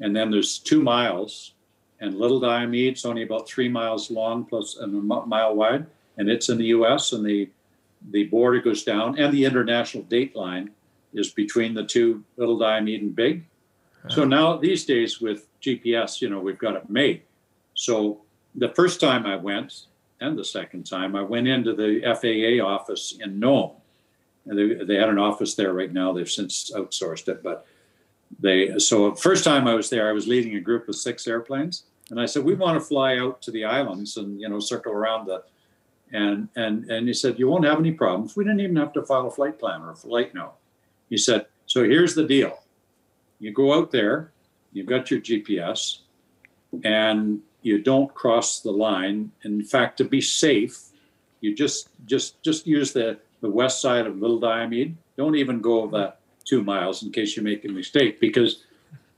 and 0.00 0.14
then 0.14 0.30
there's 0.30 0.58
two 0.58 0.82
miles, 0.82 1.52
and 2.00 2.18
Little 2.18 2.40
Diomede's 2.40 3.04
only 3.04 3.22
about 3.22 3.48
three 3.48 3.68
miles 3.68 4.10
long 4.10 4.44
plus 4.44 4.76
and 4.76 4.94
a 4.94 5.26
mile 5.26 5.54
wide, 5.54 5.86
and 6.16 6.28
it's 6.28 6.48
in 6.48 6.58
the 6.58 6.66
U.S. 6.66 7.12
and 7.12 7.24
the 7.24 7.48
the 8.10 8.24
border 8.24 8.60
goes 8.60 8.84
down, 8.84 9.18
and 9.18 9.32
the 9.32 9.44
international 9.44 10.04
date 10.04 10.36
line 10.36 10.70
is 11.12 11.30
between 11.30 11.74
the 11.74 11.84
two 11.84 12.22
Little 12.36 12.58
Diomede 12.58 13.02
and 13.02 13.16
Big. 13.16 13.44
Uh-huh. 14.04 14.14
So 14.14 14.24
now 14.24 14.56
these 14.56 14.84
days 14.84 15.20
with 15.20 15.46
GPS, 15.60 16.20
you 16.20 16.28
know, 16.28 16.38
we've 16.38 16.58
got 16.58 16.76
it 16.76 16.88
made. 16.88 17.22
So 17.74 18.20
the 18.54 18.68
first 18.68 19.00
time 19.00 19.26
I 19.26 19.36
went, 19.36 19.86
and 20.20 20.36
the 20.36 20.44
second 20.44 20.84
time, 20.84 21.14
I 21.14 21.22
went 21.22 21.48
into 21.48 21.74
the 21.74 22.00
FAA 22.02 22.64
office 22.64 23.16
in 23.20 23.38
Nome. 23.38 23.72
They, 24.48 24.84
they 24.84 24.96
had 24.96 25.08
an 25.08 25.18
office 25.18 25.54
there 25.54 25.72
right 25.72 25.92
now. 25.92 26.12
They've 26.12 26.30
since 26.30 26.70
outsourced 26.74 27.28
it, 27.28 27.42
but 27.42 27.66
they 28.40 28.78
so 28.78 29.14
first 29.14 29.44
time 29.44 29.66
I 29.66 29.74
was 29.74 29.90
there, 29.90 30.08
I 30.08 30.12
was 30.12 30.26
leading 30.26 30.56
a 30.56 30.60
group 30.60 30.88
of 30.88 30.96
six 30.96 31.26
airplanes, 31.26 31.84
and 32.10 32.20
I 32.20 32.26
said 32.26 32.44
we 32.44 32.54
want 32.54 32.78
to 32.78 32.84
fly 32.84 33.18
out 33.18 33.42
to 33.42 33.50
the 33.50 33.64
islands 33.64 34.16
and 34.16 34.40
you 34.40 34.48
know 34.48 34.60
circle 34.60 34.92
around 34.92 35.26
the, 35.26 35.42
and 36.12 36.48
and 36.56 36.90
and 36.90 37.06
he 37.08 37.14
said 37.14 37.38
you 37.38 37.48
won't 37.48 37.64
have 37.64 37.78
any 37.78 37.92
problems. 37.92 38.36
We 38.36 38.44
didn't 38.44 38.60
even 38.60 38.76
have 38.76 38.92
to 38.94 39.02
file 39.02 39.26
a 39.26 39.30
flight 39.30 39.58
plan 39.58 39.82
or 39.82 39.92
a 39.92 39.96
flight 39.96 40.34
note. 40.34 40.54
He 41.08 41.16
said 41.16 41.46
so. 41.66 41.84
Here's 41.84 42.14
the 42.14 42.26
deal: 42.26 42.58
you 43.38 43.52
go 43.52 43.74
out 43.74 43.90
there, 43.90 44.32
you've 44.72 44.86
got 44.86 45.10
your 45.10 45.20
GPS, 45.20 46.00
and 46.84 47.40
you 47.62 47.82
don't 47.82 48.12
cross 48.14 48.60
the 48.60 48.70
line. 48.70 49.32
In 49.44 49.62
fact, 49.64 49.96
to 49.98 50.04
be 50.04 50.20
safe, 50.20 50.90
you 51.40 51.54
just 51.54 51.88
just 52.06 52.42
just 52.42 52.66
use 52.66 52.92
the 52.92 53.18
the 53.40 53.50
west 53.50 53.80
side 53.80 54.06
of 54.06 54.18
Little 54.18 54.38
Diomede. 54.40 54.96
Don't 55.16 55.36
even 55.36 55.60
go 55.60 55.86
the 55.86 56.14
two 56.44 56.62
miles 56.62 57.02
in 57.02 57.12
case 57.12 57.36
you 57.36 57.42
make 57.42 57.64
a 57.64 57.68
mistake 57.68 58.20
because 58.20 58.64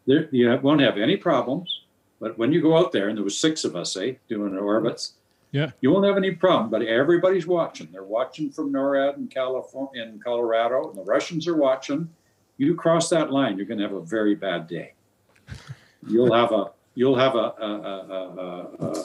there 0.07 0.29
you 0.33 0.59
won't 0.63 0.81
have 0.81 0.99
any 0.99 1.17
problems. 1.17 1.83
But 2.21 2.37
when 2.37 2.53
you 2.53 2.61
go 2.61 2.77
out 2.77 2.93
there, 2.93 3.09
and 3.09 3.17
there 3.17 3.25
was 3.25 3.39
six 3.39 3.65
of 3.65 3.77
us, 3.77 3.97
eh, 3.97 4.15
doing 4.29 4.57
orbits, 4.57 5.15
Yeah. 5.53 5.71
you 5.81 5.91
won't 5.91 6.05
have 6.07 6.17
any 6.19 6.33
problem. 6.33 6.71
But 6.71 6.83
everybody's 6.83 7.47
watching. 7.47 7.89
They're 7.93 8.03
watching 8.05 8.51
from 8.51 8.73
NORAD 8.73 9.17
in 9.17 9.29
California, 9.29 10.03
in 10.03 10.19
Colorado, 10.21 10.91
and 10.91 10.99
the 10.99 11.03
Russians 11.05 11.49
are 11.49 11.57
watching. 11.57 12.09
You 12.59 12.75
cross 12.75 13.09
that 13.09 13.33
line, 13.33 13.57
you're 13.57 13.65
going 13.67 13.79
to 13.79 13.85
have 13.85 13.95
a 13.97 14.03
very 14.03 14.35
bad 14.35 14.67
day. 14.69 14.93
You'll 16.07 16.33
have 16.35 16.53
a 16.53 16.73
you'll 16.95 17.17
have 17.17 17.35
a, 17.35 17.55
a, 17.59 17.71
a, 17.93 17.97
a, 18.19 18.87
a 18.87 19.05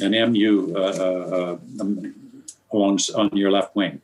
an 0.00 0.32
MU 0.32 0.72
uh, 0.74 0.78
uh, 0.80 1.58
um, 1.80 2.14
along 2.72 2.98
on 3.14 3.28
your 3.36 3.50
left 3.50 3.76
wing, 3.76 4.00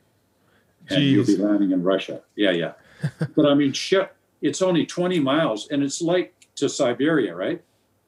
and 0.89 1.03
you'll 1.03 1.25
be 1.25 1.37
landing 1.37 1.71
in 1.71 1.83
Russia. 1.83 2.21
Yeah, 2.35 2.51
yeah. 2.51 2.73
but 3.35 3.45
I 3.45 3.53
mean, 3.53 3.73
shit, 3.73 4.11
it's 4.41 4.61
only 4.61 4.85
20 4.85 5.19
miles, 5.19 5.67
and 5.69 5.83
it's 5.83 6.01
like 6.01 6.33
to 6.55 6.67
Siberia, 6.69 7.35
right? 7.35 7.61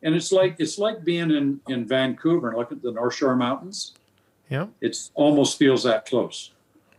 And 0.04 0.16
it's 0.16 0.32
like 0.32 0.56
it's 0.60 0.78
like 0.80 1.04
being 1.04 1.32
in 1.32 1.60
in 1.68 1.88
Vancouver 1.88 2.50
and 2.50 2.58
look 2.58 2.72
at 2.72 2.82
the 2.82 2.92
North 2.92 3.16
Shore 3.16 3.36
Mountains. 3.36 3.94
Yeah. 4.50 4.68
It's 4.82 5.12
almost 5.14 5.58
feels 5.58 5.84
that 5.84 6.06
close. 6.06 6.52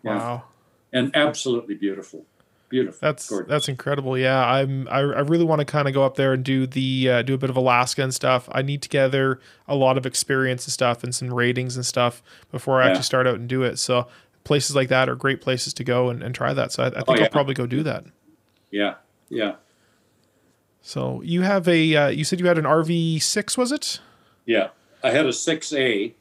Yeah. 0.05 0.17
Wow. 0.17 0.43
And 0.93 1.11
absolutely 1.17 1.75
beautiful, 1.75 2.25
beautiful. 2.69 2.99
That's 3.03 3.29
gorgeous. 3.29 3.49
that's 3.49 3.69
incredible. 3.69 4.17
Yeah, 4.17 4.45
I'm 4.47 4.87
I, 4.89 4.99
I 5.01 5.21
really 5.21 5.45
want 5.45 5.59
to 5.61 5.65
kind 5.65 5.89
of 5.89 5.95
go 5.95 6.05
up 6.05 6.15
there 6.17 6.33
and 6.33 6.45
do 6.45 6.67
the 6.67 7.11
uh, 7.11 7.23
do 7.23 7.35
a 7.35 7.39
bit 7.39 7.51
of 7.51 7.57
Alaska 7.57 8.03
and 8.03 8.15
stuff. 8.15 8.49
I 8.53 8.63
need 8.63 8.83
to 8.83 8.89
gather 8.89 9.41
a 9.67 9.75
lot 9.75 9.99
of 9.99 10.07
experience 10.07 10.65
and 10.67 10.73
stuff 10.73 11.03
and 11.03 11.15
some 11.15 11.33
ratings 11.35 11.77
and 11.77 11.85
stuff 11.85 12.23
before 12.51 12.81
I 12.81 12.85
Yeah. 12.85 12.91
actually 12.91 13.03
start 13.05 13.27
out 13.27 13.35
and 13.37 13.49
do 13.49 13.63
it. 13.65 13.79
So 13.79 14.07
places 14.45 14.75
like 14.77 14.89
that 14.89 15.09
are 15.09 15.15
great 15.15 15.41
places 15.41 15.73
to 15.75 15.85
go 15.85 16.09
and, 16.11 16.23
and 16.23 16.35
try 16.35 16.53
that. 16.53 16.73
So 16.73 16.83
I, 16.83 16.87
I 16.87 16.91
think 16.91 17.05
Oh, 17.09 17.15
yeah. 17.17 17.23
I'll 17.25 17.31
probably 17.31 17.55
go 17.55 17.67
do 17.67 17.83
that. 17.83 18.05
yeah, 18.71 18.95
yeah, 19.29 19.55
So 20.81 21.23
you 21.23 21.43
have 21.43 21.69
a 21.69 21.95
uh, 21.97 22.09
you 22.09 22.25
said 22.25 22.41
you 22.41 22.47
had 22.47 22.59
an 22.59 22.65
RV 22.65 23.23
six 23.23 23.57
was 23.57 23.73
it? 23.73 24.01
yeah. 24.47 24.69
I 25.05 25.11
had 25.11 25.27
a 25.27 25.33
six 25.33 25.73
A, 25.73 26.15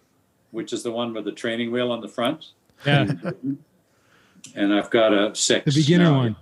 which 0.49 0.73
is 0.73 0.81
the 0.81 0.91
one 0.91 1.13
with 1.13 1.25
the 1.25 1.31
training 1.31 1.71
wheel 1.71 1.91
on 1.91 2.01
the 2.01 2.07
front, 2.07 2.47
Yeah. 2.85 3.11
and 4.55 4.73
I've 4.73 4.89
got 4.89 5.13
a 5.13 5.35
six. 5.35 5.65
The 5.65 5.81
beginner 5.81 6.05
now. 6.05 6.17
one. 6.17 6.35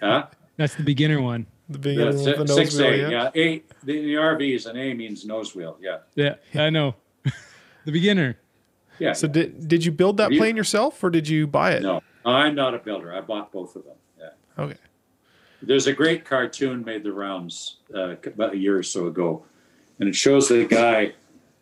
Huh? 0.00 0.26
That's 0.56 0.74
the 0.74 0.82
beginner 0.82 1.22
one. 1.22 1.46
The 1.70 1.78
beginning 1.78 2.18
Yeah, 2.18 2.24
with 2.26 2.36
the 2.38 2.44
nose 2.44 2.54
six 2.56 2.76
wheel, 2.76 2.86
A. 2.88 2.96
yeah. 2.96 3.08
Yeah, 3.10 3.30
A. 3.42 3.62
The, 3.84 4.00
the 4.02 4.14
RV 4.14 4.54
is 4.54 4.66
an 4.66 4.76
A 4.76 4.92
means 4.92 5.24
nose 5.24 5.54
wheel. 5.54 5.78
Yeah, 5.80 5.98
Yeah, 6.14 6.34
I 6.54 6.68
know. 6.70 6.94
the 7.86 7.92
beginner. 7.92 8.36
Yeah. 8.98 9.12
So 9.12 9.26
did 9.28 9.68
did 9.68 9.84
you 9.84 9.92
build 9.92 10.16
that 10.18 10.32
You- 10.32 10.38
plane 10.38 10.56
yourself 10.56 11.02
or 11.02 11.10
did 11.10 11.28
you 11.28 11.46
buy 11.46 11.72
it? 11.72 11.82
no, 11.82 12.02
I'm 12.24 12.54
not 12.54 12.74
a 12.74 12.78
builder. 12.78 13.12
I 13.12 13.20
bought 13.20 13.52
both 13.52 13.76
of 13.76 13.84
them. 13.84 13.96
Yeah. 14.18 14.62
Okay. 14.64 14.76
There's 15.62 15.86
a 15.86 15.92
great 15.92 16.24
cartoon 16.24 16.84
made 16.84 17.02
the 17.04 17.12
rounds 17.12 17.78
uh, 17.94 18.16
about 18.26 18.52
a 18.54 18.56
year 18.58 18.76
or 18.78 18.82
so 18.82 19.06
ago, 19.06 19.44
and 19.98 20.08
it 20.08 20.14
shows 20.14 20.48
the 20.48 20.66
guy, 20.66 21.14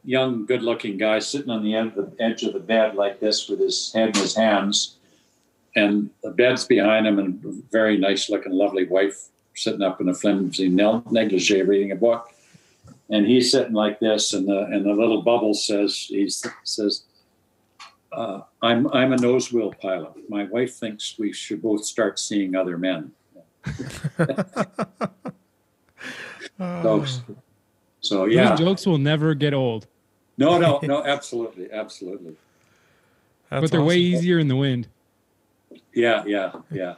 young, 0.05 0.45
good-looking 0.45 0.97
guy, 0.99 1.21
sitting 1.21 1.51
on 1.51 1.63
the 1.63 1.73
end 1.75 1.97
of 1.97 2.11
the 2.17 2.23
edge 2.23 2.43
of 2.43 2.53
the 2.53 2.59
bed 2.59 2.97
like 2.97 3.21
this 3.21 3.49
with 3.49 3.61
his 3.61 3.93
head 3.93 4.09
in 4.17 4.21
his 4.21 4.35
hands, 4.35 4.97
and 5.77 6.11
the 6.25 6.31
bed's 6.31 6.65
behind 6.65 7.07
him, 7.07 7.21
and 7.21 7.45
a 7.45 7.53
very 7.71 7.97
nice-looking, 7.97 8.51
lovely 8.53 8.87
wife 8.87 9.29
sitting 9.55 9.83
up 9.83 10.01
in 10.01 10.09
a 10.09 10.15
flimsy 10.15 10.69
negligee 10.69 11.63
reading 11.63 11.93
a 11.93 11.97
book, 11.97 12.33
and 13.09 13.25
he's 13.25 13.53
sitting 13.53 13.75
like 13.75 14.01
this, 14.01 14.33
and 14.33 14.49
the 14.49 14.65
and 14.65 14.85
the 14.85 14.93
little 14.93 15.23
bubble 15.23 15.55
says 15.55 16.07
he 16.09 16.29
says. 16.65 17.05
Uh, 18.13 18.43
I'm 18.61 18.93
I'm 18.93 19.13
a 19.13 19.17
nose 19.17 19.53
wheel 19.53 19.73
pilot. 19.81 20.29
My 20.29 20.45
wife 20.45 20.75
thinks 20.75 21.19
we 21.19 21.33
should 21.33 21.63
both 21.63 21.85
start 21.85 22.19
seeing 22.19 22.55
other 22.55 22.77
men. 22.79 23.13
So, 26.59 27.05
so 28.01 28.25
yeah. 28.27 28.51
Those 28.51 28.59
jokes 28.59 28.87
will 28.87 28.99
never 28.99 29.35
get 29.35 29.53
old, 29.55 29.87
No, 30.39 30.59
no, 30.59 30.79
no, 30.83 31.05
absolutely, 31.05 31.71
absolutely. 31.73 32.37
That's 33.51 33.63
but 33.63 33.71
they're 33.71 33.83
way 33.83 33.99
easier 33.99 34.39
in 34.39 34.49
the 34.49 34.57
wind. 34.57 34.89
Yeah, 35.93 36.25
yeah, 36.25 36.53
yeah. 36.71 36.95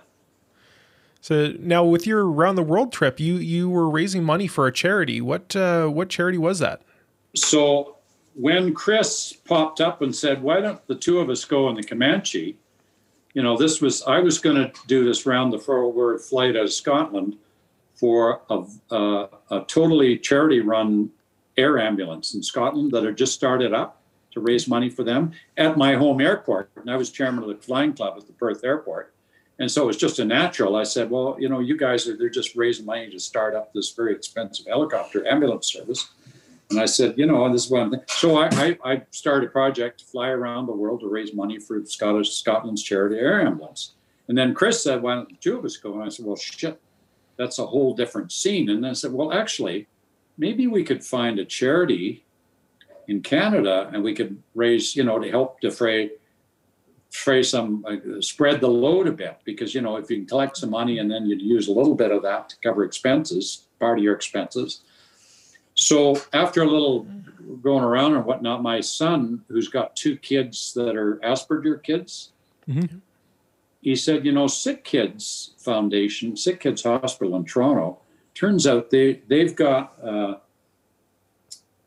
So 1.21 1.55
now 1.59 1.85
with 1.85 2.07
your 2.07 2.31
around 2.31 2.57
the 2.57 2.63
world 2.63 2.93
trip, 2.93 3.19
you 3.19 3.37
you 3.37 3.71
were 3.71 3.89
raising 3.89 4.23
money 4.23 4.47
for 4.47 4.67
a 4.67 4.73
charity. 4.73 5.21
What 5.21 5.57
uh, 5.57 5.87
what 5.87 6.11
charity 6.11 6.39
was 6.39 6.59
that? 6.59 6.83
So 7.35 7.97
when 8.35 8.75
Chris 8.75 9.33
popped 9.33 9.81
up 9.81 10.03
and 10.03 10.15
said, 10.15 10.43
"Why 10.43 10.61
don't 10.61 10.87
the 10.87 10.95
two 10.95 11.21
of 11.21 11.31
us 11.31 11.45
go 11.45 11.69
in 11.69 11.77
the 11.77 11.83
Comanche?" 11.83 12.59
You 13.33 13.43
know, 13.43 13.57
this 13.57 13.81
was 13.81 14.03
I 14.03 14.21
was 14.21 14.39
going 14.39 14.57
to 14.57 14.73
do 14.87 15.05
this 15.05 15.27
round 15.27 15.53
the 15.53 15.59
forward 15.59 16.21
flight 16.21 16.57
out 16.57 16.65
of 16.65 16.73
Scotland 16.73 17.37
for 17.95 18.43
a, 18.51 18.65
a, 19.51 19.65
totally 19.67 20.19
charity-run 20.19 21.11
air 21.57 21.79
ambulance 21.79 22.35
in 22.35 22.43
Scotland 22.43 22.91
that 22.93 23.05
had 23.05 23.17
just 23.17 23.35
started 23.35 23.73
up 23.73 24.03
to 24.33 24.41
raise 24.41 24.67
money 24.67 24.91
for 24.91 25.05
them 25.05 25.33
at 25.57 25.79
my 25.79 25.95
home 25.95 26.21
airport. 26.21 26.71
And 26.77 26.91
I 26.91 26.97
was 26.97 27.11
chairman 27.11 27.45
of 27.45 27.49
the 27.49 27.63
flying 27.63 27.93
club 27.93 28.15
at 28.19 28.27
the 28.27 28.33
Perth 28.33 28.65
airport. 28.65 29.15
And 29.61 29.71
so 29.71 29.85
it 29.85 29.87
was 29.87 29.97
just 29.97 30.19
a 30.19 30.25
natural. 30.25 30.75
I 30.75 30.83
said, 30.83 31.09
well, 31.11 31.37
you 31.39 31.49
know, 31.49 31.61
you 31.61 31.77
guys 31.77 32.09
are, 32.09 32.17
they're 32.17 32.29
just 32.29 32.57
raising 32.57 32.85
money 32.85 33.09
to 33.11 33.21
start 33.21 33.55
up 33.55 33.73
this 33.73 33.93
very 33.93 34.13
expensive 34.13 34.67
helicopter 34.67 35.27
ambulance 35.29 35.69
service. 35.69 36.09
And 36.71 36.81
I 36.81 36.87
said, 36.87 37.15
you 37.17 37.27
know, 37.27 37.51
this 37.53 37.67
is 37.67 37.71
what 37.71 37.83
I'm 37.83 37.91
thinking. 37.91 38.09
So 38.09 38.37
I, 38.37 38.49
I, 38.53 38.79
I 38.85 39.03
started 39.11 39.49
a 39.49 39.53
project 39.53 40.01
to 40.01 40.07
fly 40.07 40.29
around 40.29 40.67
the 40.67 40.73
world 40.73 41.01
to 41.01 41.09
raise 41.09 41.35
money 41.35 41.59
for 41.59 41.85
Scottish 41.85 42.33
Scotland's 42.33 42.83
charity 42.83 43.17
air 43.17 43.41
ambulance. 43.47 43.95
And 44.29 44.37
then 44.37 44.55
Chris 44.55 44.83
said, 44.83 45.03
why 45.03 45.15
don't 45.15 45.29
the 45.29 45.37
two 45.37 45.59
of 45.59 45.65
us 45.65 45.77
go? 45.77 45.93
And 45.95 46.03
I 46.03 46.09
said, 46.09 46.25
well, 46.25 46.37
shit, 46.37 46.81
that's 47.37 47.59
a 47.59 47.67
whole 47.67 47.95
different 47.95 48.33
scene. 48.33 48.71
And 48.71 48.87
I 48.87 48.95
said, 48.95 49.13
well, 49.13 49.33
actually, 49.33 49.87
maybe 50.39 50.67
we 50.67 50.85
could 50.85 51.05
find 51.05 51.39
a 51.39 51.45
charity 51.45 52.25
in 53.09 53.21
Canada 53.21 53.91
and 53.93 54.03
we 54.03 54.15
could 54.15 54.43
raise, 54.55 54.97
you 54.97 55.05
know, 55.05 55.19
to 55.19 55.31
help 55.31 55.61
defray 55.61 56.11
defray 57.15 57.45
some 57.45 57.85
uh, 57.87 58.21
spread 58.21 58.61
the 58.61 58.69
load 58.69 59.07
a 59.07 59.13
bit 59.13 59.39
because 59.45 59.73
you 59.73 59.81
know 59.81 59.97
if 59.97 60.11
you 60.11 60.17
can 60.17 60.27
collect 60.27 60.57
some 60.57 60.71
money 60.71 60.99
and 60.99 61.09
then 61.09 61.27
you'd 61.27 61.41
use 61.41 61.69
a 61.69 61.73
little 61.73 61.95
bit 61.95 62.11
of 62.11 62.23
that 62.23 62.49
to 62.49 62.57
cover 62.61 62.83
expenses 62.83 63.69
part 63.79 63.99
of 63.99 64.03
your 64.03 64.15
expenses 64.15 64.81
so 65.75 66.21
after 66.33 66.63
a 66.63 66.67
little 66.67 67.07
going 67.63 67.85
around 67.85 68.15
and 68.15 68.25
whatnot 68.25 68.63
my 68.63 68.81
son 68.81 69.45
who's 69.49 69.69
got 69.69 69.95
two 69.97 70.17
kids 70.17 70.73
that 70.75 70.97
are 70.97 71.17
asperger 71.25 71.83
kids 71.83 72.33
Mhm. 72.69 73.01
he 73.83 73.95
said 73.97 74.25
you 74.25 74.33
know 74.33 74.47
sick 74.47 74.85
kids 74.85 75.55
foundation 75.59 76.37
sick 76.37 76.61
kids 76.61 76.83
hospital 76.83 77.37
in 77.37 77.45
toronto 77.45 77.99
turns 78.35 78.67
out 78.67 78.91
they 78.91 79.21
they've 79.29 79.55
got 79.55 79.95
uh, 80.03 80.35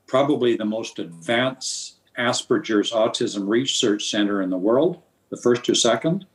probably 0.06 0.56
the 0.56 0.66
most 0.66 1.00
advanced 1.00 1.96
Asperger's 2.18 2.92
Autism 2.92 3.48
Research 3.48 4.10
Center 4.10 4.42
in 4.42 4.50
the 4.50 4.58
world, 4.58 5.02
the 5.30 5.38
first 5.38 5.70
or 5.70 5.76
second. 5.76 6.26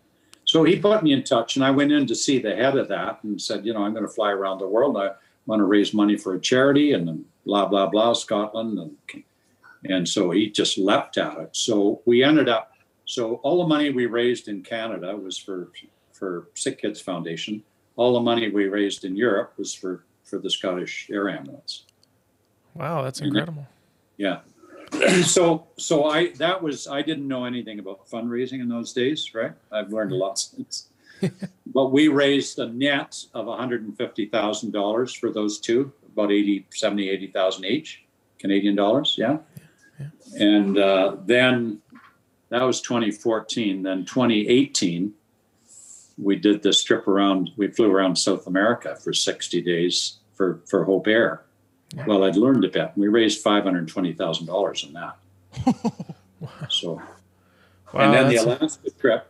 So 0.45 0.62
he 0.62 0.79
put 0.79 1.03
me 1.03 1.12
in 1.12 1.25
touch, 1.25 1.57
and 1.57 1.65
I 1.65 1.71
went 1.71 1.91
in 1.91 2.07
to 2.07 2.15
see 2.15 2.38
the 2.38 2.55
head 2.55 2.77
of 2.77 2.88
that 2.88 3.19
and 3.25 3.41
said, 3.41 3.65
you 3.67 3.73
know, 3.73 3.83
I'm 3.83 3.93
going 3.93 4.07
to 4.07 4.12
fly 4.12 4.31
around 4.31 4.59
the 4.59 4.69
world. 4.69 4.97
I 4.97 5.11
want 5.46 5.61
to 5.61 5.64
raise 5.64 5.92
money 5.92 6.16
for 6.16 6.35
a 6.35 6.40
charity, 6.40 6.92
and 6.92 7.07
then 7.07 7.24
blah 7.44 7.66
blah 7.66 7.87
blah, 7.87 8.12
Scotland, 8.12 8.78
and 8.78 9.24
and 9.85 10.09
so 10.09 10.31
he 10.31 10.50
just 10.50 10.78
leapt 10.78 11.18
at 11.18 11.38
it. 11.38 11.57
So 11.57 12.02
we 12.05 12.22
ended 12.22 12.48
up. 12.48 12.72
So 13.05 13.37
all 13.37 13.59
the 13.59 13.68
money 13.68 13.90
we 13.90 14.07
raised 14.07 14.48
in 14.48 14.62
Canada 14.62 15.16
was 15.16 15.37
for 15.37 15.70
for 16.12 16.48
Sick 16.55 16.81
Kids 16.81 17.00
Foundation. 17.00 17.62
All 17.96 18.14
the 18.14 18.20
money 18.20 18.48
we 18.48 18.68
raised 18.68 19.05
in 19.05 19.16
Europe 19.16 19.55
was 19.59 19.74
for 19.74 20.05
for 20.24 20.38
the 20.38 20.50
Scottish 20.50 21.09
Air 21.11 21.28
Ambulance. 21.28 21.85
Wow, 22.74 23.02
that's 23.02 23.20
incredible. 23.20 23.66
Yeah. 24.16 24.40
so 25.24 25.66
so 25.76 26.05
I 26.05 26.33
that 26.35 26.62
was 26.62 26.87
I 26.87 27.02
didn't 27.02 27.26
know 27.26 27.44
anything 27.44 27.78
about 27.78 28.09
fundraising 28.09 28.61
in 28.61 28.68
those 28.68 28.92
days, 28.92 29.35
right? 29.35 29.52
I've 29.70 29.92
learned 29.92 30.12
a 30.12 30.16
lot 30.16 30.38
since. 30.38 30.88
but 31.67 31.93
we 31.93 32.09
raised 32.09 32.59
a 32.59 32.67
net 32.67 33.25
of 33.35 33.47
$150,000 33.47 35.19
for 35.19 35.31
those 35.31 35.59
two, 35.59 35.93
about 36.13 36.33
80, 36.33 36.67
70, 36.71 37.09
80,000 37.09 37.65
each 37.65 38.05
Canadian 38.39 38.75
dollars. 38.75 39.17
Yeah. 39.19 39.39
Yeah. 39.99 40.07
And 40.39 40.79
uh, 40.79 41.17
then 41.25 41.81
that 42.49 42.63
was 42.63 42.81
2014. 42.81 43.83
Then 43.83 44.05
2018, 44.05 45.13
we 46.19 46.37
did 46.37 46.63
this 46.63 46.83
trip 46.83 47.09
around, 47.09 47.51
we 47.57 47.69
flew 47.69 47.91
around 47.91 48.17
South 48.17 48.47
America 48.47 48.97
for 48.97 49.13
60 49.13 49.61
days 49.63 50.19
for, 50.35 50.61
for 50.67 50.85
Hope 50.85 51.07
Air. 51.07 51.43
Yeah. 51.95 52.07
Well, 52.07 52.25
I'd 52.25 52.37
learned 52.37 52.65
a 52.65 52.69
bit. 52.69 52.93
We 52.97 53.09
raised 53.09 53.45
$520,000 53.45 54.87
in 54.87 54.93
that. 54.95 55.17
so, 56.71 57.03
Wow, 57.93 58.01
and 58.01 58.15
then 58.15 58.29
the 58.29 58.37
Alaska 58.37 58.91
trip, 58.91 59.27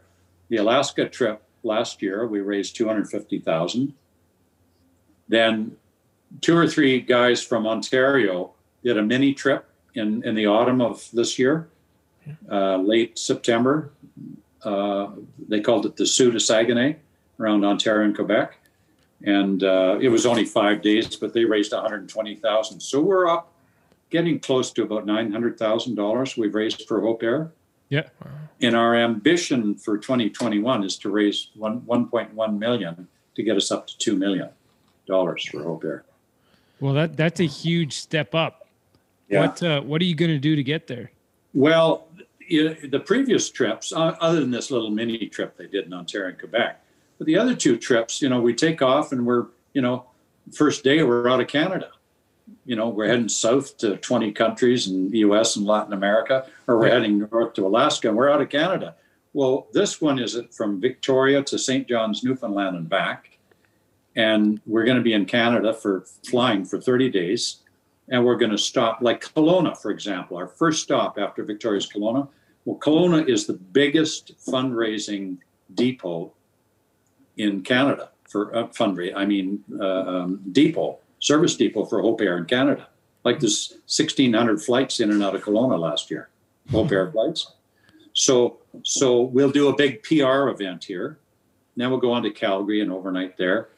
the 0.49 0.57
Alaska 0.59 1.09
trip 1.09 1.43
last 1.62 2.03
year, 2.03 2.27
we 2.27 2.40
raised 2.40 2.77
250,000. 2.77 3.94
Then 5.29 5.77
two 6.40 6.57
or 6.57 6.66
three 6.66 7.01
guys 7.01 7.42
from 7.42 7.66
Ontario 7.66 8.53
did 8.83 8.98
a 8.98 9.03
mini 9.03 9.33
trip 9.35 9.66
in, 9.94 10.22
in 10.25 10.35
the 10.35 10.46
autumn 10.46 10.81
of 10.81 11.09
this 11.12 11.38
year, 11.38 11.68
uh, 12.51 12.77
late 12.77 13.18
September. 13.18 13.92
Uh, 14.62 15.11
they 15.48 15.61
called 15.61 15.87
it 15.87 15.96
the 15.96 16.05
de 16.05 16.40
Saguenay 16.40 16.96
around 17.38 17.64
Ontario 17.64 18.07
and 18.07 18.14
Quebec. 18.14 18.59
And 19.25 19.62
uh, 19.62 19.98
it 20.01 20.09
was 20.09 20.27
only 20.27 20.44
five 20.44 20.83
days, 20.83 21.16
but 21.16 21.33
they 21.33 21.44
raised 21.44 21.72
120,000. 21.72 22.81
So 22.81 23.01
we're 23.01 23.29
up 23.29 23.53
getting 24.11 24.38
close 24.38 24.70
to 24.72 24.83
about 24.83 25.07
$900,000 25.07 26.37
we've 26.37 26.55
raised 26.55 26.87
for 26.87 27.01
Hope 27.01 27.22
Air. 27.22 27.53
Yeah. 27.93 28.09
And 28.63 28.75
our 28.75 28.97
ambition 28.97 29.75
for 29.75 29.99
2021 29.99 30.83
is 30.83 30.97
to 30.97 31.11
raise 31.11 31.51
one 31.55 31.83
1.1 31.83 32.59
million 32.59 33.07
to 33.35 33.43
get 33.43 33.55
us 33.55 33.71
up 33.71 33.87
to 33.87 33.99
two 33.99 34.17
million 34.17 34.49
dollars 35.07 35.45
for 35.45 35.63
Hope 35.63 35.85
Air. 35.85 36.05
Well, 36.81 36.95
that 36.95 37.19
that's 37.19 37.41
a 37.41 37.47
huge 37.47 37.93
step 37.93 38.35
up. 38.35 38.67
What 39.29 39.63
uh, 39.63 39.83
what 39.83 40.01
are 40.01 40.07
you 40.07 40.15
going 40.15 40.31
to 40.31 40.39
do 40.39 40.57
to 40.57 40.63
get 40.63 40.87
there? 40.87 41.11
Well, 41.53 42.09
the 42.49 43.03
previous 43.05 43.51
trips, 43.51 43.93
other 43.95 44.41
than 44.41 44.51
this 44.51 44.71
little 44.71 44.91
mini 44.91 45.27
trip 45.27 45.59
they 45.59 45.67
did 45.67 45.85
in 45.85 45.93
Ontario 45.93 46.31
and 46.31 46.39
Quebec, 46.39 46.83
but 47.19 47.27
the 47.27 47.37
other 47.37 47.55
two 47.55 47.77
trips, 47.77 48.23
you 48.23 48.31
know, 48.31 48.41
we 48.41 48.55
take 48.55 48.81
off 48.81 49.13
and 49.13 49.27
we're, 49.27 49.49
you 49.75 49.83
know, 49.83 50.07
first 50.51 50.83
day 50.83 51.03
we're 51.03 51.29
out 51.29 51.43
of 51.43 51.47
Canada. 51.47 51.91
You 52.65 52.77
know, 52.77 52.88
we're 52.88 53.09
heading 53.09 53.29
south 53.29 53.77
to 53.79 53.97
20 53.97 54.33
countries 54.33 54.88
in 54.88 55.11
the 55.11 55.19
US 55.19 55.57
and 55.57 55.67
Latin 55.67 55.93
America, 55.93 56.47
or 56.67 56.79
we're 56.79 56.91
heading 56.91 57.19
north 57.31 57.55
to 57.55 57.67
Alaska 57.67 58.09
and 58.09 58.17
we're 58.17 58.31
out 58.31 58.41
of 58.41 58.49
Canada. 58.49 58.95
Well, 59.33 59.69
this 59.73 60.01
one 60.01 60.19
is 60.19 60.38
from 60.51 60.81
Victoria 60.81 61.43
to 61.45 61.59
St. 61.59 61.88
John's, 61.88 62.23
Newfoundland 62.23 62.77
and 62.77 62.88
back. 62.88 63.38
And 64.15 64.61
we're 64.67 64.85
going 64.85 64.99
to 64.99 65.03
be 65.03 65.15
in 65.15 65.25
Canada 65.25 65.73
for 65.73 66.05
flying 66.29 66.65
for 66.65 66.79
30 66.81 67.11
days. 67.11 67.59
And 68.09 68.25
we're 68.27 68.37
going 68.37 68.51
to 68.51 68.59
stop, 68.59 68.99
like 69.01 69.23
Kelowna, 69.23 69.77
for 69.77 69.91
example, 69.91 70.37
our 70.37 70.49
first 70.49 70.83
stop 70.83 71.19
after 71.19 71.45
Victoria's 71.45 71.88
Kelowna. 71.91 72.29
Well, 72.65 72.77
Kelowna 72.77 73.27
is 73.27 73.47
the 73.47 73.55
biggest 73.55 74.35
fundraising 74.47 75.38
depot 75.75 76.33
in 77.38 77.62
Canada 77.62 78.11
for 78.29 78.55
uh, 78.55 78.67
fundraising. 78.69 79.17
I 79.17 79.25
mean, 79.25 79.65
uh, 79.81 79.85
um, 79.85 80.43
depot, 80.53 80.99
service 81.23 81.57
depot 81.57 81.85
for 81.87 82.03
Hope 82.03 82.21
Air 82.21 82.37
in 82.37 82.45
Canada. 82.45 82.89
Like 83.25 83.39
there's 83.41 83.71
1,600 83.87 84.61
flights 84.61 84.99
in 85.01 85.11
and 85.13 85.23
out 85.23 85.35
of 85.37 85.43
Kelowna 85.43 85.79
last 85.79 86.11
year, 86.11 86.29
Hope 86.71 86.91
Air 86.91 87.11
flights. 87.11 87.53
So, 88.13 88.59
so 88.83 89.23
we'll 89.23 89.51
do 89.53 89.69
a 89.69 89.77
big 89.77 90.03
PR 90.03 90.49
event 90.49 90.85
here. 90.85 91.19
Then 91.77 91.91
we'll 91.91 92.01
go 92.01 92.13
on 92.13 92.23
to 92.25 92.31
Calgary 92.31 92.81
and 92.83 92.91
overnight 92.93 93.39
there. 93.39 93.69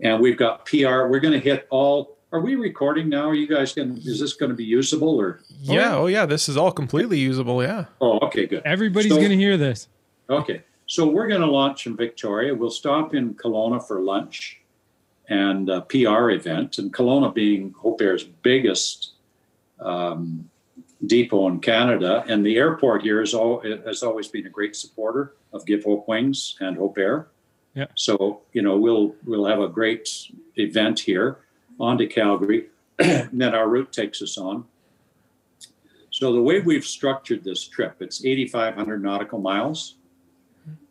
And 0.00 0.20
we've 0.20 0.38
got 0.38 0.64
PR. 0.66 1.06
We're 1.06 1.20
going 1.20 1.34
to 1.34 1.38
hit 1.38 1.66
all. 1.70 2.16
Are 2.32 2.40
we 2.40 2.56
recording 2.56 3.08
now? 3.08 3.28
Are 3.28 3.34
you 3.34 3.46
guys 3.46 3.74
going? 3.74 3.96
Is 3.98 4.18
this 4.18 4.32
going 4.32 4.48
to 4.50 4.56
be 4.56 4.64
usable 4.64 5.20
or? 5.20 5.40
yeah. 5.60 5.94
Oh, 5.94 6.06
yeah. 6.06 6.26
This 6.26 6.48
is 6.48 6.56
all 6.56 6.72
completely 6.72 7.18
usable. 7.18 7.62
Yeah. 7.62 7.84
Oh, 8.00 8.18
okay, 8.26 8.46
good. 8.46 8.62
Everybody's 8.64 9.12
So- 9.12 9.18
going 9.18 9.30
to 9.30 9.36
hear 9.36 9.56
this. 9.56 9.86
Okay, 10.30 10.62
so 10.86 11.06
we're 11.06 11.28
going 11.28 11.42
to 11.42 11.46
launch 11.46 11.86
in 11.86 11.96
Victoria. 11.96 12.54
We'll 12.54 12.70
stop 12.70 13.14
in 13.14 13.34
Kelowna 13.34 13.86
for 13.86 14.00
lunch 14.00 14.60
and 15.28 15.68
a 15.68 15.80
PR 15.82 16.30
event, 16.30 16.78
and 16.78 16.92
Kelowna 16.92 17.32
being 17.32 17.72
Hope 17.78 18.00
Air's 18.00 18.24
biggest 18.24 19.12
um, 19.80 20.48
depot 21.06 21.48
in 21.48 21.60
Canada, 21.60 22.24
and 22.28 22.44
the 22.44 22.56
airport 22.56 23.02
here 23.02 23.20
is 23.20 23.34
all, 23.34 23.60
has 23.60 24.02
always 24.02 24.28
been 24.28 24.46
a 24.46 24.50
great 24.50 24.76
supporter 24.76 25.34
of 25.52 25.64
Give 25.66 25.82
Hope 25.84 26.06
Wings 26.08 26.56
and 26.60 26.76
Hope 26.76 26.98
Air. 26.98 27.28
Yeah. 27.74 27.86
So 27.96 28.42
you 28.52 28.62
know 28.62 28.76
we'll 28.76 29.14
we'll 29.24 29.46
have 29.46 29.60
a 29.60 29.68
great 29.68 30.08
event 30.56 31.00
here 31.00 31.38
on 31.80 31.98
to 31.98 32.06
Calgary. 32.06 32.66
then 32.98 33.54
our 33.54 33.68
route 33.68 33.92
takes 33.92 34.22
us 34.22 34.38
on. 34.38 34.64
So 36.10 36.32
the 36.32 36.40
way 36.40 36.60
we've 36.60 36.84
structured 36.84 37.42
this 37.42 37.66
trip, 37.66 37.96
it's 37.98 38.24
8,500 38.24 39.02
nautical 39.02 39.40
miles. 39.40 39.96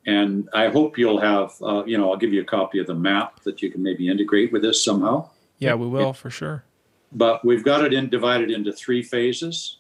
And 0.06 0.50
I 0.54 0.68
hope 0.68 0.98
you'll 0.98 1.20
have, 1.20 1.54
uh, 1.62 1.84
you 1.86 1.98
know, 1.98 2.12
I'll 2.12 2.18
give 2.18 2.34
you 2.34 2.42
a 2.42 2.46
copy 2.46 2.80
of 2.80 2.88
the 2.88 2.96
map 2.96 3.42
that 3.44 3.62
you 3.62 3.72
can 3.72 3.82
maybe 3.82 4.10
integrate 4.10 4.52
with 4.52 4.62
this 4.62 4.84
somehow. 4.84 5.30
Yeah, 5.60 5.76
we 5.76 5.88
will 5.88 6.14
for 6.14 6.30
sure. 6.30 6.66
But 7.14 7.46
we've 7.46 7.64
got 7.64 7.86
it 7.86 7.94
in 7.94 8.10
divided 8.10 8.52
into 8.52 8.74
three 8.74 9.02
phases. 9.02 9.78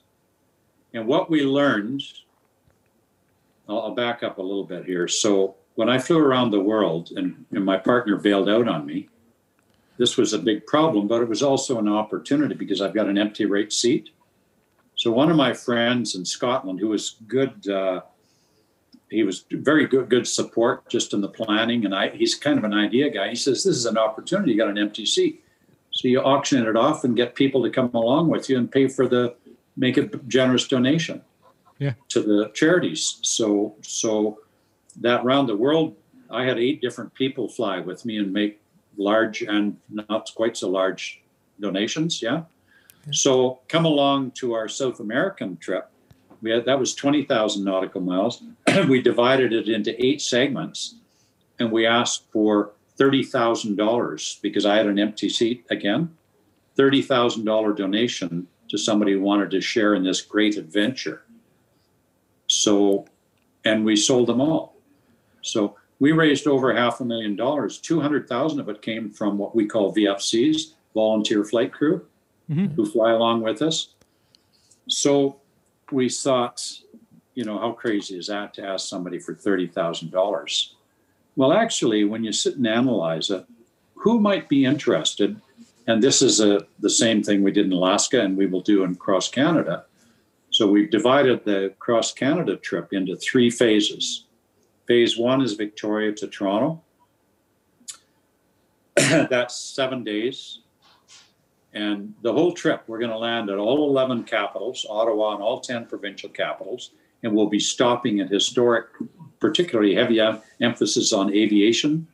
And 0.93 1.07
what 1.07 1.29
we 1.29 1.41
learned, 1.41 2.03
I'll, 3.67 3.81
I'll 3.81 3.95
back 3.95 4.23
up 4.23 4.37
a 4.37 4.41
little 4.41 4.63
bit 4.63 4.85
here. 4.85 5.07
So 5.07 5.55
when 5.75 5.89
I 5.89 5.97
flew 5.97 6.19
around 6.19 6.51
the 6.51 6.59
world 6.59 7.11
and, 7.15 7.45
and 7.51 7.65
my 7.65 7.77
partner 7.77 8.15
bailed 8.17 8.47
out 8.47 8.67
on 8.67 8.85
me, 8.85 9.09
this 9.97 10.17
was 10.17 10.33
a 10.33 10.39
big 10.39 10.65
problem, 10.65 11.07
but 11.07 11.21
it 11.21 11.29
was 11.29 11.43
also 11.43 11.79
an 11.79 11.87
opportunity 11.87 12.55
because 12.55 12.81
I've 12.81 12.93
got 12.93 13.07
an 13.07 13.17
empty 13.17 13.45
rate 13.45 13.73
seat. 13.73 14.09
So 14.95 15.11
one 15.11 15.29
of 15.29 15.37
my 15.37 15.53
friends 15.53 16.15
in 16.15 16.25
Scotland, 16.25 16.79
who 16.79 16.89
was 16.89 17.15
good, 17.27 17.67
uh, 17.67 18.01
he 19.13 19.23
was 19.23 19.45
very 19.51 19.85
good, 19.87 20.09
good 20.09 20.27
support 20.27 20.89
just 20.89 21.13
in 21.13 21.21
the 21.21 21.29
planning, 21.29 21.85
and 21.85 21.93
I, 21.93 22.09
he's 22.09 22.35
kind 22.35 22.57
of 22.57 22.63
an 22.63 22.73
idea 22.73 23.09
guy. 23.09 23.29
He 23.29 23.35
says, 23.35 23.63
"This 23.63 23.77
is 23.77 23.85
an 23.85 23.97
opportunity. 23.97 24.51
You 24.51 24.57
got 24.57 24.69
an 24.69 24.77
empty 24.77 25.05
seat, 25.05 25.43
so 25.91 26.07
you 26.07 26.19
auction 26.21 26.65
it 26.65 26.75
off 26.75 27.03
and 27.03 27.15
get 27.15 27.35
people 27.35 27.63
to 27.63 27.69
come 27.69 27.91
along 27.93 28.29
with 28.29 28.49
you 28.49 28.57
and 28.57 28.71
pay 28.71 28.87
for 28.87 29.07
the 29.07 29.35
make 29.77 29.97
a 29.97 30.05
generous 30.27 30.67
donation, 30.67 31.21
Yeah. 31.79 31.93
to 32.09 32.21
the 32.21 32.49
charities. 32.53 33.17
So, 33.23 33.75
so 33.81 34.39
that 35.01 35.23
round 35.23 35.49
the 35.49 35.57
world, 35.57 35.95
I 36.29 36.43
had 36.45 36.59
eight 36.59 36.79
different 36.81 37.13
people 37.15 37.47
fly 37.49 37.79
with 37.79 38.05
me 38.05 38.17
and 38.17 38.31
make 38.31 38.61
large 38.97 39.41
and 39.41 39.77
not 39.89 40.31
quite 40.35 40.55
so 40.57 40.69
large 40.69 41.23
donations. 41.59 42.21
Yeah. 42.21 42.43
So 43.11 43.59
come 43.67 43.85
along 43.85 44.31
to 44.41 44.53
our 44.53 44.67
South 44.69 44.99
American 44.99 45.57
trip. 45.57 45.89
We 46.43 46.51
had 46.51 46.65
that 46.65 46.77
was 46.77 46.93
twenty 46.93 47.23
thousand 47.23 47.63
nautical 47.63 48.01
miles. 48.01 48.43
we 48.89 49.01
divided 49.01 49.53
it 49.53 49.69
into 49.69 49.95
eight 50.05 50.21
segments, 50.21 50.95
and 51.57 51.71
we 51.71 51.87
asked 51.87 52.25
for 52.31 52.71
thirty 52.97 53.23
thousand 53.23 53.77
dollars 53.77 54.39
because 54.43 54.65
I 54.65 54.75
had 54.75 54.85
an 54.87 54.99
empty 54.99 55.29
seat 55.29 55.65
again. 55.71 56.15
Thirty 56.75 57.01
thousand 57.01 57.45
dollar 57.45 57.71
donation 57.71 58.47
to 58.69 58.77
somebody 58.77 59.13
who 59.13 59.21
wanted 59.21 59.51
to 59.51 59.61
share 59.61 59.95
in 59.95 60.03
this 60.03 60.21
great 60.21 60.57
adventure. 60.57 61.23
So, 62.47 63.05
and 63.63 63.85
we 63.85 63.95
sold 63.95 64.27
them 64.27 64.41
all. 64.41 64.75
So 65.41 65.77
we 65.99 66.11
raised 66.11 66.45
over 66.47 66.73
half 66.73 66.99
a 66.99 67.05
million 67.05 67.37
dollars. 67.37 67.77
Two 67.77 68.01
hundred 68.01 68.27
thousand 68.27 68.59
of 68.59 68.67
it 68.67 68.81
came 68.81 69.09
from 69.11 69.37
what 69.37 69.55
we 69.55 69.65
call 69.65 69.95
VFCs, 69.95 70.73
volunteer 70.93 71.45
flight 71.45 71.71
crew 71.71 72.05
Mhm. 72.51 72.73
who 72.75 72.85
fly 72.85 73.11
along 73.11 73.41
with 73.43 73.61
us. 73.61 73.93
So 74.89 75.37
we 75.91 76.09
thought, 76.09 76.79
you 77.35 77.45
know, 77.45 77.57
how 77.57 77.71
crazy 77.71 78.17
is 78.17 78.27
that 78.27 78.53
to 78.55 78.65
ask 78.65 78.87
somebody 78.87 79.19
for 79.19 79.33
$30,000? 79.33 80.69
Well, 81.35 81.53
actually, 81.53 82.03
when 82.03 82.23
you 82.23 82.31
sit 82.31 82.57
and 82.57 82.67
analyze 82.67 83.29
it, 83.29 83.45
who 83.95 84.19
might 84.19 84.49
be 84.49 84.65
interested 84.65 85.39
and 85.87 86.01
this 86.01 86.21
is 86.21 86.39
a, 86.39 86.65
the 86.79 86.89
same 86.89 87.23
thing 87.23 87.43
we 87.43 87.51
did 87.51 87.65
in 87.65 87.73
Alaska 87.73 88.21
and 88.21 88.37
we 88.37 88.45
will 88.45 88.61
do 88.61 88.83
in 88.83 88.95
cross 88.95 89.29
Canada. 89.29 89.85
So 90.49 90.67
we've 90.67 90.89
divided 90.89 91.43
the 91.43 91.73
cross 91.79 92.13
Canada 92.13 92.55
trip 92.55 92.93
into 92.93 93.15
three 93.15 93.49
phases. 93.49 94.25
Phase 94.87 95.17
one 95.17 95.41
is 95.41 95.53
Victoria 95.53 96.11
to 96.13 96.27
Toronto. 96.27 96.81
That's 98.95 99.55
seven 99.55 100.03
days. 100.03 100.59
And 101.73 102.13
the 102.21 102.31
whole 102.31 102.53
trip, 102.53 102.83
we're 102.87 102.99
going 102.99 103.11
to 103.11 103.17
land 103.17 103.49
at 103.49 103.57
all 103.57 103.89
11 103.89 104.25
capitals, 104.25 104.85
Ottawa 104.89 105.33
and 105.33 105.43
all 105.43 105.59
10 105.59 105.87
provincial 105.87 106.29
capitals, 106.29 106.91
and 107.23 107.33
we'll 107.33 107.49
be 107.49 107.59
stopping 107.59 108.19
at 108.19 108.29
historic, 108.29 108.87
particularly 109.39 109.95
heavy 109.95 110.21
emphasis 110.61 111.13
on 111.13 111.33
aviation, 111.33 112.07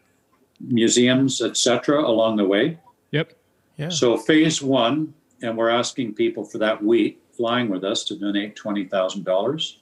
museums, 0.62 1.42
etc., 1.42 2.00
along 2.00 2.38
the 2.38 2.46
way. 2.46 2.80
Yep. 3.12 3.34
Yeah. 3.78 3.90
So 3.90 4.18
phase 4.18 4.62
one, 4.62 5.14
and 5.42 5.58
we're 5.58 5.70
asking 5.70 6.14
people 6.14 6.44
for 6.46 6.58
that 6.60 6.84
week 6.84 7.22
flying 7.36 7.70
with 7.70 7.84
us 7.86 8.04
to 8.04 8.16
donate 8.18 8.56
twenty 8.56 8.86
thousand 8.86 9.24
dollars. 9.24 9.80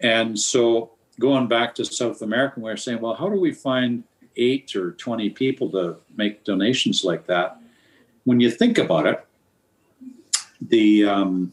And 0.00 0.38
so 0.38 0.92
going 1.20 1.46
back 1.48 1.74
to 1.76 1.84
South 1.84 2.22
America, 2.22 2.54
we 2.56 2.64
we're 2.64 2.76
saying, 2.76 3.00
well, 3.00 3.14
how 3.14 3.28
do 3.28 3.38
we 3.38 3.52
find 3.52 4.04
eight 4.36 4.74
or 4.74 4.92
twenty 4.92 5.28
people 5.28 5.70
to 5.72 5.96
make 6.16 6.44
donations 6.44 7.04
like 7.04 7.26
that? 7.26 7.60
When 8.26 8.40
you 8.40 8.50
think 8.50 8.76
about 8.76 9.06
it, 9.06 9.24
the 10.60 11.04
um, 11.04 11.52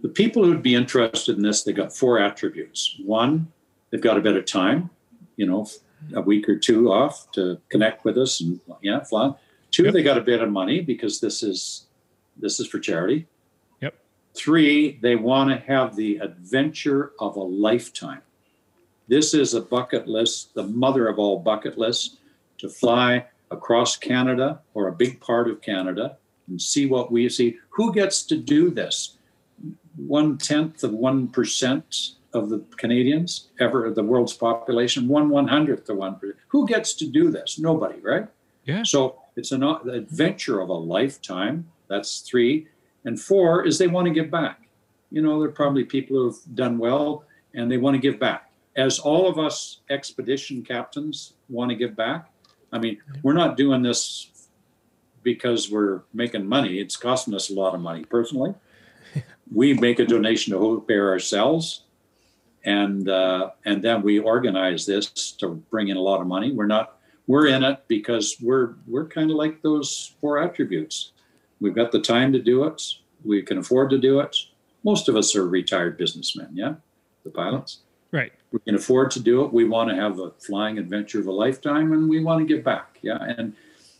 the 0.00 0.08
people 0.08 0.42
who'd 0.42 0.62
be 0.62 0.74
interested 0.74 1.36
in 1.36 1.42
this, 1.42 1.64
they 1.64 1.72
got 1.72 1.94
four 1.94 2.18
attributes. 2.18 2.96
One, 3.04 3.52
they've 3.90 4.00
got 4.00 4.16
a 4.16 4.22
bit 4.22 4.36
of 4.36 4.46
time, 4.46 4.88
you 5.36 5.46
know, 5.46 5.68
a 6.14 6.22
week 6.22 6.48
or 6.48 6.58
two 6.58 6.90
off 6.90 7.30
to 7.32 7.60
connect 7.68 8.06
with 8.06 8.16
us 8.16 8.40
and 8.40 8.58
yeah, 8.80 9.04
fly. 9.04 9.34
Two, 9.70 9.84
yep. 9.84 9.92
they 9.92 10.02
got 10.02 10.16
a 10.16 10.22
bit 10.22 10.40
of 10.40 10.50
money 10.50 10.80
because 10.80 11.20
this 11.20 11.42
is 11.42 11.88
this 12.38 12.58
is 12.58 12.66
for 12.66 12.78
charity. 12.78 13.26
Yep. 13.82 13.94
Three, 14.34 14.98
they 15.02 15.14
want 15.14 15.50
to 15.50 15.56
have 15.66 15.94
the 15.94 16.16
adventure 16.18 17.12
of 17.20 17.36
a 17.36 17.42
lifetime. 17.42 18.22
This 19.08 19.34
is 19.34 19.52
a 19.52 19.60
bucket 19.60 20.08
list, 20.08 20.54
the 20.54 20.62
mother 20.62 21.06
of 21.06 21.18
all 21.18 21.38
bucket 21.38 21.76
lists, 21.76 22.16
to 22.58 22.70
fly 22.70 23.26
across 23.50 23.96
Canada 23.96 24.60
or 24.74 24.88
a 24.88 24.92
big 24.92 25.20
part 25.20 25.48
of 25.48 25.60
Canada 25.60 26.16
and 26.48 26.60
see 26.60 26.86
what 26.86 27.10
we 27.12 27.28
see. 27.28 27.58
Who 27.70 27.92
gets 27.92 28.22
to 28.24 28.36
do 28.36 28.70
this? 28.70 29.16
One 29.96 30.38
tenth 30.38 30.84
of 30.84 30.92
one 30.92 31.28
percent 31.28 32.12
of 32.32 32.50
the 32.50 32.62
Canadians 32.76 33.48
ever, 33.58 33.90
the 33.90 34.02
world's 34.02 34.34
population, 34.34 35.08
one 35.08 35.28
one 35.28 35.48
hundredth 35.48 35.88
of 35.88 35.96
one 35.96 36.16
percent. 36.16 36.38
Who 36.48 36.66
gets 36.66 36.94
to 36.94 37.06
do 37.06 37.30
this? 37.30 37.58
Nobody, 37.58 38.00
right? 38.00 38.28
Yeah. 38.64 38.82
So 38.82 39.20
it's 39.34 39.52
an 39.52 39.62
adventure 39.62 40.60
of 40.60 40.68
a 40.68 40.74
lifetime. 40.74 41.66
That's 41.88 42.20
three. 42.20 42.68
And 43.04 43.18
four 43.18 43.64
is 43.64 43.78
they 43.78 43.86
want 43.86 44.06
to 44.06 44.12
give 44.12 44.30
back. 44.30 44.68
You 45.10 45.22
know, 45.22 45.40
there 45.40 45.48
are 45.48 45.52
probably 45.52 45.84
people 45.84 46.16
who 46.16 46.26
have 46.26 46.54
done 46.54 46.76
well 46.76 47.24
and 47.54 47.70
they 47.70 47.78
want 47.78 47.94
to 47.94 48.00
give 48.00 48.20
back. 48.20 48.50
As 48.76 48.98
all 48.98 49.26
of 49.26 49.38
us 49.38 49.80
expedition 49.88 50.62
captains 50.62 51.32
want 51.48 51.70
to 51.70 51.74
give 51.76 51.96
back, 51.96 52.30
I 52.72 52.78
mean, 52.78 52.98
we're 53.22 53.32
not 53.32 53.56
doing 53.56 53.82
this 53.82 54.30
because 55.22 55.70
we're 55.70 56.02
making 56.12 56.46
money. 56.46 56.78
It's 56.78 56.96
costing 56.96 57.34
us 57.34 57.50
a 57.50 57.54
lot 57.54 57.74
of 57.74 57.80
money 57.80 58.04
personally. 58.04 58.54
we 59.52 59.74
make 59.74 59.98
a 59.98 60.06
donation 60.06 60.52
to 60.52 60.58
Hope 60.58 60.90
Air 60.90 61.10
ourselves, 61.10 61.84
and 62.64 63.08
uh, 63.08 63.50
and 63.64 63.82
then 63.82 64.02
we 64.02 64.18
organize 64.18 64.86
this 64.86 65.32
to 65.32 65.48
bring 65.70 65.88
in 65.88 65.96
a 65.96 66.02
lot 66.02 66.20
of 66.20 66.26
money. 66.26 66.52
We're 66.52 66.66
not 66.66 66.98
we're 67.26 67.46
in 67.46 67.62
it 67.62 67.84
because 67.88 68.36
we're 68.40 68.74
we're 68.86 69.06
kind 69.06 69.30
of 69.30 69.36
like 69.36 69.62
those 69.62 70.14
four 70.20 70.38
attributes. 70.38 71.12
We've 71.60 71.74
got 71.74 71.92
the 71.92 72.00
time 72.00 72.32
to 72.32 72.38
do 72.40 72.64
it. 72.64 72.82
We 73.24 73.42
can 73.42 73.58
afford 73.58 73.90
to 73.90 73.98
do 73.98 74.20
it. 74.20 74.36
Most 74.84 75.08
of 75.08 75.16
us 75.16 75.34
are 75.34 75.46
retired 75.46 75.98
businessmen, 75.98 76.50
yeah, 76.52 76.74
the 77.24 77.30
pilots. 77.30 77.80
We 78.52 78.60
can 78.60 78.74
afford 78.74 79.10
to 79.12 79.20
do 79.20 79.44
it. 79.44 79.52
We 79.52 79.64
want 79.64 79.90
to 79.90 79.96
have 79.96 80.18
a 80.18 80.30
flying 80.30 80.78
adventure 80.78 81.20
of 81.20 81.26
a 81.26 81.32
lifetime, 81.32 81.92
and 81.92 82.08
we 82.08 82.22
want 82.22 82.40
to 82.40 82.54
give 82.54 82.64
back. 82.64 82.98
Yeah, 83.02 83.22
and 83.22 83.54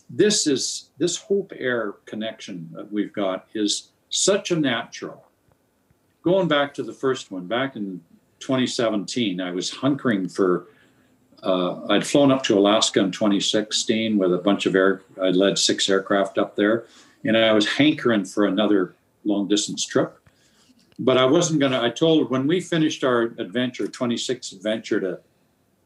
this 0.08 0.46
is 0.46 0.90
this 0.98 1.18
Hope 1.18 1.52
Air 1.56 1.92
connection 2.06 2.70
that 2.72 2.90
we've 2.90 3.12
got 3.12 3.46
is 3.54 3.90
such 4.10 4.50
a 4.50 4.56
natural. 4.56 5.26
Going 6.22 6.48
back 6.48 6.72
to 6.74 6.82
the 6.82 6.92
first 6.92 7.30
one, 7.30 7.46
back 7.46 7.76
in 7.76 8.00
2017, 8.40 9.40
I 9.40 9.50
was 9.50 9.70
hunkering 9.70 10.32
for 10.32 10.68
uh, 11.42 11.86
I'd 11.88 12.06
flown 12.06 12.32
up 12.32 12.42
to 12.44 12.58
Alaska 12.58 13.00
in 13.00 13.12
2016 13.12 14.18
with 14.18 14.34
a 14.34 14.38
bunch 14.38 14.66
of 14.66 14.74
air. 14.74 15.02
I 15.22 15.28
led 15.28 15.56
six 15.56 15.88
aircraft 15.88 16.36
up 16.36 16.56
there, 16.56 16.86
and 17.24 17.36
I 17.36 17.52
was 17.52 17.66
hankering 17.66 18.24
for 18.24 18.46
another 18.46 18.94
long 19.24 19.46
distance 19.46 19.84
trip. 19.84 20.17
But 20.98 21.16
I 21.16 21.24
wasn't 21.24 21.60
gonna. 21.60 21.80
I 21.80 21.90
told 21.90 22.30
when 22.30 22.46
we 22.46 22.60
finished 22.60 23.04
our 23.04 23.22
adventure, 23.38 23.86
26 23.86 24.52
adventure 24.52 25.00
to, 25.00 25.20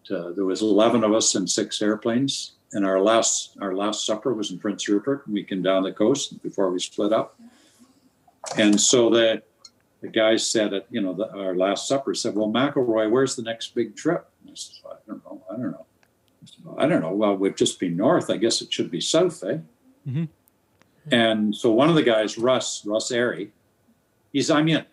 to 0.04 0.32
there 0.34 0.46
was 0.46 0.62
11 0.62 1.04
of 1.04 1.12
us 1.12 1.34
in 1.34 1.46
six 1.46 1.82
airplanes, 1.82 2.52
and 2.72 2.86
our 2.86 3.00
last 3.00 3.56
our 3.60 3.74
last 3.74 4.06
supper 4.06 4.32
was 4.32 4.50
in 4.50 4.58
Prince 4.58 4.88
Rupert. 4.88 5.28
We 5.28 5.44
came 5.44 5.62
down 5.62 5.82
the 5.82 5.92
coast 5.92 6.42
before 6.42 6.70
we 6.70 6.78
split 6.78 7.12
up, 7.12 7.38
and 8.56 8.80
so 8.80 9.10
that 9.10 9.44
the 10.00 10.08
guys 10.08 10.46
said 10.46 10.72
at 10.72 10.86
you 10.90 11.02
know 11.02 11.12
the, 11.12 11.30
our 11.36 11.54
last 11.54 11.88
supper 11.88 12.14
said, 12.14 12.34
"Well, 12.34 12.48
McElroy, 12.48 13.10
where's 13.10 13.36
the 13.36 13.42
next 13.42 13.74
big 13.74 13.94
trip?" 13.94 14.28
I 14.46 14.52
said, 14.54 14.76
"I 14.86 14.94
don't 15.06 15.24
know. 15.24 15.42
I 15.50 15.56
don't 15.56 15.72
know. 15.72 15.86
I 16.78 16.86
don't 16.86 17.02
know. 17.02 17.12
Well, 17.12 17.36
we've 17.36 17.54
just 17.54 17.78
been 17.78 17.96
north. 17.96 18.30
I 18.30 18.38
guess 18.38 18.62
it 18.62 18.72
should 18.72 18.90
be 18.90 19.00
south, 19.00 19.44
eh?" 19.44 19.58
Mm-hmm. 20.08 20.24
And 21.10 21.54
so 21.54 21.70
one 21.70 21.88
of 21.88 21.94
the 21.96 22.02
guys, 22.02 22.38
Russ 22.38 22.84
Russ 22.86 23.10
Airy, 23.10 23.52
he's 24.32 24.50
I'm 24.50 24.68
in. 24.68 24.86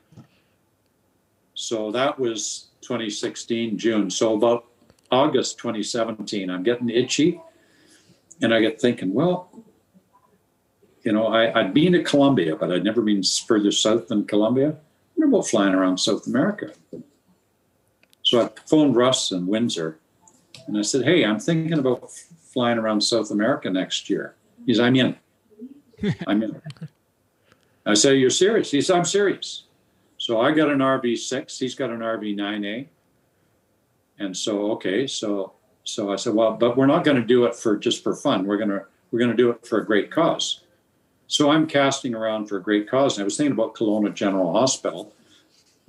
So 1.61 1.91
that 1.91 2.17
was 2.17 2.69
2016 2.83 3.77
June. 3.77 4.09
So 4.09 4.33
about 4.33 4.67
August 5.11 5.57
2017, 5.57 6.49
I'm 6.49 6.63
getting 6.63 6.89
itchy, 6.89 7.41
and 8.41 8.53
I 8.53 8.61
get 8.61 8.79
thinking, 8.79 9.13
well, 9.13 9.51
you 11.03 11.11
know, 11.11 11.27
I, 11.27 11.59
I'd 11.59 11.73
been 11.73 11.91
to 11.91 12.01
Colombia, 12.01 12.55
but 12.55 12.71
I'd 12.71 12.85
never 12.85 13.01
been 13.01 13.23
further 13.45 13.73
south 13.73 14.07
than 14.07 14.25
Colombia. 14.25 14.77
What 15.15 15.27
about 15.27 15.47
flying 15.47 15.75
around 15.75 15.97
South 15.97 16.27
America? 16.27 16.71
So 18.23 18.41
I 18.41 18.49
phoned 18.65 18.95
Russ 18.95 19.33
in 19.33 19.45
Windsor 19.45 19.99
and 20.65 20.77
I 20.77 20.81
said, 20.81 21.03
Hey, 21.03 21.25
I'm 21.25 21.41
thinking 21.41 21.77
about 21.77 22.09
flying 22.53 22.77
around 22.77 23.01
South 23.01 23.31
America 23.31 23.69
next 23.69 24.09
year. 24.09 24.33
He's, 24.65 24.79
I'm 24.79 24.95
in. 24.95 25.17
I'm 26.25 26.41
in. 26.41 26.61
I 27.85 27.95
said, 27.95 28.11
You're 28.11 28.29
serious? 28.29 28.71
He 28.71 28.81
said, 28.81 28.95
I'm 28.95 29.03
serious. 29.03 29.65
So 30.19 30.41
I 30.41 30.51
got 30.51 30.69
an 30.69 30.79
RV6, 30.79 31.57
he's 31.57 31.75
got 31.75 31.89
an 31.89 31.99
RV9A. 31.99 32.87
And 34.19 34.35
so, 34.35 34.71
okay, 34.73 35.07
so 35.07 35.53
so 35.85 36.11
I 36.11 36.17
said, 36.17 36.35
well, 36.35 36.51
but 36.53 36.77
we're 36.77 36.85
not 36.85 37.03
going 37.03 37.17
to 37.17 37.25
do 37.25 37.45
it 37.45 37.55
for 37.55 37.75
just 37.77 38.03
for 38.03 38.13
fun. 38.13 38.45
We're 38.45 38.57
gonna 38.57 38.83
we're 39.11 39.19
gonna 39.19 39.35
do 39.35 39.49
it 39.49 39.65
for 39.65 39.79
a 39.79 39.85
great 39.85 40.11
cause. 40.11 40.61
So 41.27 41.51
I'm 41.51 41.67
casting 41.67 42.13
around 42.13 42.47
for 42.47 42.57
a 42.57 42.61
great 42.61 42.89
cause. 42.89 43.17
And 43.17 43.23
I 43.23 43.25
was 43.25 43.37
thinking 43.37 43.53
about 43.53 43.75
Kelowna 43.75 44.13
General 44.13 44.51
Hospital. 44.51 45.13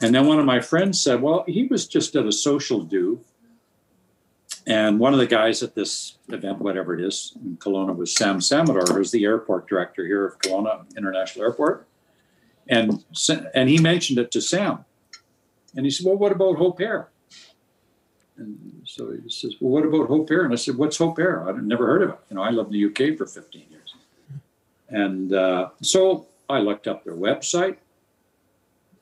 And 0.01 0.14
then 0.14 0.27
one 0.27 0.38
of 0.38 0.47
my 0.47 0.61
friends 0.61 1.01
said, 1.01 1.21
well, 1.21 1.45
he 1.47 1.64
was 1.64 1.87
just 1.87 2.14
at 2.14 2.25
a 2.25 2.33
social 2.33 2.83
do. 2.83 3.21
And 4.66 5.01
one 5.01 5.12
of 5.12 5.19
the 5.19 5.27
guys 5.27 5.62
at 5.62 5.75
this 5.75 6.19
event, 6.29 6.59
whatever 6.59 6.99
it 6.99 7.05
is, 7.05 7.33
in 7.43 7.57
Kelowna 7.57 7.97
was 7.97 8.14
Sam 8.14 8.38
Samaddar, 8.38 8.95
who's 8.95 9.11
the 9.11 9.25
airport 9.25 9.66
director 9.66 10.07
here 10.07 10.27
of 10.27 10.38
Kelowna 10.38 10.85
International 10.97 11.45
Airport. 11.47 11.87
And, 12.70 13.04
and 13.52 13.68
he 13.68 13.78
mentioned 13.78 14.18
it 14.20 14.30
to 14.30 14.40
Sam. 14.40 14.85
And 15.76 15.85
he 15.85 15.90
said, 15.90 16.06
well, 16.06 16.16
what 16.16 16.33
about 16.33 16.56
Hope 16.56 16.80
Air? 16.80 17.09
And 18.37 18.83
so 18.85 19.12
he 19.12 19.28
says, 19.28 19.56
well, 19.61 19.72
what 19.72 19.85
about 19.85 20.09
Hope 20.09 20.30
Air? 20.30 20.44
And 20.44 20.52
I 20.52 20.56
said, 20.56 20.76
what's 20.76 20.96
Hope 20.96 21.18
Air? 21.18 21.46
I'd 21.48 21.62
never 21.62 21.87
heard 21.87 22.02
of 22.02 22.11
it. 22.11 22.18
You 22.30 22.37
know, 22.37 22.42
I 22.42 22.50
lived 22.50 22.72
in 22.72 22.80
the 22.80 22.87
UK 22.87 23.18
for 23.18 23.27
15 23.27 23.66
years. 23.71 23.94
And 24.88 25.35
uh, 25.35 25.71
so 25.83 26.27
I 26.48 26.60
looked 26.60 26.87
up 26.87 27.04
their 27.04 27.14
website 27.14 27.77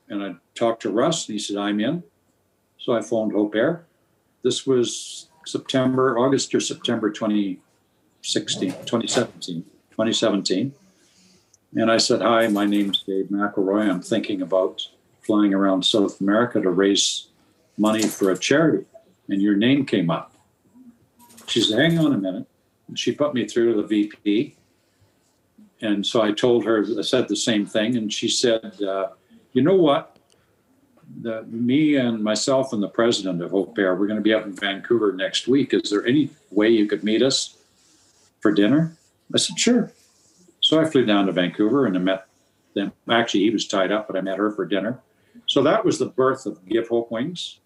and 0.09 0.23
I 0.23 0.35
talked 0.55 0.81
to 0.81 0.89
Russ 0.89 1.27
and 1.27 1.33
he 1.33 1.39
said, 1.39 1.57
I'm 1.57 1.79
in. 1.79 2.03
So 2.79 2.93
I 2.93 3.01
phoned 3.01 3.33
Hope 3.33 3.55
Air. 3.55 3.85
This 4.43 4.65
was 4.65 5.27
September, 5.45 6.17
August 6.17 6.53
or 6.55 6.59
September 6.59 7.11
2016, 7.11 8.71
2017, 8.71 9.63
2017. 9.91 10.73
And 11.75 11.91
I 11.91 11.97
said, 11.97 12.21
Hi, 12.21 12.47
my 12.47 12.65
name's 12.65 13.03
Dave 13.03 13.25
McElroy. 13.25 13.89
I'm 13.89 14.01
thinking 14.01 14.41
about 14.41 14.87
flying 15.21 15.53
around 15.53 15.85
South 15.85 16.19
America 16.21 16.61
to 16.61 16.69
raise 16.69 17.27
money 17.77 18.03
for 18.03 18.31
a 18.31 18.37
charity. 18.37 18.85
And 19.27 19.41
your 19.41 19.55
name 19.55 19.85
came 19.85 20.09
up. 20.09 20.33
She 21.47 21.61
said, 21.61 21.79
Hang 21.79 21.99
on 21.99 22.13
a 22.13 22.17
minute. 22.17 22.47
And 22.87 22.97
she 22.97 23.11
put 23.11 23.33
me 23.33 23.47
through 23.47 23.75
to 23.75 23.81
the 23.81 23.87
VP 23.87 24.55
and 25.81 26.05
so 26.05 26.21
I 26.21 26.31
told 26.31 26.65
her, 26.65 26.85
I 26.97 27.01
said 27.01 27.27
the 27.27 27.35
same 27.35 27.65
thing, 27.65 27.95
and 27.95 28.11
she 28.11 28.27
said, 28.27 28.81
uh, 28.81 29.09
"You 29.53 29.61
know 29.61 29.75
what? 29.75 30.17
The, 31.21 31.43
me 31.43 31.95
and 31.95 32.23
myself 32.23 32.73
and 32.73 32.83
the 32.83 32.89
president 32.89 33.41
of 33.41 33.51
Hope 33.51 33.77
Air, 33.77 33.95
we're 33.95 34.07
going 34.07 34.19
to 34.19 34.23
be 34.23 34.33
out 34.33 34.43
in 34.43 34.53
Vancouver 34.53 35.13
next 35.13 35.47
week. 35.47 35.73
Is 35.73 35.89
there 35.89 36.05
any 36.05 36.29
way 36.51 36.69
you 36.69 36.85
could 36.85 37.03
meet 37.03 37.21
us 37.21 37.57
for 38.41 38.51
dinner?" 38.51 38.95
I 39.33 39.37
said, 39.37 39.59
sure. 39.59 39.91
So 40.69 40.79
I 40.79 40.85
flew 40.85 41.03
down 41.03 41.25
to 41.25 41.31
Vancouver 41.31 41.87
and 41.87 41.97
I 41.97 41.99
met 41.99 42.27
them. 42.75 42.91
Actually, 43.09 43.39
he 43.39 43.49
was 43.49 43.67
tied 43.67 43.91
up, 43.91 44.05
but 44.05 44.15
I 44.15 44.21
met 44.21 44.37
her 44.37 44.51
for 44.51 44.67
dinner. 44.67 44.99
So 45.47 45.63
that 45.63 45.83
was 45.83 45.97
the 45.97 46.05
birth 46.05 46.45
of 46.45 46.63
Give 46.67 46.87
Hope 46.87 47.09
Wings. 47.09 47.59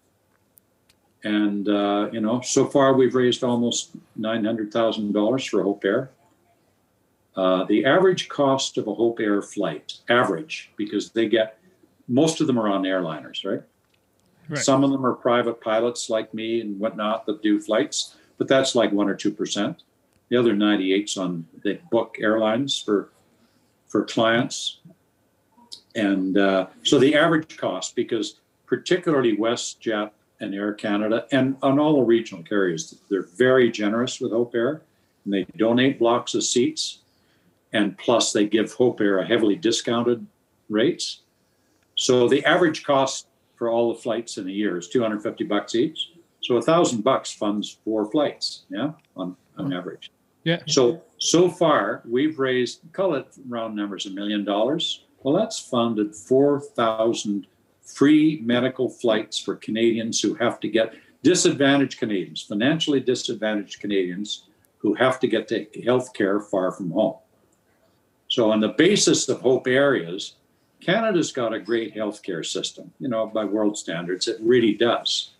And, 1.22 1.68
uh, 1.68 2.08
you 2.12 2.22
know, 2.22 2.40
so 2.40 2.64
far 2.64 2.94
we've 2.94 3.14
raised 3.14 3.44
almost 3.44 3.90
$900,000 4.18 5.50
for 5.50 5.62
Hope 5.62 5.84
Air. 5.84 6.12
Uh, 7.36 7.64
the 7.64 7.84
average 7.84 8.30
cost 8.30 8.78
of 8.78 8.86
a 8.86 8.94
Hope 8.94 9.20
Air 9.20 9.42
flight, 9.42 9.98
average, 10.08 10.70
because 10.78 11.10
they 11.10 11.28
get, 11.28 11.58
most 12.08 12.40
of 12.40 12.46
them 12.46 12.58
are 12.58 12.70
on 12.70 12.84
airliners, 12.84 13.44
right? 13.44 13.62
Right. 14.48 14.58
Some 14.58 14.82
of 14.82 14.90
them 14.90 15.04
are 15.04 15.12
private 15.12 15.60
pilots 15.60 16.08
like 16.08 16.32
me 16.32 16.62
and 16.62 16.80
whatnot 16.80 17.26
that 17.26 17.42
do 17.42 17.60
flights, 17.60 18.16
but 18.38 18.48
that's 18.48 18.74
like 18.74 18.92
one 18.92 19.10
or 19.10 19.14
two 19.14 19.30
percent. 19.30 19.82
The 20.34 20.40
other 20.40 20.54
98's 20.56 21.16
on 21.16 21.46
they 21.62 21.74
book 21.92 22.16
airlines 22.18 22.76
for 22.76 23.10
for 23.86 24.04
clients, 24.04 24.80
and 25.94 26.36
uh, 26.36 26.66
so 26.82 26.98
the 26.98 27.14
average 27.14 27.56
cost, 27.56 27.94
because 27.94 28.40
particularly 28.66 29.36
WestJet 29.36 30.10
and 30.40 30.52
Air 30.52 30.72
Canada 30.72 31.28
and 31.30 31.56
on 31.62 31.78
all 31.78 31.94
the 31.94 32.02
regional 32.02 32.42
carriers, 32.42 32.96
they're 33.08 33.28
very 33.36 33.70
generous 33.70 34.20
with 34.20 34.32
Hope 34.32 34.56
Air, 34.56 34.82
and 35.24 35.32
they 35.32 35.44
donate 35.56 36.00
blocks 36.00 36.34
of 36.34 36.42
seats, 36.42 36.98
and 37.72 37.96
plus 37.96 38.32
they 38.32 38.44
give 38.44 38.72
Hope 38.72 39.00
Air 39.00 39.20
a 39.20 39.24
heavily 39.24 39.54
discounted 39.54 40.26
rates. 40.68 41.20
So 41.94 42.28
the 42.28 42.44
average 42.44 42.82
cost 42.82 43.28
for 43.54 43.70
all 43.70 43.94
the 43.94 44.00
flights 44.00 44.36
in 44.36 44.48
a 44.48 44.50
year 44.50 44.78
is 44.78 44.88
250 44.88 45.44
bucks 45.44 45.76
each. 45.76 46.10
So 46.42 46.56
a 46.56 46.62
thousand 46.62 47.04
bucks 47.04 47.30
funds 47.30 47.78
four 47.84 48.10
flights, 48.10 48.64
yeah, 48.68 48.94
on, 49.16 49.36
on 49.56 49.72
average. 49.72 50.10
Yeah. 50.44 50.60
So 50.66 51.02
so 51.18 51.48
far 51.48 52.02
we've 52.06 52.38
raised, 52.38 52.80
call 52.92 53.14
it 53.14 53.26
round 53.48 53.74
numbers, 53.74 54.06
a 54.06 54.10
million 54.10 54.44
dollars. 54.44 55.04
Well, 55.22 55.34
that's 55.34 55.58
funded 55.58 56.14
4,000 56.14 57.46
free 57.82 58.40
medical 58.44 58.88
flights 58.88 59.38
for 59.38 59.56
Canadians 59.56 60.20
who 60.20 60.34
have 60.34 60.60
to 60.60 60.68
get 60.68 60.94
disadvantaged 61.22 61.98
Canadians, 61.98 62.42
financially 62.42 63.00
disadvantaged 63.00 63.80
Canadians 63.80 64.44
who 64.78 64.92
have 64.94 65.18
to 65.20 65.26
get 65.26 65.48
to 65.48 65.66
health 65.82 66.12
care 66.12 66.40
far 66.40 66.70
from 66.72 66.90
home. 66.90 67.16
So 68.28 68.50
on 68.50 68.60
the 68.60 68.68
basis 68.68 69.28
of 69.30 69.40
Hope 69.40 69.66
Areas, 69.66 70.34
Canada's 70.80 71.32
got 71.32 71.54
a 71.54 71.58
great 71.58 71.94
healthcare 71.94 72.44
system, 72.44 72.92
you 72.98 73.08
know, 73.08 73.26
by 73.26 73.44
world 73.44 73.78
standards, 73.78 74.28
it 74.28 74.36
really 74.40 74.74
does. 74.74 75.33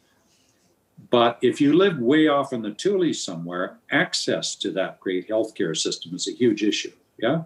But 1.10 1.38
if 1.42 1.60
you 1.60 1.72
live 1.74 1.98
way 1.98 2.28
off 2.28 2.52
in 2.52 2.62
the 2.62 2.70
Tules 2.72 3.22
somewhere, 3.22 3.78
access 3.90 4.54
to 4.56 4.70
that 4.72 5.00
great 5.00 5.28
healthcare 5.28 5.76
system 5.76 6.14
is 6.14 6.26
a 6.28 6.32
huge 6.32 6.62
issue. 6.62 6.92
Yeah. 7.18 7.42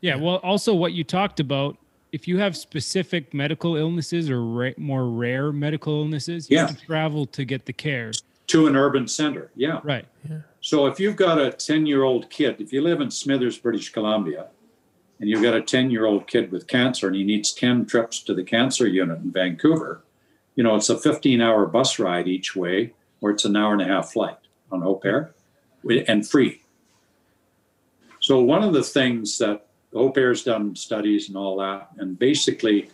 Yeah. 0.00 0.16
Well, 0.16 0.36
also 0.36 0.74
what 0.74 0.92
you 0.92 1.04
talked 1.04 1.38
about, 1.40 1.76
if 2.10 2.26
you 2.26 2.38
have 2.38 2.56
specific 2.56 3.32
medical 3.32 3.76
illnesses 3.76 4.28
or 4.28 4.42
ra- 4.44 4.70
more 4.76 5.08
rare 5.08 5.52
medical 5.52 6.00
illnesses, 6.02 6.50
you 6.50 6.56
Yeah. 6.56 6.66
have 6.66 6.78
to 6.78 6.84
travel 6.86 7.26
to 7.26 7.44
get 7.44 7.66
the 7.66 7.72
care. 7.72 8.12
To 8.48 8.66
an 8.66 8.76
urban 8.76 9.06
center. 9.08 9.50
Yeah. 9.56 9.80
Right. 9.84 10.04
Yeah. 10.28 10.38
So 10.60 10.86
if 10.86 10.98
you've 11.00 11.16
got 11.16 11.40
a 11.40 11.50
10 11.52 11.86
year 11.86 12.02
old 12.02 12.28
kid, 12.30 12.56
if 12.60 12.72
you 12.72 12.80
live 12.82 13.00
in 13.00 13.10
Smithers, 13.10 13.58
British 13.58 13.90
Columbia, 13.90 14.46
and 15.20 15.28
you've 15.30 15.42
got 15.42 15.54
a 15.54 15.62
10 15.62 15.90
year 15.90 16.04
old 16.04 16.26
kid 16.26 16.50
with 16.50 16.66
cancer 16.66 17.06
and 17.06 17.16
he 17.16 17.22
needs 17.24 17.52
10 17.52 17.86
trips 17.86 18.20
to 18.24 18.34
the 18.34 18.42
cancer 18.44 18.86
unit 18.86 19.18
in 19.20 19.30
Vancouver, 19.30 20.02
you 20.54 20.62
know, 20.62 20.76
it's 20.76 20.90
a 20.90 20.98
15 20.98 21.40
hour 21.40 21.66
bus 21.66 21.98
ride 21.98 22.28
each 22.28 22.54
way, 22.54 22.92
or 23.20 23.30
it's 23.30 23.44
an 23.44 23.56
hour 23.56 23.72
and 23.72 23.82
a 23.82 23.86
half 23.86 24.12
flight 24.12 24.38
on 24.70 24.82
Hope 24.82 25.04
Air 25.04 25.34
and 26.06 26.28
free. 26.28 26.62
So, 28.20 28.40
one 28.40 28.62
of 28.62 28.72
the 28.72 28.82
things 28.82 29.38
that 29.38 29.66
Hope 29.92 30.16
Air's 30.16 30.44
done 30.44 30.76
studies 30.76 31.28
and 31.28 31.36
all 31.36 31.56
that, 31.58 31.88
and 31.98 32.18
basically 32.18 32.90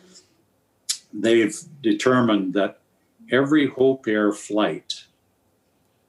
they've 1.13 1.57
determined 1.83 2.55
that 2.55 2.81
every 3.31 3.67
Hope 3.67 4.07
Air 4.07 4.33
flight 4.33 5.05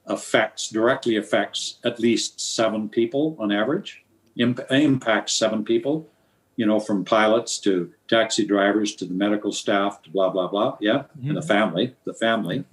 affects 0.05 0.69
directly 0.69 1.17
affects 1.17 1.77
at 1.83 1.99
least 1.99 2.39
seven 2.55 2.89
people 2.89 3.35
on 3.39 3.51
average 3.51 4.03
imp- 4.37 4.59
impacts 4.71 5.33
seven 5.33 5.63
people 5.63 6.09
you 6.55 6.65
know 6.65 6.79
from 6.79 7.05
pilots 7.05 7.59
to 7.59 7.93
taxi 8.09 8.45
drivers 8.45 8.95
to 8.95 9.05
the 9.05 9.13
medical 9.13 9.51
staff 9.51 10.01
to 10.03 10.09
blah 10.09 10.29
blah 10.29 10.47
blah. 10.47 10.77
Yeah 10.79 11.03
and 11.23 11.35
the 11.35 11.41
mm-hmm. 11.41 11.47
family 11.47 11.95
the 12.05 12.13
family. 12.13 12.65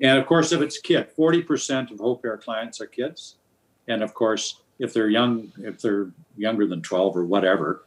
And 0.00 0.18
of 0.18 0.26
course 0.26 0.52
if 0.52 0.60
it's 0.60 0.78
kid 0.78 1.08
40% 1.16 1.90
of 1.90 1.98
hope 1.98 2.24
air 2.24 2.38
clients 2.38 2.80
are 2.80 2.86
kids. 2.86 3.36
And 3.88 4.02
of 4.02 4.14
course 4.14 4.62
if 4.78 4.94
they're 4.94 5.10
young 5.10 5.52
if 5.58 5.80
they're 5.80 6.10
younger 6.36 6.66
than 6.66 6.82
12 6.82 7.16
or 7.16 7.26
whatever 7.26 7.84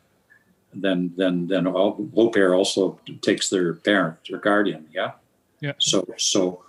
then 0.74 1.14
then 1.16 1.48
then 1.48 1.66
hope 1.66 2.36
air 2.36 2.54
also 2.54 3.00
takes 3.22 3.50
their 3.50 3.74
parent 3.74 4.18
or 4.32 4.38
guardian 4.40 4.88
yeah? 4.92 5.12
Yeah. 5.62 5.74
so 5.78 6.06
so 6.18 6.64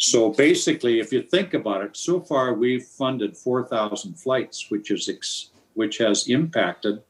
so 0.00 0.30
basically, 0.30 0.98
if 0.98 1.12
you 1.12 1.20
think 1.20 1.52
about 1.52 1.84
it, 1.84 1.94
so 1.94 2.20
far 2.20 2.54
we've 2.54 2.82
funded 2.82 3.36
4,000 3.36 4.14
flights, 4.14 4.70
which 4.70 4.90
is 4.90 5.10
ex, 5.10 5.50
which 5.74 5.98
has 5.98 6.26
impacted 6.26 7.02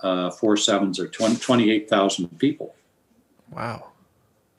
uh, 0.00 0.30
four 0.30 0.56
sevens 0.56 0.98
or 1.00 1.08
20, 1.08 1.36
28,000 1.36 2.38
people. 2.38 2.74
Wow. 3.50 3.88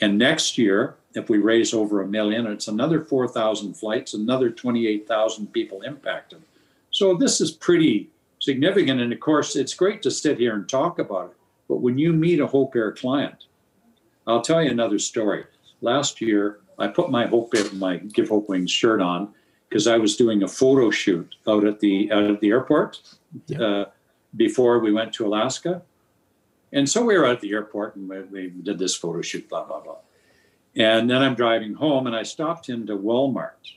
And 0.02 0.18
next 0.18 0.58
year, 0.58 0.96
if 1.16 1.30
we 1.30 1.38
raise 1.38 1.74
over 1.74 2.02
a 2.02 2.08
million, 2.08 2.48
it's 2.48 2.68
another 2.68 3.04
4,000 3.04 3.74
flights, 3.74 4.14
another 4.14 4.50
28,000 4.50 5.52
people 5.52 5.82
impacted. 5.82 6.42
So 6.92 7.16
this 7.16 7.42
is 7.42 7.52
pretty 7.52 8.10
significant. 8.40 9.02
And 9.02 9.12
of 9.12 9.20
course, 9.20 9.56
it's 9.56 9.74
great 9.74 10.02
to 10.04 10.12
sit 10.12 10.38
here 10.38 10.56
and 10.56 10.68
talk 10.68 11.00
about 11.00 11.32
it. 11.32 11.36
But 11.68 11.82
when 11.82 11.98
you 11.98 12.14
meet 12.14 12.40
a 12.40 12.48
Hope 12.48 12.76
Air 12.76 12.92
client, 12.92 13.46
I'll 14.26 14.42
tell 14.42 14.62
you 14.64 14.72
another 14.72 15.00
story. 15.00 15.46
Last 15.82 16.22
year, 16.22 16.60
I 16.78 16.88
put 16.88 17.12
my 17.12 17.28
Hope 17.28 17.54
Air, 17.56 17.66
my 17.74 17.98
Give 17.98 18.30
Hope 18.30 18.50
Wings 18.50 18.72
shirt 18.72 19.02
on 19.02 19.34
because 19.70 19.86
I 19.88 19.98
was 19.98 20.16
doing 20.16 20.44
a 20.44 20.48
photo 20.48 20.90
shoot 20.90 21.36
out 21.48 21.66
at 21.66 21.80
the 21.80 22.12
out 22.12 22.24
at 22.24 22.40
the 22.40 22.50
airport 22.50 23.02
Yeah. 23.48 23.62
uh, 23.62 23.86
before 24.36 24.80
we 24.80 24.92
went 24.92 25.14
to 25.14 25.26
Alaska. 25.26 25.82
And 26.72 26.88
so 26.88 27.04
we 27.04 27.18
were 27.18 27.26
at 27.26 27.42
the 27.42 27.52
airport 27.52 27.96
and 27.96 28.08
we, 28.10 28.22
we 28.22 28.50
did 28.50 28.78
this 28.78 28.96
photo 28.96 29.22
shoot, 29.22 29.50
blah, 29.50 29.64
blah, 29.64 29.82
blah. 29.82 29.98
And 30.76 31.10
then 31.10 31.22
I'm 31.22 31.36
driving 31.36 31.74
home 31.74 32.06
and 32.06 32.16
I 32.16 32.24
stopped 32.24 32.70
into 32.70 32.96
Walmart 32.96 33.74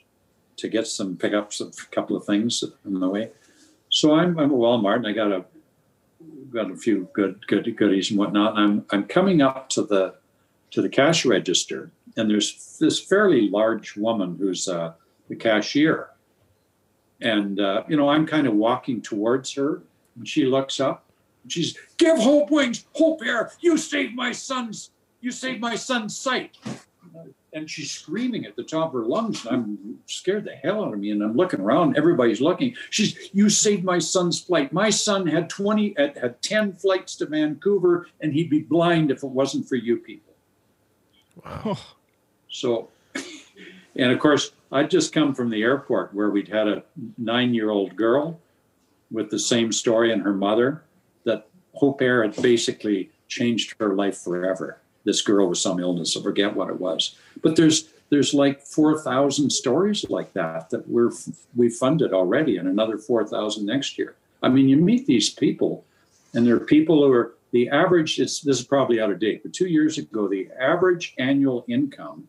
to 0.57 0.69
get 0.69 0.87
some, 0.87 1.17
pick 1.17 1.33
up 1.33 1.53
some, 1.53 1.69
a 1.69 1.95
couple 1.95 2.17
of 2.17 2.25
things 2.25 2.63
on 2.85 3.01
the 3.01 3.09
way. 3.09 3.31
So 3.89 4.15
I'm, 4.15 4.39
I'm 4.39 4.51
at 4.51 4.57
Walmart 4.57 4.97
and 4.97 5.07
I 5.07 5.13
got 5.13 5.33
a, 5.33 5.45
got 6.51 6.71
a 6.71 6.77
few 6.77 7.09
good, 7.15 7.47
good 7.47 7.77
goodies 7.77 8.11
and 8.11 8.19
whatnot. 8.19 8.59
And 8.59 8.61
I'm, 8.61 8.87
I'm 8.91 9.05
coming 9.05 9.41
up 9.41 9.71
to 9.71 9.83
the, 9.83 10.15
to 10.73 10.83
the 10.83 10.89
cash 10.89 11.25
register 11.25 11.91
and 12.17 12.31
there's 12.31 12.77
this 12.79 13.01
fairly 13.01 13.49
large 13.49 13.97
woman 13.97 14.37
who's 14.39 14.69
uh, 14.69 14.93
the 15.29 15.37
cashier. 15.37 16.09
And, 17.21 17.61
uh, 17.61 17.85
you 17.89 17.97
know, 17.97 18.09
I'm 18.09 18.27
kind 18.27 18.47
of 18.47 18.55
walking 18.55 19.01
towards 19.01 19.53
her 19.55 19.83
and 20.17 20.29
she 20.29 20.45
looks 20.45 20.81
up 20.81 21.05
and 21.43 21.53
she's, 21.53 21.77
give 21.97 22.19
Hope 22.19 22.51
Wings, 22.51 22.87
Hope 22.95 23.23
Air, 23.25 23.53
you 23.61 23.77
saved 23.77 24.15
my 24.15 24.33
son's, 24.33 24.91
you 25.21 25.31
saved 25.31 25.61
my 25.61 25.75
son's 25.75 26.17
sight. 26.17 26.57
And 27.55 27.69
she's 27.69 27.91
screaming 27.91 28.47
at 28.47 28.57
the 28.57 28.63
top 28.63 28.89
of 28.89 28.93
her 28.95 29.07
lungs. 29.07 29.45
And 29.45 29.55
I'm 29.55 29.99
scared 30.07 30.45
the 30.45 30.55
hell 30.55 30.85
out 30.85 30.95
of 30.95 30.99
me. 30.99 31.11
And 31.11 31.23
I'm 31.23 31.37
looking 31.37 31.61
around, 31.61 31.99
everybody's 31.99 32.41
looking. 32.41 32.75
She's, 32.89 33.29
you 33.35 33.51
saved 33.51 33.85
my 33.85 33.99
son's 33.99 34.41
flight. 34.41 34.73
My 34.73 34.89
son 34.89 35.27
had 35.27 35.51
20, 35.51 35.95
had, 35.99 36.17
had 36.17 36.41
10 36.41 36.73
flights 36.75 37.15
to 37.17 37.27
Vancouver 37.27 38.07
and 38.23 38.33
he'd 38.33 38.49
be 38.49 38.61
blind 38.61 39.11
if 39.11 39.23
it 39.23 39.29
wasn't 39.29 39.69
for 39.69 39.77
you 39.77 39.99
people. 39.99 40.33
Wow. 41.45 41.77
So, 42.49 42.89
and 43.97 44.13
of 44.13 44.19
course, 44.19 44.53
I'd 44.71 44.91
just 44.91 45.13
come 45.13 45.35
from 45.35 45.51
the 45.51 45.63
airport 45.63 46.15
where 46.15 46.31
we'd 46.31 46.49
had 46.49 46.69
a 46.69 46.83
nine 47.19 47.53
year 47.53 47.69
old 47.69 47.97
girl 47.97 48.41
with 49.13 49.31
the 49.31 49.39
same 49.39 49.73
story 49.73 50.13
and 50.13 50.23
her 50.23 50.33
mother 50.33 50.83
that 51.25 51.47
Hope 51.75 52.01
Air 52.03 52.23
had 52.23 52.41
basically 52.43 53.11
changed 53.29 53.75
her 53.79 53.95
life 53.95 54.19
forever. 54.19 54.79
This 55.05 55.23
girl 55.23 55.49
with 55.49 55.59
some 55.59 55.81
illness, 55.81 56.17
I 56.17 56.23
forget 56.23 56.55
what 56.55 56.69
it 56.69 56.81
was. 56.81 57.17
But 57.43 57.57
there's 57.57 57.89
there's 58.11 58.35
like 58.35 58.61
4,000 58.61 59.49
stories 59.49 60.05
like 60.11 60.35
that 60.35 60.69
that 60.71 60.87
we're 60.87 61.13
we 61.57 61.71
funded 61.71 62.13
already 62.13 62.59
and 62.59 62.69
another 62.69 62.99
4,000 62.99 63.65
next 63.65 63.97
year. 63.97 64.15
I 64.43 64.49
mean, 64.49 64.69
you 64.69 64.77
meet 64.77 65.07
these 65.07 65.31
people 65.31 65.85
and 66.35 66.47
there 66.47 66.57
are 66.57 66.61
people 66.61 67.03
who 67.03 67.13
are 67.13 67.35
the 67.53 67.69
average 67.71 68.19
it's 68.21 68.41
this 68.41 68.61
is 68.61 68.67
probably 68.67 69.01
out 69.01 69.11
of 69.11 69.19
date, 69.19 69.43
but 69.43 69.53
2 69.53 69.67
years 69.67 69.99
ago 69.99 70.29
the 70.29 70.49
average 70.61 71.15
annual 71.19 71.65
income 71.69 72.29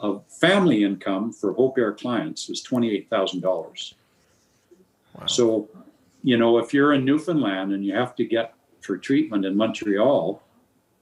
of 0.00 0.24
family 0.28 0.84
income 0.84 1.32
for 1.32 1.52
Hope 1.52 1.78
Air 1.78 1.92
clients 1.92 2.48
was 2.48 2.62
$28,000. 2.62 3.94
Wow. 5.14 5.26
So, 5.26 5.68
you 6.24 6.36
know, 6.38 6.58
if 6.58 6.72
you're 6.74 6.94
in 6.94 7.04
Newfoundland 7.04 7.72
and 7.72 7.84
you 7.84 7.94
have 7.94 8.16
to 8.16 8.24
get 8.24 8.54
for 8.80 8.96
treatment 8.98 9.44
in 9.44 9.56
Montreal, 9.56 10.42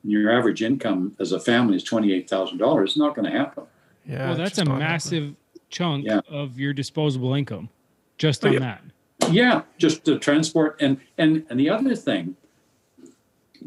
and 0.03 0.13
your 0.13 0.31
average 0.37 0.63
income 0.63 1.17
as 1.21 1.31
a 1.33 1.39
family 1.41 1.77
is 1.77 1.85
$28,000, 1.85 2.85
it's 2.85 2.97
not 2.97 3.15
going 3.15 3.31
to 3.31 3.39
happen. 3.39 3.65
yeah. 4.05 4.29
well, 4.29 4.37
that's 4.37 4.59
a 4.59 4.65
not 4.65 4.73
happening. 4.81 4.89
massive 4.89 5.35
chunk 5.71 6.05
Yeah. 6.05 6.21
of 6.29 6.59
your 6.59 6.73
disposable 6.73 7.35
income 7.35 7.69
just 8.19 8.45
Oh, 8.45 8.49
on 8.49 8.55
yeah. 8.55 8.59
that. 8.61 8.83
Yeah, 9.31 9.63
just 9.79 10.05
the 10.05 10.19
transport 10.19 10.77
and 10.81 10.99
and 11.17 11.47
and 11.49 11.59
the 11.59 11.71
other 11.71 11.95
thing, 11.95 12.35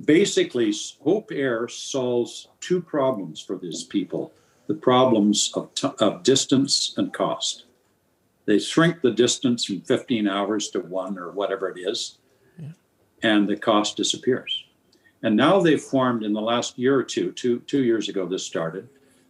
basically, 0.03 0.73
Hope 1.01 1.31
Air 1.31 1.67
solves 1.69 2.49
two 2.59 2.81
problems 2.81 3.39
for 3.39 3.57
these 3.57 3.83
people: 3.83 4.33
the 4.67 4.73
problems 4.73 5.51
of 5.55 5.73
t- 5.73 5.89
of 5.99 6.23
distance 6.23 6.93
and 6.97 7.13
cost. 7.13 7.64
They 8.45 8.59
shrink 8.59 9.01
the 9.01 9.11
distance 9.11 9.65
from 9.65 9.81
15 9.81 10.27
hours 10.27 10.69
to 10.69 10.79
one 10.79 11.17
or 11.17 11.31
whatever 11.31 11.69
it 11.69 11.79
is, 11.79 12.19
and 13.23 13.47
the 13.47 13.55
cost 13.57 13.97
disappears. 13.97 14.63
And 15.23 15.35
now 15.35 15.59
they've 15.59 15.81
formed 15.81 16.23
in 16.23 16.33
the 16.33 16.41
last 16.41 16.77
year 16.77 16.95
or 16.95 17.03
two, 17.03 17.31
two 17.31 17.59
two 17.61 17.83
years 17.83 18.09
ago, 18.09 18.27
this 18.27 18.45
started. 18.45 18.87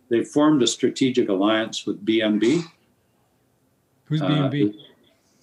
They've 0.09 0.28
formed 0.28 0.61
a 0.61 0.68
strategic 0.68 1.30
alliance 1.30 1.86
with 1.86 2.05
BNB. 2.05 2.63
Who's 4.05 4.22
Uh, 4.22 4.49
B&B? 4.49 4.78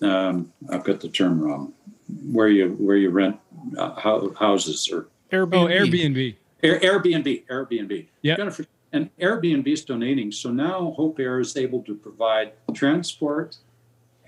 um, 0.03 0.53
I've 0.71 0.85
got 0.85 1.01
the 1.01 1.09
term 1.09 1.41
wrong. 1.41 1.73
Where 2.31 2.49
you 2.49 2.73
where 2.73 2.97
you 2.97 3.09
rent 3.09 3.39
uh, 3.79 3.95
houses 4.35 4.91
or 4.93 5.07
Airbnb. 5.31 5.55
oh, 5.55 5.67
Airbnb. 5.67 6.35
Air, 6.63 6.79
Airbnb, 6.81 7.47
Airbnb. 7.47 8.07
Yeah. 8.21 8.37
Gotta 8.37 8.51
for- 8.51 8.67
And 8.93 9.11
Airbnb 9.19 9.67
is 9.67 9.85
donating, 9.85 10.31
so 10.33 10.51
now 10.51 10.93
Hope 10.97 11.19
Air 11.19 11.41
is 11.41 11.57
able 11.57 11.83
to 11.85 11.95
provide 11.95 12.53
transport 12.75 13.57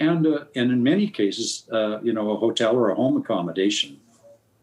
and 0.01 0.27
uh, 0.27 0.45
and 0.57 0.73
in 0.73 0.83
many 0.83 1.09
cases, 1.09 1.69
uh, 1.71 2.01
you 2.01 2.13
know, 2.13 2.31
a 2.33 2.37
hotel 2.37 2.75
or 2.75 2.91
a 2.91 2.95
home 2.95 3.17
accommodation 3.17 4.01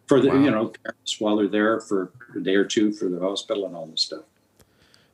for 0.08 0.20
the 0.20 0.30
Wow. 0.30 0.44
you 0.44 0.52
know 0.52 0.74
parents 0.84 1.22
while 1.22 1.38
they're 1.38 1.48
there 1.48 1.80
for 1.80 2.12
a 2.36 2.40
day 2.40 2.56
or 2.56 2.66
two 2.66 2.92
for 2.92 3.08
the 3.08 3.20
hospital 3.20 3.66
and 3.66 3.76
all 3.76 3.86
this 3.86 4.02
stuff. 4.02 4.24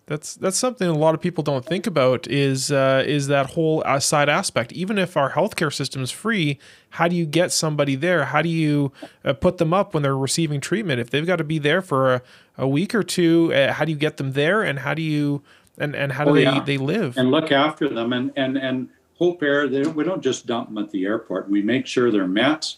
That's 0.08 0.36
that's 0.36 0.56
something 0.58 0.88
a 0.88 0.94
lot 0.98 1.16
of 1.16 1.22
people 1.22 1.44
don't 1.44 1.66
think 1.66 1.86
about 1.86 2.28
is 2.28 2.72
uh, 2.72 3.04
is 3.06 3.28
that 3.28 3.52
whole 3.52 3.84
uh, 3.86 4.00
side 4.00 4.30
aspect. 4.30 4.72
Even 4.72 4.98
if 4.98 5.18
our 5.18 5.32
healthcare 5.32 5.72
system 5.72 6.02
is 6.02 6.12
free, 6.12 6.60
how 6.92 7.10
do 7.10 7.16
you 7.16 7.26
get 7.26 7.52
somebody 7.52 7.96
there? 7.96 8.24
How 8.26 8.42
do 8.42 8.48
you 8.48 8.94
uh, 9.26 9.34
put 9.34 9.58
them 9.58 9.74
up 9.74 9.94
when 9.94 10.04
they're 10.04 10.18
receiving 10.18 10.62
treatment? 10.62 11.02
If 11.02 11.10
they've 11.10 11.28
got 11.28 11.36
to 11.36 11.44
be 11.44 11.60
there 11.60 11.82
for 11.82 12.14
a, 12.16 12.22
a 12.58 12.68
week 12.68 12.96
or 12.96 13.04
two, 13.04 13.54
uh, 13.54 13.74
how 13.74 13.84
do 13.84 13.92
you 13.92 13.98
get 13.98 14.16
them 14.16 14.32
there? 14.32 14.62
And 14.64 14.80
how 14.80 14.94
do 14.94 15.02
you 15.02 15.42
and, 15.78 15.94
and 15.94 16.14
how 16.14 16.24
do 16.24 16.32
Oh, 16.32 16.34
they, 16.36 16.44
yeah. 16.44 16.64
they 16.64 16.78
live? 16.78 17.18
and 17.18 17.30
look 17.30 17.52
after 17.52 17.90
them. 17.90 18.14
And 18.14 18.32
and 18.38 18.58
and 18.58 18.88
Hope 19.20 19.44
Air, 19.44 19.68
they, 19.68 19.82
we 19.82 20.06
don't 20.06 20.22
just 20.22 20.46
dump 20.48 20.70
them 20.70 20.78
at 20.78 20.90
the 20.92 21.04
airport. 21.04 21.50
We 21.50 21.62
make 21.62 21.86
sure 21.86 22.12
they're 22.12 22.28
met. 22.28 22.76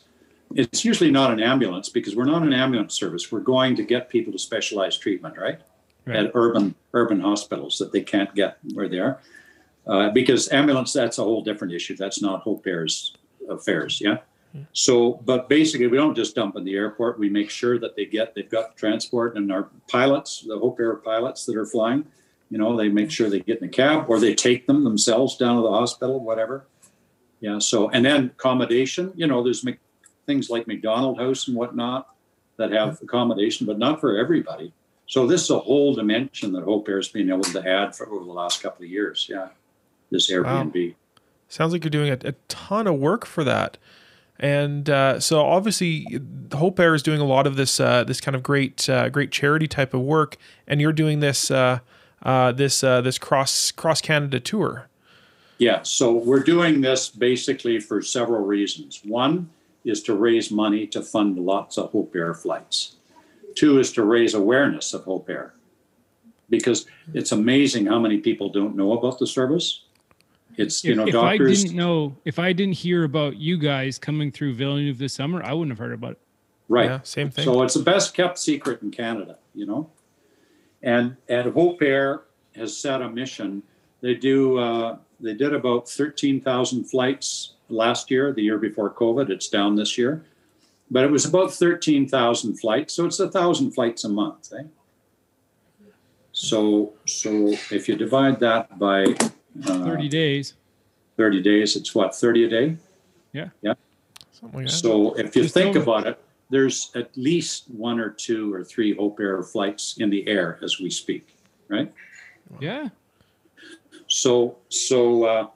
It's 0.55 0.84
usually 0.84 1.11
not 1.11 1.32
an 1.32 1.39
ambulance 1.39 1.89
because 1.89 2.15
we're 2.15 2.25
not 2.25 2.41
an 2.41 2.53
ambulance 2.53 2.95
service. 2.95 3.32
We're 3.32 3.41
going 3.41 3.75
to 3.75 3.84
get 3.84 4.09
people 4.09 4.34
to 4.34 4.39
specialized 4.39 4.99
treatment, 4.99 5.38
right? 5.38 5.59
Right. 6.10 6.26
At 6.26 6.32
urban 6.34 6.76
urban 6.93 7.20
hospitals 7.20 7.78
that 7.78 7.91
they 7.91 8.01
can't 8.01 8.34
get 8.34 8.57
where 8.74 8.89
they 8.89 8.99
are, 8.99 9.20
uh, 9.86 10.10
because 10.10 10.51
ambulance 10.51 10.91
that's 10.91 11.20
a 11.20 11.24
whole 11.24 11.43
different 11.43 11.74
issue. 11.74 11.95
That's 11.95 12.22
not 12.22 12.41
Hope 12.41 12.66
Air's 12.66 13.16
affairs, 13.47 14.01
yeah. 14.01 14.18
So, 14.74 15.22
but 15.26 15.47
basically, 15.47 15.88
we 15.88 15.97
don't 15.97 16.16
just 16.16 16.34
dump 16.34 16.55
in 16.55 16.64
the 16.64 16.76
airport. 16.76 17.20
We 17.20 17.30
make 17.30 17.51
sure 17.51 17.78
that 17.80 17.95
they 17.95 18.05
get 18.05 18.34
they've 18.34 18.49
got 18.49 18.76
transport 18.76 19.38
and 19.38 19.51
our 19.51 19.70
pilots, 19.88 20.41
the 20.47 20.57
Hope 20.57 20.80
Air 20.80 20.95
pilots 20.95 21.45
that 21.45 21.55
are 21.55 21.68
flying, 21.68 22.05
you 22.49 22.57
know, 22.57 22.76
they 22.76 22.89
make 22.89 23.12
sure 23.12 23.30
they 23.30 23.41
get 23.41 23.60
in 23.60 23.66
a 23.66 23.72
cab 23.72 24.05
or 24.10 24.20
they 24.20 24.34
take 24.34 24.66
them 24.66 24.84
themselves 24.84 25.38
down 25.38 25.55
to 25.57 25.62
the 25.62 25.70
hospital, 25.70 26.20
whatever. 26.20 26.66
Yeah. 27.41 27.60
So, 27.60 27.89
and 27.89 28.03
then 28.03 28.26
accommodation, 28.26 29.14
you 29.16 29.28
know, 29.28 29.43
there's 29.43 29.66
things 30.26 30.49
like 30.49 30.68
McDonald 30.68 31.20
House 31.20 31.47
and 31.47 31.55
whatnot 31.55 32.07
that 32.57 32.72
have 32.72 32.99
accommodation, 33.01 33.66
but 33.68 33.78
not 33.78 34.01
for 34.01 34.18
everybody. 34.18 34.74
So 35.10 35.26
this 35.26 35.41
is 35.41 35.49
a 35.49 35.57
whole 35.57 35.95
dimension 35.95 36.51
that 36.51 36.64
Hope 36.64 36.88
Air 36.88 36.97
has 36.97 37.07
been 37.07 37.30
able 37.30 37.41
to 37.41 37.68
add 37.68 37.95
for 37.95 38.07
over 38.07 38.24
the 38.24 38.32
last 38.32 38.62
couple 38.62 38.86
of 38.86 38.91
years. 38.91 39.26
Yeah. 39.28 39.47
This 40.12 40.30
Airbnb. 40.30 40.89
Wow. 40.89 40.95
Sounds 41.47 41.74
like 41.74 41.84
you're 41.84 41.89
doing 41.89 42.12
a, 42.12 42.18
a 42.30 42.34
ton 42.47 42.86
of 42.86 42.99
work 42.99 43.26
for 43.26 43.43
that. 43.43 43.80
And 44.39 44.88
uh, 44.88 45.20
so 45.20 45.43
obviously, 45.43 46.22
Hope 46.53 46.80
Air 46.80 46.93
is 46.93 47.01
doing 47.01 47.20
a 47.20 47.26
lot 47.26 47.47
of 47.47 47.55
this 47.55 47.80
uh, 47.80 48.03
this 48.03 48.22
kind 48.22 48.36
of 48.36 48.43
great 48.43 48.88
uh, 48.88 49.10
great 49.10 49.32
charity 49.32 49.68
type 49.68 49.95
of 49.95 50.01
work, 50.01 50.38
and 50.68 50.80
you're 50.80 50.93
doing 50.93 51.22
this 51.22 51.49
uh, 51.49 51.80
uh, 52.22 52.51
this 52.51 52.84
uh, 52.84 53.01
this 53.01 53.18
cross 53.18 53.72
cross 53.72 54.01
Canada 54.01 54.39
tour. 54.39 54.88
Yeah, 55.57 55.82
so 55.82 56.14
we're 56.14 56.43
doing 56.43 56.82
this 56.82 57.10
basically 57.10 57.80
for 57.80 58.01
several 58.01 58.45
reasons. 58.45 59.01
One 59.03 59.49
is 59.84 60.03
to 60.03 60.14
raise 60.14 60.51
money 60.51 60.86
to 60.88 61.01
fund 61.01 61.38
lots 61.38 61.78
of 61.78 61.91
Hope 61.91 62.16
Air 62.16 62.34
flights. 62.34 62.95
Two 63.60 63.78
is 63.78 63.91
to 63.91 64.03
raise 64.03 64.36
awareness 64.36 64.93
of 64.93 65.03
Hope 65.03 65.30
Air 65.30 65.53
because 66.49 66.86
it's 67.14 67.34
amazing 67.34 67.88
how 67.88 67.99
many 67.99 68.20
people 68.20 68.47
don't 68.47 68.74
know 68.74 68.93
about 68.93 69.20
the 69.20 69.28
service. 69.28 69.84
It's, 70.55 70.82
you 70.82 70.91
If, 70.91 70.97
know, 70.97 71.07
if 71.07 71.16
I 71.16 71.38
doctors. 71.38 71.64
didn't 71.64 71.76
know, 71.76 72.16
if 72.24 72.39
I 72.39 72.53
didn't 72.53 72.76
hear 72.76 73.03
about 73.03 73.36
you 73.36 73.57
guys 73.57 73.99
coming 73.99 74.32
through 74.32 74.53
Villeneuve 74.53 74.97
this 74.97 75.12
summer, 75.14 75.43
I 75.43 75.51
wouldn't 75.51 75.72
have 75.72 75.78
heard 75.78 75.91
about 75.91 76.12
it. 76.14 76.20
Right. 76.70 76.89
Yeah, 76.89 76.99
same 77.03 77.30
thing. 77.32 77.43
So 77.43 77.62
it's 77.64 77.74
the 77.74 77.84
best 77.84 78.14
kept 78.14 78.39
secret 78.39 78.82
in 78.82 78.91
Canada, 78.91 79.38
you 79.53 79.66
know. 79.66 79.89
And 80.82 81.18
and 81.28 81.51
Hope 81.53 81.82
Air 81.82 82.22
has 82.55 82.78
set 82.78 83.01
a 83.01 83.10
mission. 83.10 83.62
They 83.99 84.14
do. 84.14 84.57
Uh, 84.57 84.99
they 85.20 85.34
did 85.34 85.53
about 85.53 85.89
thirteen 85.89 86.39
thousand 86.39 86.86
flights 86.86 87.55
last 87.68 88.10
year. 88.10 88.32
The 88.32 88.41
year 88.43 88.57
before 88.57 88.89
COVID, 88.93 89.30
it's 89.30 89.49
down 89.49 89.76
this 89.76 89.97
year, 89.97 90.24
but 90.91 91.03
it 91.03 91.11
was 91.11 91.25
about 91.25 91.53
thirteen 91.53 92.07
thousand 92.07 92.59
flights. 92.59 92.93
So 92.93 93.05
it's 93.05 93.19
a 93.19 93.29
thousand 93.29 93.71
flights 93.71 94.03
a 94.03 94.09
month. 94.09 94.51
Eh? 94.57 94.63
So 96.31 96.93
so 97.05 97.49
if 97.71 97.87
you 97.87 97.95
divide 97.95 98.39
that 98.39 98.79
by 98.79 99.03
uh, 99.65 99.83
30 99.83 100.09
days. 100.09 100.53
30 101.17 101.41
days, 101.41 101.75
it's 101.75 101.93
what 101.93 102.15
30 102.15 102.45
a 102.45 102.49
day. 102.49 102.77
Something 104.31 104.59
like 104.61 104.67
that. 104.67 104.73
So 104.73 105.13
if 105.15 105.35
you 105.35 105.43
Just 105.43 105.53
think 105.53 105.75
over. 105.75 105.79
about 105.79 106.07
it, 106.07 106.23
there's 106.49 106.91
at 106.95 107.15
least 107.17 107.65
one 107.69 107.99
or 107.99 108.09
two 108.09 108.53
or 108.53 108.63
three 108.63 108.95
Hope 108.95 109.19
Air 109.19 109.43
flights 109.43 109.97
in 109.97 110.09
the 110.09 110.27
air 110.27 110.59
as 110.63 110.79
we 110.79 110.89
speak, 110.89 111.35
right? 111.67 111.91
Yeah. 112.59 112.89
So 114.07 114.57
so 114.69 115.25
uh, 115.25 115.47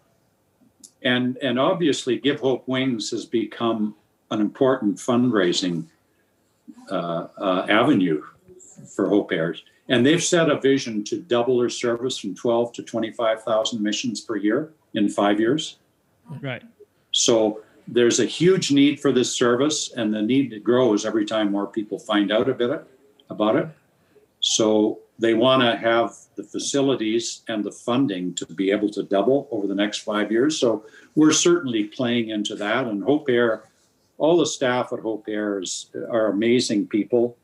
and 1.02 1.38
and 1.38 1.60
obviously 1.60 2.20
Give 2.20 2.40
Hope 2.40 2.68
Wings 2.68 3.10
has 3.12 3.26
become 3.26 3.96
an 4.34 4.42
important 4.42 4.98
fundraising 4.98 5.86
uh, 6.90 7.28
uh, 7.38 7.66
avenue 7.70 8.24
for 8.96 9.08
Hope 9.08 9.32
Airs. 9.32 9.64
And 9.90 10.06
they've 10.06 10.24
set 10.24 10.50
a 10.50 10.60
vision 10.60 11.04
to 11.06 11.20
double 11.22 11.60
their 11.60 11.70
service 11.70 12.18
from 12.18 12.36
12 12.36 12.74
to 12.74 12.84
25,000 12.84 13.82
missions 13.82 14.22
per 14.22 14.36
year 14.36 14.74
in 14.94 15.08
five 15.08 15.40
years. 15.40 15.78
Right. 16.42 16.64
So 17.12 17.62
there's 17.88 18.20
a 18.20 18.26
huge 18.26 18.72
need 18.72 19.00
for 19.00 19.12
this 19.12 19.36
service, 19.36 19.94
and 19.94 20.14
the 20.14 20.22
need 20.22 20.64
grows 20.64 21.06
every 21.06 21.26
time 21.26 21.52
more 21.52 21.68
people 21.68 22.00
find 22.00 22.32
out 22.32 22.50
about 22.50 22.72
it. 22.72 22.88
About 23.30 23.56
it. 23.56 23.68
So 24.40 25.00
they 25.20 25.34
want 25.34 25.62
to 25.62 25.78
have 25.78 26.16
the 26.36 26.44
facilities 26.44 27.44
and 27.48 27.64
the 27.64 27.72
funding 27.72 28.34
to 28.36 28.46
be 28.48 28.72
able 28.72 28.90
to 28.90 29.04
double 29.04 29.48
over 29.52 29.68
the 29.68 29.76
next 29.76 30.00
five 30.00 30.32
years. 30.32 30.60
So 30.60 30.86
we're 31.16 31.32
certainly 31.32 31.86
playing 31.86 32.30
into 32.30 32.56
that. 32.56 32.88
And 32.88 33.04
Hope 33.04 33.30
Air, 33.30 33.64
all 34.18 34.38
the 34.38 34.46
staff 34.46 34.94
at 34.94 35.00
Hope 35.00 35.26
Air 35.28 35.62
is, 35.62 35.90
are 36.10 36.28
amazing 36.28 36.88
people. 36.88 37.38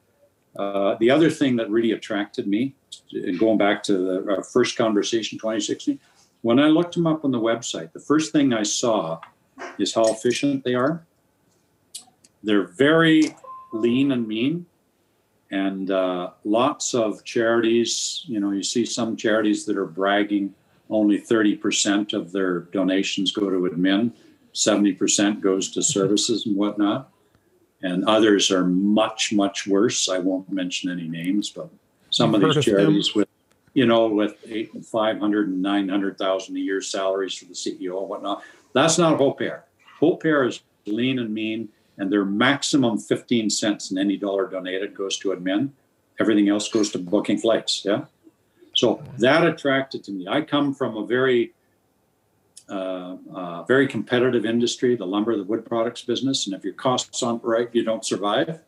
Uh, 0.58 0.96
the 1.00 1.10
other 1.10 1.30
thing 1.30 1.56
that 1.58 1.70
really 1.70 1.92
attracted 1.92 2.48
me, 2.48 2.76
and 3.12 3.40
going 3.40 3.58
back 3.58 3.84
to 3.84 3.98
the 3.98 4.38
uh, 4.38 4.42
first 4.42 4.78
conversation, 4.78 5.38
2016, 5.38 6.00
when 6.42 6.60
I 6.60 6.68
looked 6.68 6.96
them 6.96 7.08
up 7.08 7.26
on 7.26 7.32
the 7.32 7.40
website, 7.40 7.92
the 7.92 8.00
first 8.00 8.32
thing 8.32 8.54
I 8.54 8.64
saw 8.64 9.20
is 9.78 9.94
how 9.94 10.12
efficient 10.12 10.64
they 10.64 10.74
are. 10.74 11.06
They're 12.44 12.68
very 12.68 13.36
lean 13.74 14.12
and 14.12 14.28
mean, 14.28 14.66
and 15.52 15.92
uh, 15.92 16.32
lots 16.46 16.94
of 16.94 17.24
charities. 17.24 18.24
You 18.28 18.40
know, 18.40 18.52
you 18.52 18.64
see 18.64 18.86
some 18.86 19.18
charities 19.18 19.66
that 19.66 19.78
are 19.78 19.86
bragging 19.86 20.54
only 20.90 21.20
30% 21.20 22.14
of 22.14 22.32
their 22.32 22.62
donations 22.62 23.32
go 23.32 23.50
to 23.50 23.70
admin, 23.70 24.12
70% 24.54 25.42
goes 25.42 25.72
to 25.72 25.82
services 25.82 26.46
and 26.46 26.56
whatnot. 26.56 27.12
And 27.82 28.04
others 28.06 28.52
are 28.52 28.66
much, 28.66 29.32
much 29.32 29.66
worse. 29.66 30.10
I 30.10 30.20
won't 30.20 30.52
mention 30.52 30.92
any 30.92 31.08
names, 31.08 31.50
but 31.50 31.70
some 32.10 32.34
You've 32.34 32.44
of 32.44 32.56
these 32.56 32.56
heard 32.56 32.60
of 32.60 32.66
them. 32.66 32.76
charities 32.76 33.16
with 33.16 33.30
you 33.74 33.86
know, 33.86 34.08
with 34.08 34.36
eight, 34.48 34.72
500 34.84 35.48
and 35.48 35.62
900,000 35.62 36.56
a 36.56 36.60
year 36.60 36.82
salaries 36.82 37.36
for 37.36 37.46
the 37.46 37.54
CEO 37.54 38.00
and 38.02 38.10
whatnot. 38.10 38.44
That's 38.74 38.98
not 38.98 39.18
Hope 39.18 39.42
Air. 39.42 39.66
Hope 40.00 40.26
Air 40.26 40.46
is 40.46 40.62
lean 40.86 41.20
and 41.20 41.34
mean, 41.34 41.70
and 41.98 42.12
their 42.12 42.26
maximum 42.26 42.98
15 42.98 43.50
cents 43.50 43.92
in 43.92 43.98
any 43.98 44.18
dollar 44.18 44.48
donated 44.48 44.96
goes 44.96 45.18
to 45.20 45.30
admin. 45.30 45.70
Everything 46.20 46.50
else 46.50 46.68
goes 46.70 46.92
to 46.92 47.00
booking 47.00 47.38
flights. 47.38 47.84
Yeah. 47.86 48.06
So 48.76 49.04
that 49.18 49.46
attracted 49.46 50.04
to 50.06 50.12
me. 50.12 50.28
I 50.28 50.42
come 50.42 50.74
from 50.74 50.98
a 50.98 51.06
very, 51.06 51.54
Uh, 52.70 53.18
uh, 53.34 53.64
very 53.64 53.88
competitive 53.88 54.46
industry, 54.46 54.96
the 54.96 55.06
lumber, 55.06 55.36
the 55.36 55.44
wood 55.44 55.66
products 55.66 56.04
business. 56.04 56.46
And 56.46 56.56
if 56.56 56.64
your 56.64 56.74
costs 56.74 57.24
aren't 57.24 57.44
right, 57.44 57.68
you 57.74 57.84
don't 57.84 58.06
survive. 58.06 58.60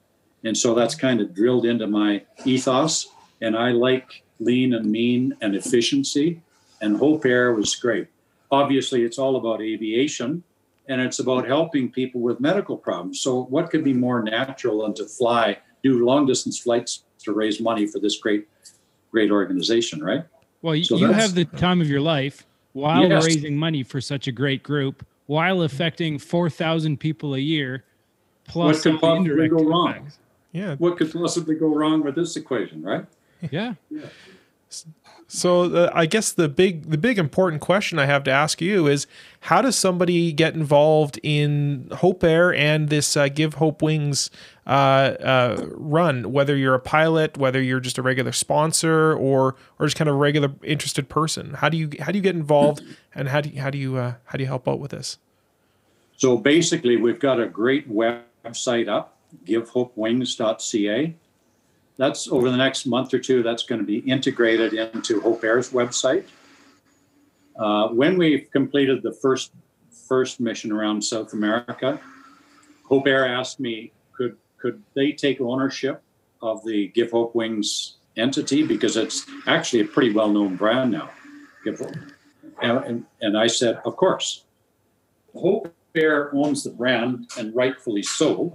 And 0.44 0.58
so 0.58 0.74
that's 0.74 0.96
kind 0.96 1.22
of 1.22 1.36
drilled 1.36 1.66
into 1.66 1.86
my 1.86 2.24
ethos. 2.44 3.08
And 3.42 3.56
I 3.56 3.72
like 3.72 4.24
lean 4.40 4.74
and 4.74 4.92
mean 4.92 5.36
and 5.42 5.56
efficiency. 5.56 6.42
And 6.82 6.98
Hope 6.98 7.26
Air 7.26 7.54
was 7.54 7.76
great. 7.76 8.08
Obviously, 8.50 9.04
it's 9.04 9.20
all 9.20 9.36
about 9.36 9.62
aviation. 9.62 10.44
and 10.88 11.00
it's 11.00 11.20
about 11.20 11.48
helping 11.48 11.90
people 11.92 12.20
with 12.22 12.40
medical 12.40 12.76
problems. 12.76 13.22
So, 13.22 13.44
what 13.44 13.70
could 13.70 13.84
be 13.84 13.94
more 13.94 14.24
natural 14.24 14.82
than 14.82 14.94
to 14.96 15.06
fly, 15.06 15.60
do 15.84 16.04
long 16.04 16.26
distance 16.26 16.60
flights 16.60 17.04
to 17.20 17.34
raise 17.34 17.62
money 17.62 17.86
for 17.86 18.00
this 18.00 18.18
great, 18.18 18.48
great 19.12 19.32
organization, 19.32 20.04
right? 20.04 20.26
Well, 20.64 20.76
you, 20.76 20.84
So 20.84 20.98
you 20.98 21.12
have 21.12 21.36
the 21.36 21.46
time 21.46 21.82
of 21.82 21.90
your 21.90 22.02
life 22.02 22.46
while 22.74 23.08
Yes. 23.10 23.26
raising 23.26 23.58
money 23.58 23.84
for 23.84 24.00
such 24.02 24.28
a 24.28 24.32
great 24.32 24.64
group, 24.64 25.06
while 25.28 25.62
affecting 25.62 26.18
4,000 26.20 27.00
people 27.00 27.36
a 27.36 27.40
year, 27.40 27.84
plus 28.46 28.78
What 28.78 28.84
could 28.84 29.00
possibly 29.02 29.32
indirect 29.32 29.54
go 29.56 29.64
wrong? 29.64 29.90
effects. 29.92 30.20
Yeah. 30.52 30.76
What 30.76 30.98
could 30.98 31.12
possibly 31.14 31.56
go 31.56 31.74
wrong 31.74 32.04
with 32.04 32.16
this 32.16 32.36
equation, 32.36 32.82
right? 32.82 33.06
Yeah. 33.50 33.74
Yeah. 33.90 34.02
So 35.34 35.74
uh, 35.74 35.90
I 35.94 36.08
guess 36.08 36.34
the 36.34 36.50
big 36.50 36.90
the 36.90 36.98
big 36.98 37.18
important 37.18 37.62
question 37.62 37.98
I 37.98 38.06
have 38.06 38.26
to 38.26 38.32
ask 38.32 38.60
you 38.60 38.88
is 38.88 39.08
how 39.40 39.62
does 39.62 39.78
somebody 39.78 40.34
get 40.34 40.56
involved 40.56 41.22
in 41.24 41.88
Hope 41.94 42.22
Air 42.26 42.54
and 42.54 42.90
this 42.90 43.16
uh, 43.16 43.30
Give 43.30 43.54
Hope 43.54 43.82
Wings 43.82 44.30
uh, 44.68 44.70
uh, 44.70 45.68
run? 45.72 46.34
Whether 46.34 46.58
you're 46.58 46.76
a 46.76 46.82
pilot, 46.82 47.38
whether 47.38 47.62
you're 47.62 47.80
just 47.80 47.98
a 47.98 48.02
regular 48.02 48.34
sponsor, 48.34 49.14
or 49.14 49.56
or 49.80 49.86
just 49.86 49.96
kind 49.96 50.10
of 50.10 50.16
a 50.16 50.20
regular 50.20 50.52
interested 50.64 51.08
person, 51.08 51.54
how 51.54 51.70
do 51.70 51.78
you 51.78 51.90
how 52.02 52.12
do 52.12 52.18
you 52.18 52.24
get 52.24 52.36
involved, 52.36 52.84
and 53.16 53.30
how 53.30 53.40
do 53.40 53.50
you, 53.52 53.62
how 53.62 53.70
do 53.70 53.78
you 53.78 53.96
uh, 53.96 54.16
how 54.26 54.38
do 54.38 54.44
you 54.44 54.48
help 54.48 54.68
out 54.68 54.80
with 54.80 54.92
this? 54.92 55.18
So 56.18 56.36
basically, 56.36 56.98
we've 56.98 57.22
got 57.22 57.40
a 57.40 57.48
great 57.48 57.90
website 57.90 58.90
up, 58.90 59.18
givehopewings.ca. 59.46 61.16
That's 61.98 62.28
over 62.28 62.50
the 62.50 62.58
next 62.58 62.86
month 62.86 63.14
or 63.14 63.20
two, 63.20 63.44
that's 63.44 63.64
going 63.64 63.80
to 63.80 63.86
be 63.86 64.00
integrated 64.00 64.74
into 64.74 65.22
Hope 65.22 65.44
Air's 65.44 65.72
website. 65.72 66.26
Uh, 67.58 67.90
when 67.90 68.18
we've 68.18 68.50
completed 68.52 69.04
the 69.04 69.14
first 69.14 69.52
first 70.08 70.40
mission 70.40 70.72
around 70.72 71.02
South 71.02 71.34
America, 71.34 72.00
Hope 72.86 73.08
Air 73.08 73.28
asked 73.28 73.60
me, 73.60 73.92
could 74.14 74.38
could 74.58 74.82
they 74.96 75.12
take 75.12 75.40
ownership 75.42 76.02
of 76.42 76.64
the 76.66 76.88
Give 76.88 77.12
Hope 77.12 77.36
Wings 77.36 77.98
entity 78.18 78.64
because 78.66 78.98
it's 78.98 79.26
actually 79.48 79.82
a 79.82 79.86
pretty 79.86 80.12
well 80.12 80.30
known 80.30 80.56
brand 80.56 80.92
now. 80.92 81.10
Give 81.64 81.80
Hope. 81.80 81.96
And, 82.62 82.78
and, 82.86 83.06
and 83.22 83.38
I 83.38 83.48
said, 83.48 83.80
of 83.86 83.96
course. 83.96 84.46
Hope 85.36 85.74
Air 85.96 86.34
owns 86.34 86.64
the 86.64 86.70
brand, 86.70 87.30
and 87.38 87.56
rightfully 87.56 88.04
so. 88.04 88.54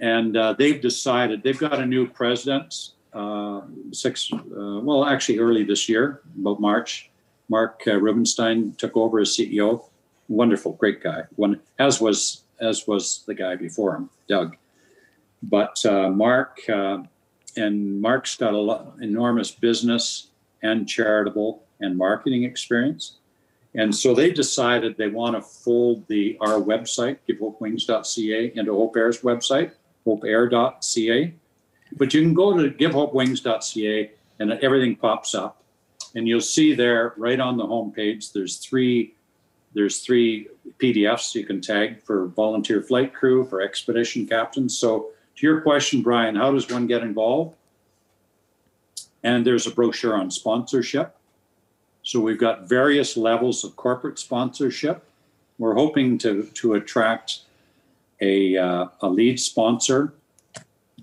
And 0.00 0.36
uh, 0.36 0.54
they've 0.54 0.80
decided 0.80 1.42
they've 1.42 1.58
got 1.58 1.78
a 1.78 1.86
new 1.86 2.06
president. 2.06 2.90
Uh, 3.12 3.62
six, 3.92 4.32
uh, 4.32 4.38
well, 4.82 5.04
actually, 5.04 5.38
early 5.38 5.62
this 5.64 5.88
year, 5.88 6.22
about 6.38 6.60
March. 6.60 7.10
Mark 7.48 7.82
uh, 7.86 8.00
Rubenstein 8.00 8.74
took 8.78 8.96
over 8.96 9.20
as 9.20 9.30
CEO. 9.30 9.84
Wonderful, 10.28 10.72
great 10.72 11.02
guy. 11.02 11.24
One 11.36 11.60
as 11.78 12.00
was 12.00 12.42
as 12.60 12.86
was 12.86 13.24
the 13.26 13.34
guy 13.34 13.56
before 13.56 13.96
him, 13.96 14.10
Doug. 14.28 14.56
But 15.42 15.84
uh, 15.84 16.10
Mark 16.10 16.60
and 16.68 18.00
Mark's 18.00 18.36
got 18.36 18.54
a 18.54 18.58
lot, 18.58 18.94
enormous 19.00 19.50
business 19.50 20.28
and 20.62 20.88
charitable 20.88 21.64
and 21.80 21.96
marketing 21.96 22.44
experience. 22.44 23.16
And 23.74 23.94
so 23.94 24.14
they 24.14 24.32
decided 24.32 24.96
they 24.96 25.08
want 25.08 25.36
to 25.36 25.42
fold 25.42 26.06
the 26.08 26.36
our 26.40 26.60
website, 26.60 27.18
givehopewings.ca, 27.28 28.52
into 28.54 28.74
Hope 28.74 28.96
Air's 28.96 29.22
website, 29.22 29.72
hopeair.ca. 30.06 31.34
But 31.96 32.14
you 32.14 32.22
can 32.22 32.34
go 32.34 32.56
to 32.56 32.70
givehopewings.ca 32.70 34.10
and 34.38 34.52
everything 34.52 34.96
pops 34.96 35.34
up. 35.34 35.62
And 36.14 36.26
you'll 36.26 36.40
see 36.40 36.74
there 36.74 37.14
right 37.16 37.38
on 37.38 37.56
the 37.56 37.66
homepage, 37.66 38.32
there's 38.32 38.56
three 38.56 39.14
there's 39.72 40.00
three 40.00 40.48
PDFs 40.78 41.34
you 41.34 41.46
can 41.46 41.60
tag 41.60 42.02
for 42.02 42.26
volunteer 42.26 42.82
flight 42.82 43.14
crew, 43.14 43.44
for 43.44 43.60
expedition 43.60 44.26
captains. 44.26 44.76
So 44.76 45.10
to 45.36 45.46
your 45.46 45.60
question, 45.60 46.02
Brian, 46.02 46.34
how 46.34 46.52
does 46.52 46.68
one 46.68 46.86
get 46.86 47.02
involved? 47.02 47.56
And 49.22 49.46
there's 49.46 49.66
a 49.66 49.70
brochure 49.70 50.14
on 50.14 50.30
sponsorship. 50.30 51.14
So 52.02 52.18
we've 52.18 52.38
got 52.38 52.68
various 52.68 53.16
levels 53.16 53.62
of 53.62 53.76
corporate 53.76 54.18
sponsorship. 54.18 55.04
We're 55.58 55.74
hoping 55.74 56.18
to, 56.18 56.44
to 56.54 56.74
attract 56.74 57.40
a, 58.20 58.56
uh, 58.56 58.86
a 59.00 59.08
lead 59.08 59.40
sponsor, 59.40 60.14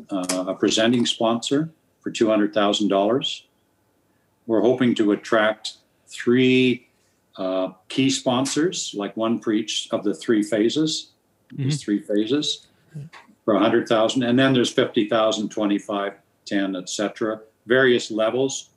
uh, 0.09 0.45
a 0.47 0.55
presenting 0.55 1.05
sponsor 1.05 1.69
for 2.01 2.11
$200,000. 2.11 3.41
We're 4.45 4.61
hoping 4.61 4.95
to 4.95 5.11
attract 5.11 5.73
three 6.07 6.87
uh, 7.37 7.69
key 7.89 8.09
sponsors, 8.09 8.93
like 8.95 9.15
one 9.17 9.39
for 9.39 9.51
each 9.51 9.89
of 9.91 10.03
the 10.03 10.13
three 10.13 10.41
phases, 10.41 11.11
these 11.51 11.81
three 11.81 11.99
phases 11.99 12.67
for 13.45 13.53
100,000. 13.53 14.23
And 14.23 14.37
then 14.37 14.53
there's 14.53 14.71
50,000, 14.71 15.49
25, 15.49 16.13
10, 16.45 16.75
et 16.75 16.89
cetera, 16.89 17.41
various 17.65 18.09
levels 18.09 18.69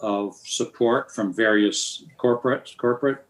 of 0.00 0.36
support 0.44 1.12
from 1.12 1.32
various 1.32 2.04
corporate 2.18 2.72
corporate 2.78 3.24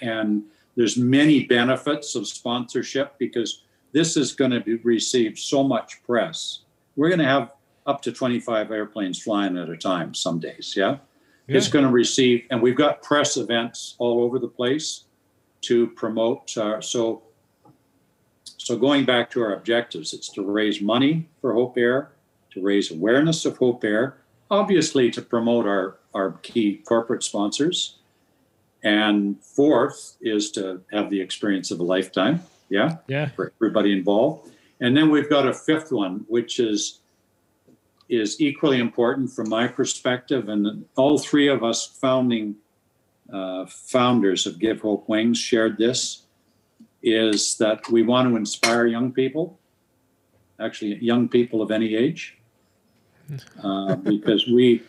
and 0.00 0.42
there's 0.76 0.96
many 0.96 1.44
benefits 1.44 2.14
of 2.14 2.26
sponsorship 2.26 3.14
because 3.18 3.62
this 3.92 4.16
is 4.16 4.32
going 4.32 4.50
to 4.50 4.60
be, 4.60 4.76
receive 4.76 5.38
so 5.38 5.62
much 5.62 6.02
press 6.04 6.60
we're 6.96 7.08
going 7.08 7.18
to 7.18 7.24
have 7.24 7.52
up 7.86 8.00
to 8.02 8.12
25 8.12 8.70
airplanes 8.70 9.20
flying 9.20 9.56
at 9.58 9.68
a 9.68 9.76
time 9.76 10.14
some 10.14 10.38
days 10.38 10.74
yeah, 10.76 10.98
it's 11.48 11.68
going 11.68 11.84
to 11.84 11.90
receive 11.90 12.44
and 12.50 12.62
we've 12.62 12.76
got 12.76 13.02
press 13.02 13.36
events 13.36 13.94
all 13.98 14.22
over 14.22 14.38
the 14.38 14.48
place 14.48 15.04
to 15.60 15.88
promote 15.88 16.56
uh, 16.56 16.80
so 16.80 17.22
so 18.44 18.76
going 18.76 19.04
back 19.04 19.30
to 19.30 19.40
our 19.42 19.54
objectives 19.54 20.12
it's 20.12 20.28
to 20.28 20.42
raise 20.42 20.80
money 20.80 21.28
for 21.40 21.52
hope 21.54 21.76
air 21.76 22.12
to 22.50 22.62
raise 22.62 22.90
awareness 22.90 23.44
of 23.44 23.56
hope 23.56 23.84
air 23.84 24.16
obviously 24.52 25.10
to 25.10 25.22
promote 25.22 25.66
our, 25.66 25.96
our 26.12 26.32
key 26.42 26.76
corporate 26.84 27.22
sponsors. 27.22 27.96
And 28.84 29.42
fourth 29.42 30.16
is 30.20 30.50
to 30.52 30.82
have 30.92 31.08
the 31.08 31.20
experience 31.20 31.70
of 31.70 31.80
a 31.80 31.82
lifetime. 31.82 32.42
Yeah, 32.72 32.96
Yeah. 33.06 33.28
for 33.36 33.52
everybody 33.56 33.92
involved. 33.92 34.50
And 34.80 34.96
then 34.96 35.10
we've 35.10 35.28
got 35.28 35.46
a 35.46 35.52
fifth 35.54 35.92
one, 35.92 36.24
which 36.28 36.58
is 36.58 37.00
is 38.08 38.40
equally 38.40 38.78
important 38.78 39.30
from 39.32 39.48
my 39.48 39.66
perspective. 39.66 40.48
And 40.48 40.84
all 40.96 41.18
three 41.18 41.48
of 41.48 41.62
us 41.62 41.86
founding 41.86 42.56
uh, 43.32 43.64
founders 43.66 44.46
of 44.46 44.58
Give 44.58 44.80
Hope 44.80 45.08
Wings 45.08 45.38
shared 45.38 45.78
this: 45.78 46.26
is 47.02 47.56
that 47.58 47.88
we 47.90 48.02
want 48.02 48.28
to 48.28 48.36
inspire 48.36 48.86
young 48.86 49.12
people, 49.12 49.58
actually 50.58 50.96
young 50.96 51.28
people 51.28 51.62
of 51.62 51.70
any 51.70 51.94
age, 51.94 52.36
uh, 53.62 53.96
because 53.96 54.46
we 54.46 54.82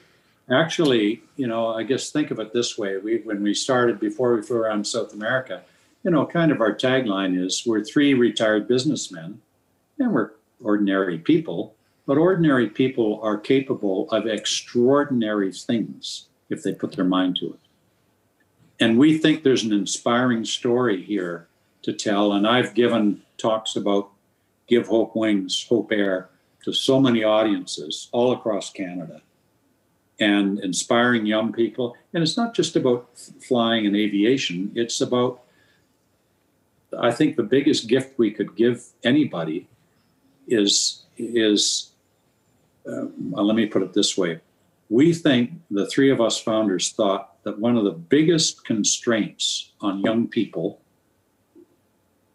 actually, 0.50 1.22
you 1.38 1.48
know, 1.48 1.68
I 1.68 1.84
guess 1.84 2.12
think 2.12 2.32
of 2.32 2.40
it 2.40 2.52
this 2.52 2.78
way: 2.78 2.98
we 2.98 3.18
when 3.24 3.44
we 3.44 3.54
started 3.54 4.00
before 4.00 4.36
we 4.36 4.42
flew 4.42 4.58
around 4.58 4.86
South 4.86 5.14
America, 5.14 5.62
you 6.04 6.12
know, 6.12 6.26
kind 6.26 6.52
of 6.52 6.62
our 6.62 6.76
tagline 6.76 7.42
is 7.42 7.64
we're 7.66 7.84
three 7.84 8.14
retired 8.14 8.68
businessmen, 8.68 9.42
and 10.00 10.14
we're 10.14 10.32
ordinary 10.62 11.18
people, 11.18 11.76
but 12.06 12.18
ordinary 12.18 12.70
people 12.70 13.20
are 13.24 13.38
capable 13.38 14.10
of 14.12 14.28
extraordinary 14.28 15.52
things 15.52 16.28
if 16.50 16.64
they 16.64 16.74
put 16.74 16.94
their 16.94 17.06
mind 17.06 17.38
to 17.38 17.54
it. 17.54 17.60
And 18.80 18.98
we 18.98 19.18
think 19.18 19.44
there's 19.44 19.64
an 19.64 19.72
inspiring 19.72 20.44
story 20.44 21.02
here 21.02 21.48
to 21.84 21.94
tell. 21.94 22.34
And 22.34 22.48
I've 22.48 22.74
given 22.74 23.22
talks 23.38 23.76
about 23.76 24.10
Give 24.68 24.88
Hope 24.88 25.16
Wings, 25.16 25.66
Hope 25.70 25.92
Air 25.92 26.30
to 26.64 26.74
so 26.74 27.00
many 27.00 27.24
audiences 27.24 28.10
all 28.12 28.32
across 28.32 28.72
Canada 28.72 29.22
and 30.20 30.60
inspiring 30.60 31.26
young 31.26 31.52
people. 31.52 31.96
And 32.14 32.24
it's 32.24 32.38
not 32.38 32.54
just 32.54 32.76
about 32.76 33.10
flying 33.18 33.86
and 33.86 33.96
aviation, 33.96 34.72
it's 34.76 35.02
about, 35.02 35.42
I 37.00 37.12
think, 37.12 37.36
the 37.36 37.44
biggest 37.44 37.88
gift 37.88 38.18
we 38.18 38.32
could 38.32 38.56
give 38.56 38.86
anybody 39.04 39.68
is, 40.48 41.04
is 41.18 41.92
uh, 42.88 43.08
well, 43.18 43.46
let 43.46 43.56
me 43.56 43.66
put 43.66 43.84
it 43.84 43.94
this 43.94 44.18
way. 44.18 44.40
We 44.90 45.14
think 45.14 45.52
the 45.72 45.88
three 45.88 46.10
of 46.12 46.22
us 46.22 46.40
founders 46.40 46.92
thought 46.92 47.44
that 47.44 47.60
one 47.60 47.78
of 47.78 47.84
the 47.84 47.92
biggest 47.92 48.66
constraints 48.66 49.72
on 49.82 50.02
young 50.02 50.28
people 50.28 50.82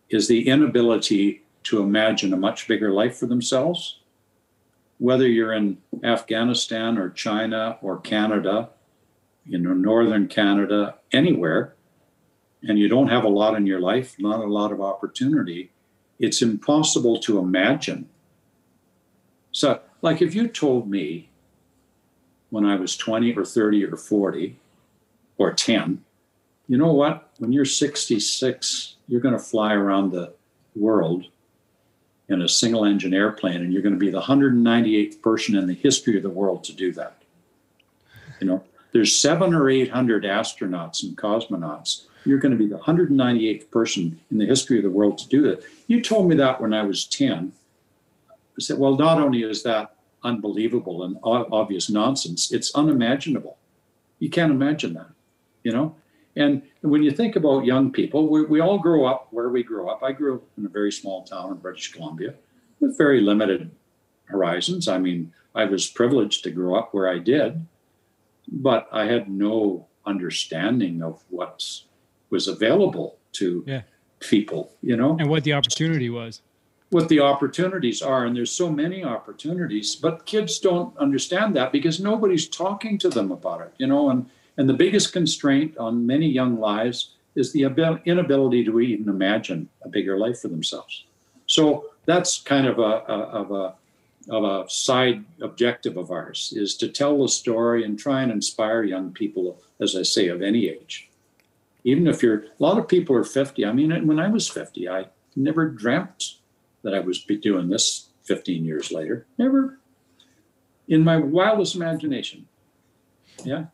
is 0.09 0.29
the 0.29 0.49
inability 0.49 1.45
to 1.65 1.83
imagine 1.83 2.33
a 2.33 2.37
much 2.37 2.67
bigger 2.67 2.91
life 2.91 3.17
for 3.17 3.27
themselves 3.27 3.99
whether 4.99 5.27
you're 5.27 5.53
in 5.53 5.79
Afghanistan 6.05 6.99
or 6.99 7.11
China 7.11 7.79
or 7.81 8.01
Canada, 8.01 8.71
you 9.47 9.59
know, 9.59 9.73
northern 9.73 10.29
Canada, 10.29 10.97
anywhere, 11.13 11.75
and 12.67 12.79
you 12.79 12.89
don't 12.89 13.09
have 13.09 13.25
a 13.25 13.29
lot 13.29 13.55
in 13.57 13.67
your 13.67 13.81
life, 13.81 14.17
not 14.19 14.41
a 14.41 14.47
lot 14.47 14.73
of 14.73 14.81
opportunity, 14.81 15.71
it's 16.19 16.43
impossible 16.43 17.19
to 17.21 17.39
imagine. 17.39 18.09
So, 19.53 19.81
like 20.03 20.23
if 20.23 20.35
you 20.35 20.49
told 20.49 20.91
me 20.91 21.29
when 22.51 22.65
I 22.65 22.77
was 22.77 22.97
20 22.97 23.35
or 23.35 23.45
30 23.45 23.85
or 23.85 23.97
40 23.97 24.59
or 25.37 25.53
10 25.53 26.05
you 26.69 26.77
know 26.77 26.93
what? 26.93 27.31
When 27.39 27.51
you're 27.51 27.65
66, 27.65 28.97
you're 29.09 29.23
going 29.23 29.37
to 29.37 29.43
fly 29.43 29.73
around 29.73 30.13
the 30.13 30.35
world 30.77 31.25
in 32.29 32.43
a 32.43 32.49
single 32.49 32.85
engine 32.85 33.15
airplane, 33.15 33.63
and 33.63 33.73
you're 33.73 33.83
going 33.83 33.95
to 33.95 33.99
be 33.99 34.11
the 34.11 34.21
198th 34.21 35.23
person 35.23 35.57
in 35.57 35.67
the 35.67 35.75
history 35.75 36.19
of 36.19 36.23
the 36.23 36.29
world 36.29 36.63
to 36.65 36.75
do 36.75 36.93
that. 36.93 37.23
You 38.39 38.47
know, 38.47 38.65
there's 38.93 39.17
seven 39.17 39.55
or 39.55 39.71
800 39.71 40.25
astronauts 40.25 41.03
and 41.03 41.17
cosmonauts. 41.17 42.03
You're 42.29 42.39
going 42.39 42.53
to 42.53 42.59
be 42.59 42.67
the 42.67 42.79
198th 42.79 43.71
person 43.71 44.21
in 44.31 44.37
the 44.37 44.45
history 44.45 44.77
of 44.77 44.85
the 44.85 44.91
world 44.91 45.17
to 45.19 45.29
do 45.29 45.41
that. 45.43 45.65
You 45.87 46.03
told 46.03 46.29
me 46.29 46.37
that 46.37 46.61
when 46.61 46.75
I 46.75 46.83
was 46.83 47.07
10. 47.07 47.53
I 48.31 48.35
said, 48.61 48.79
well, 48.79 48.97
not 48.97 49.19
only 49.19 49.43
is 49.43 49.63
that 49.63 49.95
unbelievable 50.23 51.05
and 51.05 51.17
obvious 51.23 51.89
nonsense, 51.89 52.53
it's 52.53 52.75
unimaginable. 52.75 53.57
You 54.19 54.29
can't 54.29 54.53
imagine 54.53 54.93
that, 54.95 55.11
you 55.63 55.73
know? 55.73 55.97
And 56.37 56.63
when 56.83 57.03
you 57.03 57.13
think 57.13 57.35
about 57.35 57.65
young 57.65 57.91
people, 57.91 58.29
we, 58.29 58.45
we 58.45 58.61
all 58.61 58.79
grow 58.79 59.07
up 59.07 59.29
where 59.31 59.49
we 59.49 59.63
grew 59.63 59.89
up. 59.89 60.03
I 60.03 60.13
grew 60.13 60.37
up 60.37 60.43
in 60.59 60.67
a 60.67 60.69
very 60.69 60.93
small 60.93 61.25
town 61.25 61.53
in 61.53 61.57
British 61.57 61.93
Columbia 61.93 62.35
with 62.79 62.99
very 62.99 63.23
limited 63.23 63.71
horizons. 64.27 64.87
I 64.87 64.99
mean, 64.99 65.33
I 65.55 65.65
was 65.65 65.87
privileged 65.87 66.45
to 66.45 66.51
grow 66.51 66.77
up 66.77 66.93
where 66.93 67.09
I 67.09 67.21
did, 67.21 67.67
but 68.47 68.87
I 68.93 69.07
had 69.07 69.31
no 69.31 69.87
understanding 70.05 71.03
of 71.03 71.25
what 71.31 71.63
was 72.31 72.49
available 72.49 73.17
to 73.33 73.65
yeah. 73.67 73.83
people, 74.21 74.73
you 74.83 74.97
know? 74.97 75.17
And 75.19 75.29
what 75.29 75.45
the 75.45 75.53
opportunity 75.53 76.11
was. 76.11 76.43
What 76.91 77.09
the 77.09 77.21
opportunities 77.21 78.01
are. 78.01 78.25
And 78.25 78.35
there's 78.35 78.51
so 78.51 78.71
many 78.71 79.05
opportunities, 79.05 79.95
but 79.95 80.25
kids 80.25 80.59
don't 80.59 80.97
understand 80.97 81.55
that 81.57 81.73
because 81.73 82.01
nobody's 82.01 82.49
talking 82.49 82.99
to 82.99 83.09
them 83.09 83.31
about 83.31 83.61
it, 83.61 83.73
you 83.79 83.87
know? 83.87 84.11
And 84.11 84.29
and 84.57 84.69
the 84.69 84.75
biggest 84.75 85.13
constraint 85.13 85.79
on 85.79 86.05
many 86.05 86.27
young 86.27 86.59
lives 86.59 87.13
is 87.37 87.53
the 87.53 87.63
inability 88.05 88.65
to 88.65 88.81
even 88.81 89.09
imagine 89.09 89.69
a 89.83 89.89
bigger 89.89 90.19
life 90.19 90.41
for 90.41 90.49
themselves. 90.49 91.05
So 91.47 91.91
that's 92.07 92.41
kind 92.41 92.67
of 92.67 92.81
a, 92.81 92.83
a 92.83 93.19
of 93.41 93.51
a 93.53 93.75
of 94.29 94.45
a 94.45 94.69
side 94.69 95.25
objective 95.41 95.97
of 95.97 96.11
ours 96.11 96.53
is 96.55 96.77
to 96.77 96.89
tell 96.89 97.23
the 97.23 97.29
story 97.29 97.85
and 97.85 97.99
try 97.99 98.21
and 98.23 98.31
inspire 98.31 98.83
young 98.83 99.11
people, 99.11 99.59
as 99.81 99.97
I 99.97 100.03
say, 100.03 100.29
of 100.29 100.43
any 100.43 100.69
age. 100.69 101.08
Even 101.85 102.07
if 102.07 102.23
you're 102.23 102.41
a 102.41 102.45
lot 102.59 102.79
of 102.79 102.89
people 102.89 103.17
are 103.17 103.25
50. 103.25 103.65
I 103.65 103.73
mean, 103.73 104.07
when 104.07 104.19
I 104.19 104.29
was 104.29 104.49
50, 104.49 104.89
I 104.89 105.07
never 105.37 105.69
dreamt 105.69 106.35
that 106.83 106.95
I 106.95 107.01
was 107.01 107.19
be 107.19 107.37
doing 107.37 107.69
this 107.69 108.09
15 108.25 108.65
years 108.65 108.93
later. 108.93 109.27
Never 109.39 109.79
in 110.89 111.05
my 111.05 111.17
wildest 111.17 111.75
imagination. 111.75 112.49
Yeah. 113.45 113.67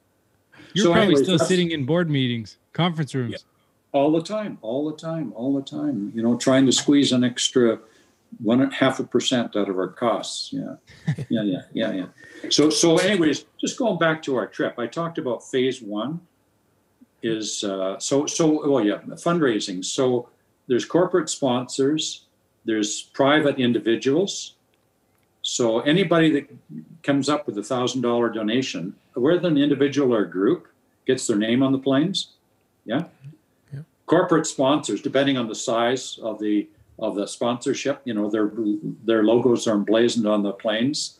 You're 0.74 0.84
so 0.84 0.92
probably 0.92 1.14
anyways, 1.14 1.24
still 1.24 1.38
sitting 1.38 1.70
in 1.70 1.86
board 1.86 2.10
meetings, 2.10 2.58
conference 2.72 3.14
rooms. 3.14 3.32
Yeah, 3.32 3.38
all 3.98 4.10
the 4.10 4.22
time, 4.22 4.58
all 4.60 4.90
the 4.90 4.96
time, 4.96 5.32
all 5.36 5.54
the 5.54 5.62
time. 5.62 6.12
You 6.14 6.22
know, 6.22 6.36
trying 6.36 6.66
to 6.66 6.72
squeeze 6.72 7.12
an 7.12 7.22
extra 7.22 7.78
one 8.42 8.60
and 8.60 8.74
half 8.74 8.98
a 8.98 9.04
percent 9.04 9.54
out 9.54 9.68
of 9.68 9.78
our 9.78 9.88
costs. 9.88 10.52
Yeah, 10.52 10.74
yeah, 11.28 11.42
yeah, 11.42 11.60
yeah, 11.72 11.92
yeah. 11.92 12.06
So, 12.50 12.70
so, 12.70 12.98
anyways, 12.98 13.44
just 13.60 13.78
going 13.78 13.98
back 13.98 14.20
to 14.24 14.34
our 14.36 14.48
trip, 14.48 14.78
I 14.78 14.88
talked 14.88 15.18
about 15.18 15.48
phase 15.48 15.80
one. 15.80 16.20
Is 17.26 17.64
uh, 17.64 17.98
so 17.98 18.26
so. 18.26 18.68
Well, 18.70 18.84
yeah, 18.84 18.98
fundraising. 19.16 19.82
So 19.82 20.28
there's 20.68 20.84
corporate 20.84 21.30
sponsors, 21.30 22.26
there's 22.66 23.00
private 23.00 23.58
individuals. 23.58 24.56
So 25.40 25.80
anybody 25.80 26.30
that 26.32 27.02
comes 27.02 27.30
up 27.30 27.46
with 27.46 27.56
a 27.56 27.62
thousand 27.62 28.02
dollar 28.02 28.28
donation, 28.28 28.94
whether 29.14 29.48
an 29.48 29.56
individual 29.56 30.14
or 30.14 30.26
group, 30.26 30.68
gets 31.06 31.26
their 31.26 31.38
name 31.38 31.62
on 31.62 31.72
the 31.72 31.78
planes. 31.78 32.32
Yeah? 32.84 33.04
yeah. 33.72 33.80
Corporate 34.04 34.46
sponsors, 34.46 35.00
depending 35.00 35.38
on 35.38 35.48
the 35.48 35.54
size 35.54 36.18
of 36.22 36.38
the 36.38 36.68
of 36.98 37.14
the 37.14 37.26
sponsorship, 37.26 38.02
you 38.04 38.12
know, 38.12 38.28
their 38.30 38.52
their 39.04 39.24
logos 39.24 39.66
are 39.66 39.74
emblazoned 39.74 40.26
on 40.26 40.42
the 40.42 40.52
planes. 40.52 41.18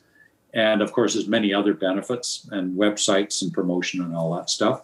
And 0.52 0.82
of 0.82 0.92
course, 0.92 1.14
there's 1.14 1.26
many 1.26 1.52
other 1.52 1.74
benefits 1.74 2.46
and 2.52 2.78
websites 2.78 3.42
and 3.42 3.52
promotion 3.52 4.02
and 4.02 4.14
all 4.14 4.34
that 4.36 4.50
stuff. 4.50 4.82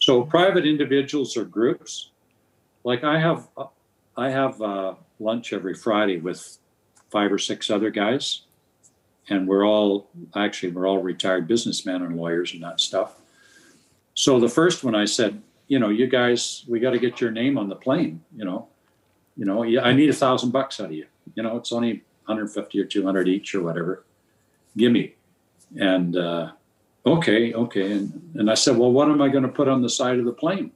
So 0.00 0.22
private 0.22 0.66
individuals 0.66 1.36
or 1.36 1.44
groups, 1.44 2.10
like 2.84 3.04
I 3.04 3.18
have, 3.18 3.48
I 4.16 4.30
have 4.30 4.60
uh, 4.60 4.94
lunch 5.18 5.52
every 5.52 5.74
Friday 5.74 6.18
with 6.18 6.58
five 7.10 7.32
or 7.32 7.38
six 7.38 7.70
other 7.70 7.90
guys 7.90 8.42
and 9.30 9.46
we're 9.46 9.66
all 9.66 10.08
actually 10.34 10.72
we're 10.72 10.86
all 10.86 10.98
retired 10.98 11.46
businessmen 11.46 12.02
and 12.02 12.16
lawyers 12.16 12.52
and 12.52 12.62
that 12.62 12.80
stuff. 12.80 13.14
So 14.14 14.40
the 14.40 14.48
first 14.48 14.84
one 14.84 14.94
I 14.94 15.04
said, 15.04 15.40
you 15.68 15.78
know, 15.78 15.88
you 15.88 16.08
guys, 16.08 16.64
we 16.68 16.80
got 16.80 16.90
to 16.90 16.98
get 16.98 17.20
your 17.20 17.30
name 17.30 17.56
on 17.56 17.68
the 17.68 17.76
plane. 17.76 18.22
You 18.36 18.44
know, 18.44 18.68
you 19.36 19.46
know, 19.46 19.64
I 19.80 19.92
need 19.92 20.10
a 20.10 20.14
thousand 20.14 20.50
bucks 20.50 20.80
out 20.80 20.86
of 20.86 20.92
you. 20.92 21.06
You 21.34 21.44
know, 21.44 21.56
it's 21.56 21.72
only 21.72 22.02
150 22.26 22.80
or 22.80 22.84
200 22.84 23.28
each 23.28 23.54
or 23.54 23.62
whatever. 23.62 24.04
Give 24.76 24.92
me. 24.92 25.14
And 25.76 26.16
uh, 26.16 26.52
okay, 27.18 27.52
okay. 27.52 27.92
And 27.92 28.32
and 28.34 28.50
I 28.50 28.54
said, 28.54 28.76
well, 28.76 28.92
what 28.92 29.08
am 29.08 29.20
I 29.20 29.28
going 29.28 29.42
to 29.42 29.48
put 29.48 29.68
on 29.68 29.82
the 29.82 29.88
side 29.88 30.18
of 30.18 30.24
the 30.24 30.32
plane? 30.32 30.72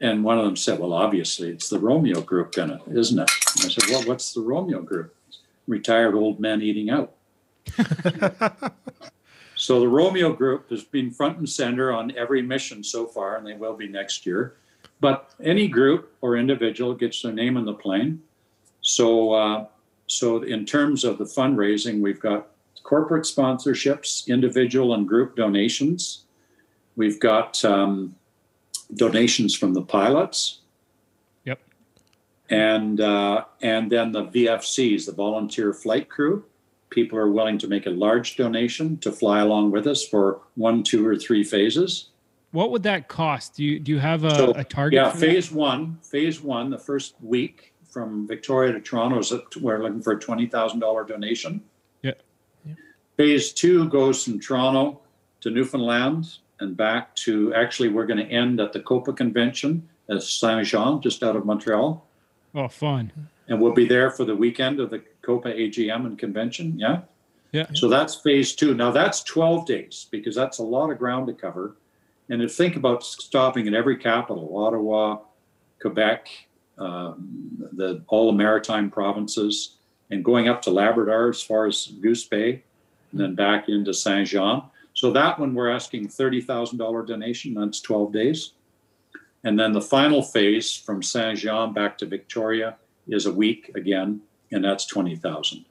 And 0.00 0.22
one 0.22 0.38
of 0.38 0.44
them 0.44 0.56
said, 0.56 0.78
well, 0.78 0.92
obviously 0.92 1.50
it's 1.50 1.68
the 1.68 1.78
Romeo 1.78 2.20
Group 2.20 2.56
in 2.56 2.70
it, 2.70 2.80
isn't 2.92 3.18
it? 3.18 3.30
And 3.56 3.64
I 3.64 3.68
said, 3.68 3.84
well, 3.90 4.02
what's 4.04 4.32
the 4.32 4.40
Romeo 4.40 4.80
Group? 4.80 5.14
Retired 5.66 6.14
old 6.14 6.38
men 6.38 6.62
eating 6.62 6.88
out. 6.88 7.14
so 9.56 9.80
the 9.80 9.88
Romeo 9.88 10.32
Group 10.32 10.70
has 10.70 10.84
been 10.84 11.10
front 11.10 11.38
and 11.38 11.48
center 11.48 11.92
on 11.92 12.16
every 12.16 12.42
mission 12.42 12.84
so 12.84 13.06
far, 13.06 13.36
and 13.36 13.46
they 13.46 13.54
will 13.54 13.74
be 13.74 13.88
next 13.88 14.24
year. 14.24 14.56
But 15.00 15.34
any 15.42 15.68
group 15.68 16.12
or 16.20 16.36
individual 16.36 16.94
gets 16.94 17.22
their 17.22 17.32
name 17.32 17.56
on 17.56 17.64
the 17.64 17.74
plane. 17.74 18.22
So, 18.80 19.32
uh, 19.32 19.66
so 20.06 20.42
in 20.42 20.64
terms 20.64 21.04
of 21.04 21.18
the 21.18 21.24
fundraising, 21.24 22.00
we've 22.00 22.20
got 22.20 22.48
corporate 22.88 23.24
sponsorships, 23.24 24.26
individual 24.28 24.94
and 24.94 25.06
group 25.06 25.36
donations. 25.36 26.24
We've 26.96 27.20
got 27.20 27.62
um, 27.62 28.14
donations 28.94 29.54
from 29.54 29.74
the 29.74 29.82
pilots. 29.82 30.60
Yep. 31.44 31.60
And 32.48 32.98
uh, 33.02 33.44
and 33.60 33.92
then 33.92 34.12
the 34.12 34.24
VFCs, 34.24 35.04
the 35.04 35.12
volunteer 35.12 35.74
flight 35.74 36.08
crew 36.08 36.44
people 36.88 37.18
are 37.18 37.30
willing 37.30 37.58
to 37.58 37.68
make 37.68 37.84
a 37.84 37.90
large 37.90 38.36
donation 38.36 38.96
to 38.96 39.12
fly 39.12 39.40
along 39.40 39.70
with 39.70 39.86
us 39.86 40.08
for 40.08 40.40
one, 40.54 40.82
two, 40.82 41.06
or 41.06 41.14
three 41.14 41.44
phases. 41.44 42.08
What 42.52 42.70
would 42.70 42.82
that 42.84 43.08
cost? 43.08 43.56
Do 43.56 43.64
you 43.64 43.78
do 43.78 43.92
you 43.92 43.98
have 43.98 44.24
a, 44.24 44.34
so, 44.34 44.52
a 44.52 44.64
target? 44.64 44.96
Yeah, 44.96 45.10
phase 45.10 45.50
that? 45.50 45.54
one, 45.58 45.98
phase 46.02 46.40
one, 46.40 46.70
the 46.70 46.78
first 46.78 47.16
week 47.20 47.74
from 47.90 48.26
Victoria 48.26 48.72
to 48.72 48.80
Toronto 48.80 49.18
is 49.18 49.28
that 49.28 49.54
we're 49.58 49.82
looking 49.82 50.00
for 50.00 50.14
a 50.14 50.18
twenty 50.18 50.46
thousand 50.46 50.80
dollar 50.80 51.04
donation. 51.04 51.62
Phase 53.18 53.52
two 53.52 53.88
goes 53.88 54.22
from 54.22 54.38
Toronto 54.38 55.00
to 55.40 55.50
Newfoundland 55.50 56.38
and 56.60 56.76
back 56.76 57.16
to 57.16 57.52
actually 57.52 57.88
we're 57.88 58.06
going 58.06 58.24
to 58.24 58.32
end 58.32 58.60
at 58.60 58.72
the 58.72 58.78
COPA 58.78 59.12
convention 59.12 59.88
at 60.08 60.22
Saint 60.22 60.64
Jean, 60.64 61.02
just 61.02 61.24
out 61.24 61.34
of 61.34 61.44
Montreal. 61.44 62.06
Oh, 62.54 62.68
fun! 62.68 63.12
And 63.48 63.60
we'll 63.60 63.72
be 63.74 63.88
there 63.88 64.12
for 64.12 64.24
the 64.24 64.36
weekend 64.36 64.78
of 64.78 64.90
the 64.90 65.02
COPA 65.22 65.48
AGM 65.48 66.06
and 66.06 66.16
convention. 66.16 66.78
Yeah. 66.78 67.00
Yeah. 67.50 67.66
So 67.74 67.88
that's 67.88 68.14
phase 68.14 68.54
two. 68.54 68.74
Now 68.74 68.92
that's 68.92 69.24
12 69.24 69.66
days 69.66 70.06
because 70.10 70.36
that's 70.36 70.58
a 70.58 70.62
lot 70.62 70.90
of 70.90 70.98
ground 70.98 71.26
to 71.26 71.32
cover. 71.32 71.76
And 72.28 72.40
to 72.40 72.48
think 72.48 72.76
about 72.76 73.02
stopping 73.02 73.66
in 73.66 73.74
every 73.74 73.96
capital, 73.96 74.56
Ottawa, 74.56 75.18
Quebec, 75.80 76.28
um, 76.76 77.68
the 77.72 78.02
all 78.06 78.30
the 78.30 78.38
maritime 78.38 78.90
provinces, 78.90 79.76
and 80.08 80.24
going 80.24 80.48
up 80.48 80.62
to 80.62 80.70
Labrador 80.70 81.30
as 81.30 81.42
far 81.42 81.66
as 81.66 81.86
Goose 82.00 82.24
Bay, 82.24 82.62
and 83.12 83.20
then 83.20 83.34
back 83.34 83.68
into 83.68 83.94
Saint 83.94 84.28
Jean. 84.28 84.62
So 84.94 85.10
that 85.12 85.38
one 85.38 85.54
we're 85.54 85.70
asking 85.70 86.08
thirty 86.08 86.40
thousand 86.40 86.78
dollar 86.78 87.04
donation. 87.04 87.54
That's 87.54 87.80
twelve 87.80 88.12
days, 88.12 88.52
and 89.44 89.58
then 89.58 89.72
the 89.72 89.80
final 89.80 90.22
phase 90.22 90.74
from 90.74 91.02
Saint 91.02 91.38
Jean 91.38 91.72
back 91.72 91.98
to 91.98 92.06
Victoria 92.06 92.76
is 93.08 93.26
a 93.26 93.32
week 93.32 93.70
again, 93.74 94.20
and 94.52 94.64
that's 94.64 94.86
20,000. 94.86 95.64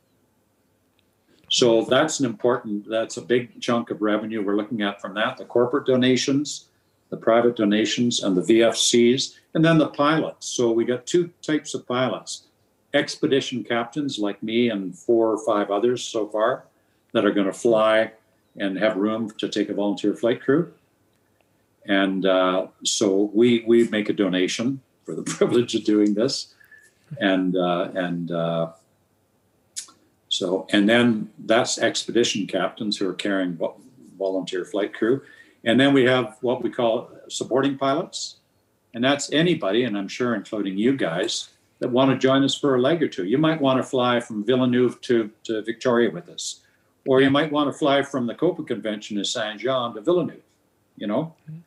So 1.49 1.83
that's 1.83 2.19
an 2.19 2.25
important, 2.25 2.89
that's 2.89 3.17
a 3.17 3.21
big 3.21 3.61
chunk 3.61 3.89
of 3.89 4.01
revenue 4.01 4.43
we're 4.43 4.55
looking 4.57 4.81
at 4.81 4.99
from 4.99 5.13
that. 5.13 5.37
The 5.37 5.45
corporate 5.45 5.85
donations, 5.85 6.69
the 7.09 7.17
private 7.17 7.55
donations, 7.55 8.21
and 8.21 8.35
the 8.35 8.41
VFCs, 8.41 9.35
and 9.53 9.63
then 9.63 9.77
the 9.77 9.87
pilots. 9.87 10.47
So 10.47 10.71
we 10.71 10.83
got 10.83 11.05
two 11.05 11.31
types 11.41 11.73
of 11.73 11.87
pilots 11.87 12.43
expedition 12.93 13.63
captains 13.63 14.17
like 14.17 14.41
me 14.41 14.69
and 14.69 14.97
four 14.97 15.31
or 15.31 15.45
five 15.45 15.69
others 15.69 16.03
so 16.03 16.25
far 16.27 16.65
that 17.13 17.25
are 17.25 17.31
going 17.31 17.47
to 17.47 17.53
fly 17.53 18.11
and 18.57 18.77
have 18.77 18.97
room 18.97 19.31
to 19.37 19.47
take 19.47 19.69
a 19.69 19.73
volunteer 19.73 20.15
flight 20.15 20.41
crew. 20.41 20.73
And 21.85 22.25
uh, 22.25 22.67
so 22.83 23.31
we, 23.33 23.63
we 23.65 23.87
make 23.87 24.09
a 24.09 24.13
donation 24.13 24.81
for 25.05 25.15
the 25.15 25.23
privilege 25.37 25.75
of 25.75 25.83
doing 25.83 26.13
this 26.13 26.53
and 27.19 27.55
uh, 27.55 27.89
and 27.95 28.31
uh, 28.31 28.71
so 30.29 30.67
and 30.71 30.87
then 30.87 31.29
that's 31.45 31.77
expedition 31.77 32.47
captains 32.47 32.97
who 32.97 33.07
are 33.09 33.13
carrying 33.13 33.57
volunteer 34.17 34.65
flight 34.65 34.93
crew, 34.93 35.21
and 35.63 35.79
then 35.79 35.93
we 35.93 36.03
have 36.05 36.37
what 36.41 36.61
we 36.61 36.69
call 36.69 37.09
supporting 37.29 37.77
pilots, 37.77 38.37
And 38.93 39.03
that's 39.03 39.31
anybody, 39.31 39.83
and 39.83 39.97
I'm 39.97 40.07
sure 40.07 40.35
including 40.35 40.77
you 40.77 40.95
guys, 40.95 41.49
that 41.79 41.89
want 41.89 42.11
to 42.11 42.17
join 42.17 42.43
us 42.43 42.55
for 42.55 42.75
a 42.75 42.81
leg 42.81 43.03
or 43.03 43.07
two. 43.07 43.25
You 43.25 43.37
might 43.37 43.61
want 43.61 43.77
to 43.77 43.83
fly 43.83 44.19
from 44.19 44.43
Villeneuve 44.43 44.99
to, 45.01 45.29
to 45.43 45.61
Victoria 45.61 46.09
with 46.09 46.27
us, 46.29 46.61
or 47.07 47.21
you 47.21 47.29
might 47.29 47.51
want 47.51 47.71
to 47.71 47.77
fly 47.77 48.03
from 48.03 48.27
the 48.27 48.35
COPA 48.35 48.63
convention 48.63 49.17
in 49.17 49.23
Saint 49.23 49.61
Jean 49.61 49.95
to 49.95 50.01
Villeneuve, 50.01 50.43
you 50.97 51.07
know? 51.07 51.33
Mm-hmm. 51.49 51.59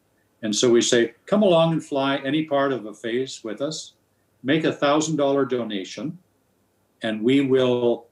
And 0.43 0.55
so 0.55 0.71
we 0.71 0.81
say, 0.81 1.15
come 1.27 1.43
along 1.43 1.73
and 1.73 1.85
fly 1.85 2.17
any 2.19 2.45
part 2.45 2.73
of 2.73 2.87
a 2.87 2.95
phase 2.95 3.43
with 3.43 3.61
us, 3.61 3.95
make 4.43 4.65
a 4.65 4.73
thousand 4.73 5.17
dollar 5.17 5.45
donation, 5.45 6.19
and 7.03 7.23
we 7.23 7.41
will, 7.41 8.07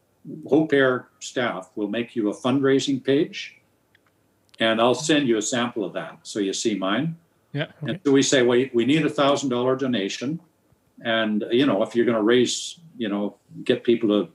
Hope 0.48 0.72
Air 0.72 1.08
staff 1.20 1.70
will 1.74 1.88
make 1.88 2.16
you 2.16 2.30
a 2.30 2.34
fundraising 2.34 3.02
page. 3.02 3.56
And 4.60 4.80
I'll 4.80 4.94
send 4.94 5.28
you 5.28 5.38
a 5.38 5.42
sample 5.42 5.84
of 5.84 5.92
that. 5.92 6.18
So 6.24 6.40
you 6.40 6.52
see 6.52 6.74
mine. 6.74 7.16
Yeah. 7.52 7.66
And 7.82 8.00
so 8.04 8.12
we 8.12 8.22
say, 8.22 8.42
well, 8.42 8.62
we 8.74 8.84
need 8.84 9.06
a 9.06 9.10
thousand 9.10 9.50
dollar 9.50 9.76
donation. 9.76 10.40
And, 11.04 11.44
you 11.50 11.64
know, 11.64 11.82
if 11.82 11.94
you're 11.94 12.04
going 12.04 12.16
to 12.16 12.22
raise, 12.22 12.80
you 12.96 13.08
know, 13.08 13.36
get 13.64 13.84
people 13.84 14.08
to 14.08 14.32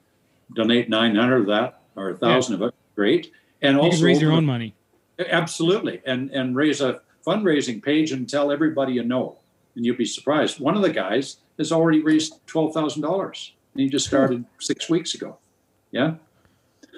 donate 0.56 0.90
900 0.90 1.42
of 1.42 1.48
that 1.48 1.82
or 1.96 2.12
a 2.12 2.18
thousand 2.18 2.56
of 2.56 2.62
it, 2.64 2.74
great. 2.96 3.32
And 3.62 3.78
You 3.78 3.84
also 3.84 3.98
can 3.98 4.06
raise 4.06 4.22
your 4.22 4.32
open 4.32 4.40
own 4.40 4.46
money. 4.46 4.76
Absolutely. 5.30 6.02
And 6.06 6.32
and 6.32 6.56
raise 6.56 6.82
a 6.82 7.02
fundraising 7.26 7.82
page 7.82 8.12
and 8.12 8.30
tell 8.30 8.52
everybody 8.52 8.94
you 8.94 9.04
know. 9.04 9.38
And 9.76 9.86
you'll 9.86 9.98
be 9.98 10.06
surprised. 10.06 10.60
One 10.60 10.76
of 10.76 10.82
the 10.82 10.92
guys 10.92 11.38
has 11.58 11.72
already 11.72 12.02
raised 12.02 12.46
twelve 12.48 12.74
thousand 12.74 13.02
dollars. 13.02 13.54
And 13.74 13.82
he 13.82 13.90
just 13.90 14.06
started 14.06 14.46
six 14.60 14.90
weeks 14.90 15.16
ago. 15.16 15.38
Yeah. 15.92 16.16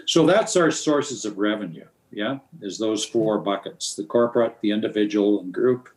So 0.07 0.25
that's 0.25 0.55
our 0.55 0.71
sources 0.71 1.25
of 1.25 1.37
revenue. 1.37 1.85
Yeah. 2.11 2.39
Is 2.61 2.77
those 2.77 3.05
four 3.05 3.39
buckets. 3.39 3.95
The 3.95 4.03
corporate, 4.03 4.57
the 4.61 4.71
individual 4.71 5.41
and 5.41 5.53
group, 5.53 5.89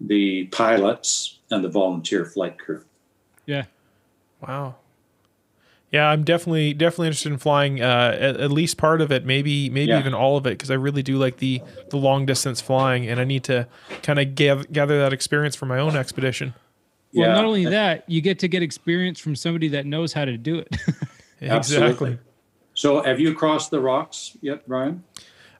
the 0.00 0.46
pilots, 0.46 1.38
and 1.50 1.62
the 1.62 1.68
volunteer 1.68 2.24
flight 2.24 2.58
crew. 2.58 2.84
Yeah. 3.46 3.64
Wow. 4.40 4.76
Yeah, 5.92 6.08
I'm 6.08 6.24
definitely 6.24 6.74
definitely 6.74 7.06
interested 7.08 7.30
in 7.32 7.38
flying 7.38 7.80
uh, 7.80 8.16
at, 8.18 8.36
at 8.40 8.50
least 8.50 8.76
part 8.76 9.00
of 9.00 9.12
it, 9.12 9.24
maybe 9.24 9.70
maybe 9.70 9.90
Yeah. 9.90 10.00
even 10.00 10.14
all 10.14 10.36
of 10.36 10.46
it, 10.46 10.50
because 10.50 10.70
I 10.70 10.74
really 10.74 11.02
do 11.02 11.16
like 11.16 11.36
the 11.38 11.62
the 11.90 11.96
long 11.96 12.26
distance 12.26 12.60
flying, 12.60 13.06
and 13.06 13.20
I 13.20 13.24
need 13.24 13.44
to 13.44 13.66
kind 14.02 14.18
of 14.18 14.34
gather, 14.34 14.64
gather 14.64 14.98
that 14.98 15.12
experience 15.12 15.54
for 15.54 15.66
my 15.66 15.78
own 15.78 15.96
expedition. 15.96 16.54
Well, 17.14 17.28
Yeah. 17.28 17.34
not 17.34 17.44
only 17.44 17.64
that, 17.66 18.04
you 18.08 18.20
get 18.20 18.38
to 18.40 18.48
get 18.48 18.62
experience 18.62 19.20
from 19.20 19.36
somebody 19.36 19.68
that 19.68 19.86
knows 19.86 20.12
how 20.12 20.24
to 20.24 20.36
do 20.36 20.58
it. 20.58 20.68
Absolutely. 21.40 21.86
Exactly. 21.88 22.18
So 22.74 23.02
have 23.02 23.20
you 23.20 23.32
crossed 23.34 23.70
the 23.70 23.80
rocks 23.80 24.36
yet, 24.42 24.66
Brian? 24.66 25.04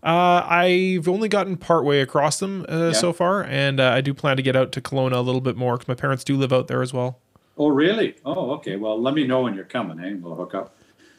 Uh, 0.03 0.43
I've 0.47 1.09
only 1.09 1.29
gotten 1.29 1.57
partway 1.57 2.01
across 2.01 2.39
them 2.41 2.67
uh, 2.69 2.87
Yeah. 2.89 2.93
so 2.93 3.13
far, 3.13 3.43
and 3.45 3.81
uh, 3.81 3.91
I 3.91 4.01
do 4.03 4.13
plan 4.13 4.37
to 4.37 4.43
get 4.43 4.55
out 4.57 4.71
to 4.73 4.81
Kelowna 4.81 5.15
a 5.15 5.21
little 5.21 5.41
bit 5.41 5.57
more 5.57 5.77
because 5.77 5.89
my 5.89 5.95
parents 5.95 6.25
do 6.25 6.37
live 6.37 6.53
out 6.53 6.67
there 6.69 6.83
as 6.83 6.93
well. 6.93 7.21
Oh, 7.57 7.69
really? 7.69 8.17
Oh, 8.25 8.53
okay. 8.53 8.77
Well, 8.77 9.01
let 9.01 9.15
me 9.15 9.27
know 9.27 9.43
when 9.43 9.55
you're 9.55 9.65
coming, 9.65 9.99
eh? 10.01 10.17
We'll 10.21 10.35
hook 10.35 10.55
up. 10.55 10.77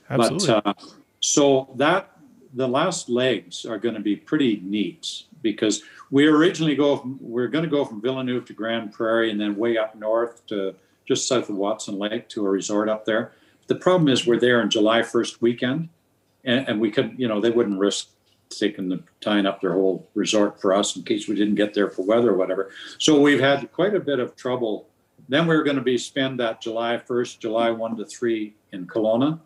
Absolutely. 0.09 0.47
But 0.47 0.67
uh, 0.67 0.73
so 1.19 1.69
that 1.75 2.11
the 2.53 2.67
last 2.67 3.09
legs 3.09 3.65
are 3.65 3.77
going 3.77 3.95
to 3.95 4.01
be 4.01 4.15
pretty 4.15 4.61
neat 4.63 5.23
because 5.41 5.83
we 6.11 6.25
originally 6.27 6.75
go 6.75 6.97
from, 6.97 7.17
we're 7.19 7.47
going 7.47 7.63
to 7.63 7.69
go 7.69 7.85
from 7.85 8.01
Villeneuve 8.01 8.45
to 8.45 8.53
Grande 8.53 8.91
Prairie 8.91 9.31
and 9.31 9.39
then 9.39 9.55
way 9.55 9.77
up 9.77 9.95
north 9.95 10.45
to 10.47 10.75
just 11.07 11.27
south 11.27 11.49
of 11.49 11.55
Watson 11.55 11.97
Lake 11.97 12.29
to 12.29 12.45
a 12.45 12.49
resort 12.49 12.89
up 12.89 13.05
there. 13.05 13.31
The 13.67 13.75
problem 13.75 14.07
is 14.07 14.25
we're 14.25 14.39
there 14.39 14.61
in 14.61 14.69
July 14.69 15.01
1st 15.01 15.41
weekend 15.41 15.89
and, 16.43 16.67
and 16.67 16.79
we 16.79 16.91
could, 16.91 17.15
you 17.17 17.27
know, 17.27 17.41
they 17.41 17.49
wouldn't 17.49 17.79
risk 17.79 18.09
taking 18.49 18.89
the 18.89 19.03
tying 19.19 19.45
up 19.45 19.61
their 19.61 19.73
whole 19.73 20.09
resort 20.13 20.61
for 20.61 20.73
us 20.73 20.95
in 20.95 21.03
case 21.03 21.27
we 21.27 21.35
didn't 21.35 21.55
get 21.55 21.73
there 21.73 21.89
for 21.89 22.03
weather 22.03 22.31
or 22.31 22.37
whatever. 22.37 22.71
So 22.97 23.19
we've 23.19 23.39
had 23.39 23.71
quite 23.71 23.93
a 23.93 23.99
bit 23.99 24.19
of 24.19 24.35
trouble. 24.35 24.87
Then 25.29 25.47
we're 25.47 25.63
going 25.63 25.75
to 25.75 25.81
be 25.81 25.97
spend 25.97 26.39
that 26.39 26.61
July 26.61 26.97
1st, 26.97 27.39
July 27.39 27.71
1 27.71 27.97
to 27.97 28.05
3 28.05 28.53
in 28.71 28.87
Kelowna. 28.87 29.39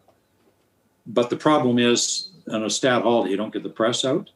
But 1.08 1.30
the 1.30 1.36
problem 1.36 1.80
is 1.80 2.30
on 2.52 2.64
a 2.64 2.70
stat 2.70 3.02
holiday, 3.02 3.32
you 3.32 3.38
don't 3.38 3.54
get 3.54 3.64
the 3.64 3.70
press 3.70 4.06
out. 4.06 4.30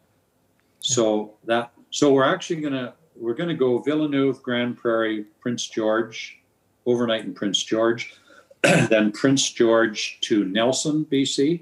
So 0.80 1.34
that 1.46 1.72
so 1.89 2.14
we're 2.14 2.26
actually 2.26 2.62
gonna 2.62 2.93
we're 3.16 3.34
gonna 3.34 3.56
go 3.56 3.80
Villeneuve, 3.80 4.41
Grande 4.43 4.78
Prairie, 4.78 5.26
Prince 5.39 5.68
George, 5.68 6.39
overnight 6.86 7.26
in 7.26 7.34
Prince 7.34 7.64
George, 7.64 8.14
then 8.64 9.12
Prince 9.12 9.52
George 9.52 10.20
to 10.22 10.46
Nelson, 10.46 11.06
BC, 11.12 11.62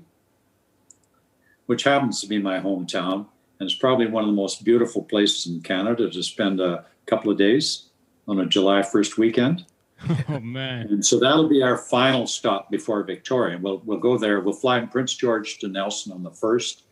which 1.68 1.84
happens 1.84 2.20
to 2.22 2.28
be 2.28 2.40
my 2.40 2.60
hometown, 2.60 3.26
and 3.60 3.70
it's 3.70 3.76
probably 3.76 4.08
one 4.08 4.24
of 4.24 4.30
the 4.30 4.36
most 4.36 4.64
beautiful 4.64 5.04
places 5.04 5.48
in 5.48 5.62
Canada 5.62 6.10
to 6.10 6.24
spend 6.24 6.60
a 6.60 6.86
couple 7.06 7.32
of 7.32 7.38
days 7.38 7.90
on 8.28 8.40
a 8.40 8.46
July 8.46 8.82
1st 8.82 9.18
weekend. 9.18 9.66
oh 10.30 10.40
man. 10.40 10.88
And 10.88 11.06
so 11.06 11.20
that'll 11.20 11.48
be 11.48 11.62
our 11.62 11.78
final 11.78 12.28
stop 12.28 12.70
before 12.70 13.04
Victoria. 13.04 13.58
We'll 13.62 13.82
we'll 13.86 14.00
go 14.00 14.18
there. 14.18 14.40
We'll 14.42 14.54
fly 14.54 14.80
from 14.80 14.90
Prince 14.90 15.16
George 15.16 15.60
to 15.60 15.68
Nelson 15.68 16.12
on 16.12 16.24
the 16.24 16.32
first, 16.32 16.84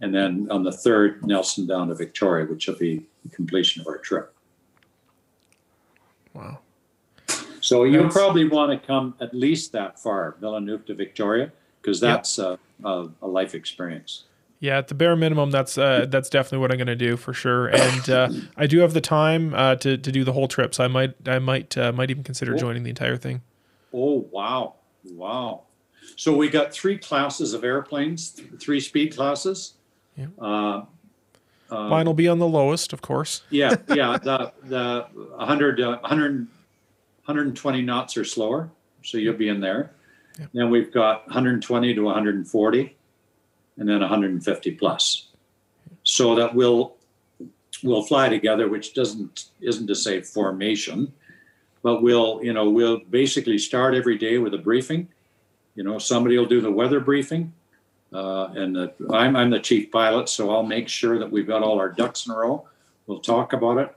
and 0.00 0.14
then 0.14 0.48
on 0.50 0.62
the 0.62 0.72
third, 0.72 1.24
Nelson 1.26 1.66
down 1.66 1.88
to 1.88 1.94
Victoria, 1.94 2.46
which 2.46 2.66
will 2.66 2.76
be 2.76 3.06
the 3.24 3.34
completion 3.34 3.80
of 3.80 3.88
our 3.88 3.98
trip. 3.98 4.34
wow. 6.34 6.58
So 7.60 7.84
you'll 7.84 8.08
probably 8.08 8.48
want 8.48 8.70
to 8.70 8.86
come 8.86 9.14
at 9.20 9.34
least 9.34 9.72
that 9.72 9.98
far, 10.00 10.36
Villeneuve 10.40 10.86
to 10.86 10.94
Victoria, 10.94 11.52
because 11.82 12.00
that's 12.00 12.38
a, 12.38 12.58
a, 12.84 13.08
a 13.20 13.26
life 13.26 13.54
experience. 13.54 14.24
Yeah, 14.60 14.78
at 14.78 14.88
the 14.88 14.94
bare 14.94 15.14
minimum, 15.14 15.50
that's 15.52 15.78
uh, 15.78 16.06
that's 16.08 16.28
definitely 16.28 16.58
what 16.58 16.72
I'm 16.72 16.78
going 16.78 16.88
to 16.88 16.96
do 16.96 17.16
for 17.16 17.32
sure. 17.32 17.68
And 17.68 18.10
uh, 18.10 18.28
I 18.56 18.66
do 18.66 18.80
have 18.80 18.92
the 18.92 19.00
time 19.00 19.54
uh, 19.54 19.76
to 19.76 19.96
to 19.96 20.12
do 20.12 20.24
the 20.24 20.32
whole 20.32 20.48
trip, 20.48 20.74
so 20.74 20.84
I 20.84 20.88
might 20.88 21.14
I 21.28 21.38
might 21.38 21.78
uh, 21.78 21.92
might 21.92 22.10
even 22.10 22.24
consider 22.24 22.52
Cool. 22.52 22.60
joining 22.60 22.82
the 22.82 22.90
entire 22.90 23.16
thing. 23.16 23.42
Oh 23.94 24.26
wow, 24.32 24.74
wow! 25.04 25.62
So 26.16 26.36
we 26.36 26.48
got 26.48 26.72
three 26.72 26.98
classes 26.98 27.54
of 27.54 27.62
airplanes, 27.62 28.30
th- 28.32 28.48
three 28.58 28.80
speed 28.80 29.14
classes. 29.14 29.74
Yeah. 30.16 30.26
Uh, 30.40 30.84
uh, 31.70 31.88
Mine 31.88 32.06
will 32.06 32.14
be 32.14 32.26
on 32.28 32.38
the 32.40 32.48
lowest, 32.48 32.92
of 32.92 33.00
course. 33.02 33.42
Yeah, 33.50 33.76
yeah. 33.88 34.18
The 34.18 34.52
the 34.64 35.06
100, 35.36 35.80
uh, 35.80 35.98
100 36.00 36.48
120 37.26 37.82
knots 37.82 38.16
or 38.16 38.24
slower, 38.24 38.70
so 39.04 39.18
you'll 39.18 39.34
be 39.36 39.48
in 39.48 39.60
there. 39.60 39.92
Yeah. 40.38 40.46
Then 40.54 40.70
we've 40.70 40.92
got 40.92 41.26
120 41.26 41.94
to 41.94 42.00
140, 42.02 42.96
and 43.78 43.88
then 43.88 44.00
150 44.00 44.70
plus. 44.72 45.28
So 46.02 46.34
that 46.34 46.54
we'll 46.54 46.96
we'll 47.82 48.02
fly 48.02 48.28
together, 48.28 48.68
which 48.68 48.94
doesn't 48.94 49.46
isn't 49.60 49.86
to 49.86 49.94
say 49.94 50.20
formation, 50.20 51.12
but 51.82 52.02
we'll 52.02 52.40
you 52.42 52.52
know 52.52 52.68
we'll 52.68 52.98
basically 52.98 53.58
start 53.58 53.94
every 53.94 54.18
day 54.18 54.38
with 54.38 54.54
a 54.54 54.58
briefing. 54.58 55.08
You 55.74 55.84
know, 55.84 55.98
somebody 55.98 56.36
will 56.36 56.46
do 56.46 56.60
the 56.60 56.72
weather 56.72 57.00
briefing. 57.00 57.52
Uh, 58.12 58.48
and 58.56 58.74
the, 58.74 58.92
I'm, 59.10 59.36
I'm 59.36 59.50
the 59.50 59.60
chief 59.60 59.92
pilot, 59.92 60.30
so 60.30 60.50
I'll 60.50 60.62
make 60.62 60.88
sure 60.88 61.18
that 61.18 61.30
we've 61.30 61.46
got 61.46 61.62
all 61.62 61.78
our 61.78 61.90
ducks 61.90 62.26
in 62.26 62.32
a 62.32 62.36
row. 62.38 62.66
We'll 63.06 63.20
talk 63.20 63.52
about 63.52 63.78
it. 63.78 63.94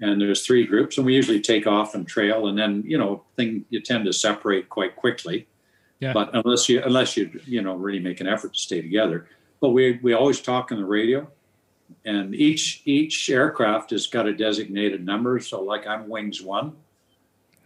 And 0.00 0.20
there's 0.20 0.46
three 0.46 0.64
groups, 0.64 0.96
and 0.96 1.04
we 1.04 1.14
usually 1.14 1.40
take 1.40 1.66
off 1.66 1.96
and 1.96 2.06
trail, 2.06 2.46
and 2.46 2.56
then 2.56 2.84
you 2.86 2.96
know, 2.96 3.24
thing 3.36 3.64
you 3.68 3.80
tend 3.80 4.04
to 4.04 4.12
separate 4.12 4.68
quite 4.68 4.94
quickly. 4.94 5.48
Yeah. 6.00 6.12
But 6.12 6.30
unless 6.34 6.68
you 6.68 6.82
unless 6.82 7.16
you 7.16 7.40
you 7.44 7.62
know 7.62 7.74
really 7.74 7.98
make 7.98 8.20
an 8.20 8.28
effort 8.28 8.54
to 8.54 8.60
stay 8.60 8.80
together, 8.80 9.28
but 9.60 9.70
we 9.70 9.98
we 10.02 10.12
always 10.14 10.40
talk 10.40 10.70
on 10.70 10.78
the 10.78 10.84
radio, 10.84 11.28
and 12.04 12.34
each 12.34 12.82
each 12.84 13.28
aircraft 13.30 13.90
has 13.90 14.06
got 14.06 14.26
a 14.26 14.32
designated 14.32 15.04
number. 15.04 15.40
So 15.40 15.60
like 15.62 15.86
I'm 15.86 16.08
wings 16.08 16.40
one, 16.40 16.76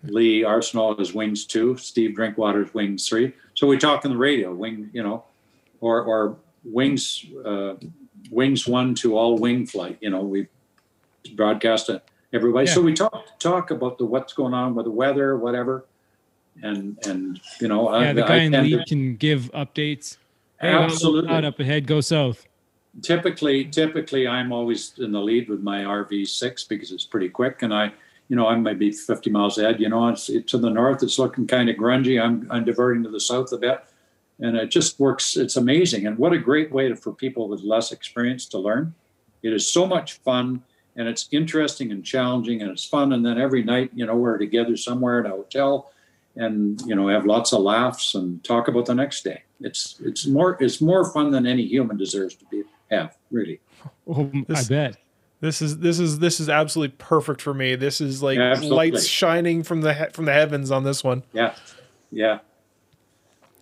Lee 0.04 0.42
Arsenault 0.42 1.00
is 1.00 1.12
wings 1.12 1.44
two, 1.44 1.76
Steve 1.76 2.14
Drinkwater 2.14 2.64
is 2.64 2.72
wings 2.72 3.06
three. 3.06 3.34
So 3.54 3.66
we 3.66 3.76
talk 3.76 4.04
on 4.04 4.10
the 4.10 4.16
radio, 4.16 4.54
wing 4.54 4.90
you 4.94 5.02
know, 5.02 5.24
or 5.80 6.02
or 6.02 6.36
wings 6.64 7.26
uh, 7.44 7.74
wings 8.30 8.66
one 8.66 8.94
to 8.96 9.16
all 9.16 9.36
wing 9.36 9.66
flight. 9.66 9.98
You 10.00 10.08
know 10.08 10.22
we 10.22 10.48
broadcast 11.34 11.90
it 11.90 12.02
everybody. 12.32 12.66
So 12.66 12.80
we 12.80 12.94
talk 12.94 13.38
talk 13.38 13.70
about 13.70 13.98
the 13.98 14.06
what's 14.06 14.32
going 14.32 14.54
on 14.54 14.74
with 14.74 14.86
the 14.86 14.90
weather, 14.90 15.36
whatever, 15.36 15.84
and 16.62 16.98
and 17.06 17.40
you 17.60 17.68
know 17.68 17.88
I- 17.88 18.04
Yeah, 18.04 18.12
the 18.12 18.24
I 18.24 18.28
guy 18.28 18.36
in 18.38 18.52
tend 18.52 18.68
to- 18.70 18.76
lead 18.76 18.86
can 18.86 19.16
give 19.16 19.50
updates. 19.52 20.16
Hey, 20.60 20.70
got 20.72 20.76
a 20.76 20.80
little 20.80 20.92
Absolutely. 20.92 21.34
up. 21.46 21.60
Ahead, 21.60 21.86
go 21.86 22.00
south. 22.00 22.46
typically 23.00 23.64
typically 23.64 24.28
i'm 24.28 24.52
always 24.52 24.92
in 24.98 25.12
the 25.12 25.20
lead 25.20 25.48
with 25.48 25.62
my 25.62 25.78
rv6 25.82 26.68
because 26.68 26.92
it's 26.92 27.06
pretty 27.06 27.28
quick. 27.28 27.62
And 27.62 27.72
i 27.72 27.90
you 28.28 28.36
know 28.36 28.46
i 28.46 28.54
might 28.56 28.78
be 28.78 28.92
50 28.92 29.30
miles 29.30 29.56
ahead. 29.58 29.80
You 29.80 29.88
know 29.88 30.08
it's, 30.08 30.28
it's 30.28 30.50
to 30.52 30.58
the 30.58 30.70
north. 30.70 31.02
It's 31.02 31.18
looking 31.18 31.46
kind 31.46 31.68
of 31.70 31.76
grungy. 31.76 32.22
I'm 32.22 32.46
i'm 32.50 32.64
diverting 32.64 33.02
to 33.04 33.08
the 33.10 33.20
south 33.20 33.52
a 33.52 33.58
bit. 33.58 33.82
And 34.40 34.56
it 34.56 34.70
just 34.70 34.98
works. 34.98 35.36
It's 35.36 35.56
amazing. 35.56 36.06
And 36.06 36.18
what 36.18 36.32
a 36.32 36.38
great 36.38 36.72
way 36.72 36.88
to, 36.88 36.96
for 36.96 37.12
people 37.12 37.48
with 37.48 37.60
less 37.62 37.92
experience 37.92 38.46
to 38.46 38.58
learn. 38.58 38.92
It 39.42 39.52
is 39.52 39.70
so 39.72 39.86
much 39.86 40.14
fun 40.18 40.62
and 40.96 41.06
it's 41.08 41.28
interesting 41.32 41.92
and 41.92 42.04
challenging 42.04 42.60
and 42.62 42.70
it's 42.70 42.84
fun. 42.84 43.12
And 43.14 43.24
then 43.24 43.38
every 43.40 43.62
night 43.62 43.90
you 43.94 44.04
know 44.06 44.16
we're 44.16 44.38
together 44.38 44.76
somewhere 44.76 45.20
at 45.20 45.26
a 45.26 45.30
hotel 45.30 45.90
and 46.36 46.80
you 46.86 46.94
know 46.94 47.08
have 47.08 47.26
lots 47.26 47.52
of 47.52 47.60
laughs 47.60 48.14
and 48.14 48.42
talk 48.44 48.68
about 48.68 48.86
the 48.86 48.94
next 48.94 49.22
day 49.22 49.42
it's 49.60 49.96
it's 50.02 50.26
more 50.26 50.56
it's 50.60 50.80
more 50.80 51.04
fun 51.12 51.30
than 51.30 51.46
any 51.46 51.62
human 51.66 51.96
deserves 51.96 52.34
to 52.34 52.44
be 52.46 52.62
have 52.90 53.16
really 53.30 53.60
Oh, 54.06 54.30
I 54.34 54.44
This- 54.48 54.68
bet. 54.68 54.96
This 55.40 55.60
is 55.60 55.78
this 55.78 55.98
is 55.98 56.20
this 56.20 56.38
is 56.38 56.48
absolutely 56.48 56.94
perfect 56.98 57.42
for 57.42 57.52
me. 57.52 57.74
This 57.74 58.00
is 58.00 58.22
like 58.22 58.38
Absolutely. 58.38 58.76
lights 58.92 59.06
shining 59.08 59.64
from 59.64 59.80
the 59.80 59.92
he- 59.92 60.10
from 60.12 60.24
the 60.24 60.32
heavens 60.32 60.70
on 60.70 60.84
this 60.84 61.02
one. 61.02 61.24
Yeah, 61.32 61.54
yeah. 62.12 62.38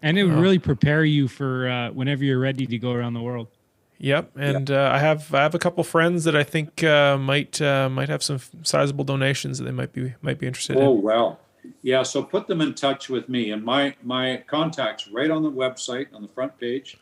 And 0.03 0.19
it 0.19 0.25
would 0.25 0.35
Oh. 0.35 0.41
really 0.41 0.59
prepare 0.59 1.05
you 1.05 1.27
for 1.27 1.69
uh, 1.69 1.91
whenever 1.93 2.23
you're 2.25 2.39
ready 2.39 2.67
to 2.67 2.79
go 2.79 2.93
around 2.93 3.15
the 3.15 3.23
world. 3.23 3.49
Yep, 3.99 4.33
and 4.37 4.71
uh, 4.71 4.91
I 4.93 4.99
have 4.99 5.33
I 5.35 5.41
have 5.43 5.55
a 5.55 5.59
couple 5.59 5.83
friends 5.85 6.25
that 6.25 6.35
I 6.37 6.43
think 6.43 6.85
uh, 6.85 7.17
might 7.17 7.61
uh, 7.63 7.89
might 7.91 8.09
have 8.11 8.23
some 8.23 8.41
sizable 8.63 9.05
donations 9.05 9.57
that 9.59 9.65
they 9.65 9.71
might 9.73 9.93
be 9.95 10.15
might 10.21 10.39
be 10.39 10.47
interested 10.47 10.77
Oh 10.77 10.97
in. 10.97 11.03
well, 11.03 11.39
yeah. 11.83 12.03
So 12.03 12.23
put 12.23 12.47
them 12.47 12.61
in 12.61 12.75
touch 12.75 13.09
with 13.09 13.29
me, 13.29 13.51
and 13.51 13.65
my 13.65 13.95
my 14.03 14.43
contacts 14.47 15.09
right 15.09 15.31
on 15.31 15.43
the 15.43 15.51
website 15.51 16.13
on 16.15 16.23
the 16.23 16.29
front 16.29 16.59
page. 16.59 16.99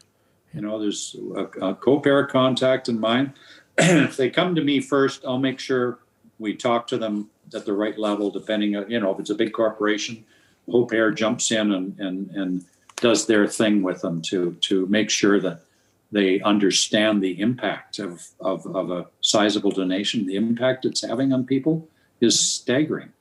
You 0.55 0.63
know, 0.63 0.79
there's 0.79 1.17
a, 1.35 1.45
a 1.61 1.75
Hope 1.75 2.07
Air 2.07 2.27
contact 2.27 2.89
in 2.89 2.99
mine. 2.99 3.35
if 3.79 4.17
they 4.17 4.31
come 4.31 4.55
to 4.55 4.63
me 4.63 4.81
first, 4.81 5.25
I'll 5.25 5.39
make 5.39 5.61
sure 5.61 5.99
we 6.39 6.55
talk 6.55 6.87
to 6.89 6.99
them 6.99 7.29
at 7.55 7.65
the 7.65 7.73
right 7.73 7.99
level. 7.99 8.31
Depending 8.31 8.77
on 8.77 8.91
you 8.91 9.01
know, 9.01 9.13
if 9.13 9.21
it's 9.21 9.31
a 9.31 9.35
big 9.35 9.53
corporation, 9.53 10.25
Hope 10.71 10.93
Air 10.93 11.11
jumps 11.11 11.51
in 11.51 11.73
and 11.73 11.99
and 11.99 12.31
and 12.31 12.65
does 12.97 13.27
their 13.27 13.47
thing 13.47 13.83
with 13.83 14.01
them 14.01 14.23
to 14.23 14.57
to 14.63 14.87
make 14.87 15.11
sure 15.11 15.41
that 15.41 15.63
they 16.11 16.41
understand 16.41 17.23
the 17.23 17.41
impact 17.41 17.99
of, 17.99 18.27
of, 18.41 18.67
of 18.75 18.91
a 18.91 19.07
sizable 19.21 19.71
donation. 19.71 20.27
The 20.27 20.37
impact 20.37 20.87
it's 20.87 21.07
having 21.07 21.33
on 21.33 21.45
people 21.45 21.87
is 22.21 22.39
staggering. 22.39 23.13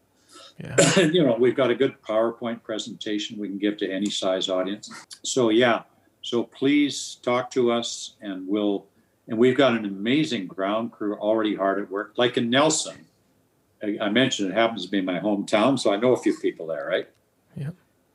Yeah. 0.60 1.00
you 1.00 1.24
know, 1.24 1.36
we've 1.40 1.56
got 1.56 1.70
a 1.70 1.76
good 1.76 2.02
PowerPoint 2.02 2.64
presentation 2.64 3.38
we 3.38 3.48
can 3.48 3.58
give 3.58 3.78
to 3.78 3.92
any 3.92 4.10
size 4.10 4.50
audience. 4.50 4.90
So 5.24 5.50
yeah, 5.50 5.84
so 6.22 6.44
please 6.44 7.20
talk 7.22 7.52
to 7.52 7.72
us 7.72 8.16
and 8.22 8.48
we'll 8.48 8.86
and 9.28 9.38
we've 9.38 9.58
got 9.58 9.74
an 9.74 9.86
amazing 9.86 10.48
ground 10.48 10.94
crew 10.94 11.16
already 11.16 11.56
hard 11.56 11.82
at 11.82 11.92
work. 11.92 12.14
Like 12.16 12.38
in 12.38 12.50
Nelson, 12.50 13.06
I, 13.84 13.98
I 14.02 14.10
mentioned 14.10 14.50
it 14.50 14.54
happens 14.54 14.86
to 14.86 14.92
be 14.92 15.02
my 15.02 15.20
hometown, 15.20 15.78
so 15.78 15.94
I 15.94 15.98
know 15.98 16.14
a 16.14 16.18
few 16.18 16.38
people 16.40 16.68
there, 16.68 16.88
right? 16.88 17.10
Yeah. 17.56 17.72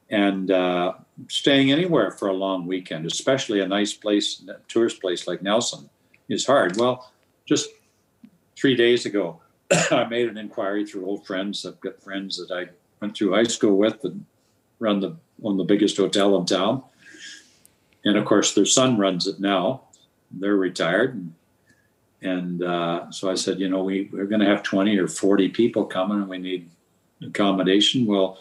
And 0.08 0.50
uh, 0.50 0.94
staying 1.28 1.70
anywhere 1.70 2.10
for 2.10 2.28
a 2.28 2.32
long 2.32 2.66
weekend, 2.66 3.06
especially 3.06 3.60
a 3.60 3.68
nice 3.68 3.92
place, 3.92 4.42
tourist 4.68 5.00
place 5.00 5.26
like 5.26 5.42
Nelson, 5.42 5.90
is 6.28 6.46
hard. 6.46 6.78
Well, 6.78 7.12
just 7.46 7.68
three 8.56 8.74
days 8.74 9.04
ago, 9.06 9.41
I 9.90 10.04
made 10.08 10.28
an 10.28 10.38
inquiry 10.38 10.86
through 10.86 11.06
old 11.06 11.26
friends. 11.26 11.64
I've 11.64 11.80
got 11.80 12.02
friends 12.02 12.36
that 12.36 12.54
I 12.54 12.70
went 13.00 13.16
through 13.16 13.34
high 13.34 13.44
school 13.44 13.76
with 13.76 14.04
and 14.04 14.24
run 14.78 15.00
the 15.00 15.16
one 15.38 15.54
of 15.54 15.58
the 15.58 15.64
biggest 15.64 15.96
hotel 15.96 16.36
in 16.36 16.46
town. 16.46 16.82
And 18.04 18.16
of 18.16 18.24
course, 18.24 18.54
their 18.54 18.66
son 18.66 18.98
runs 18.98 19.26
it 19.26 19.40
now. 19.40 19.82
They're 20.30 20.56
retired, 20.56 21.14
and, 21.14 21.34
and 22.22 22.62
uh, 22.62 23.10
so 23.10 23.30
I 23.30 23.34
said, 23.34 23.60
you 23.60 23.68
know, 23.68 23.84
we 23.84 24.08
we're 24.12 24.26
going 24.26 24.40
to 24.40 24.46
have 24.46 24.62
twenty 24.62 24.98
or 24.98 25.08
forty 25.08 25.48
people 25.48 25.84
coming, 25.84 26.18
and 26.18 26.28
we 26.28 26.38
need 26.38 26.70
accommodation. 27.22 28.06
Well, 28.06 28.38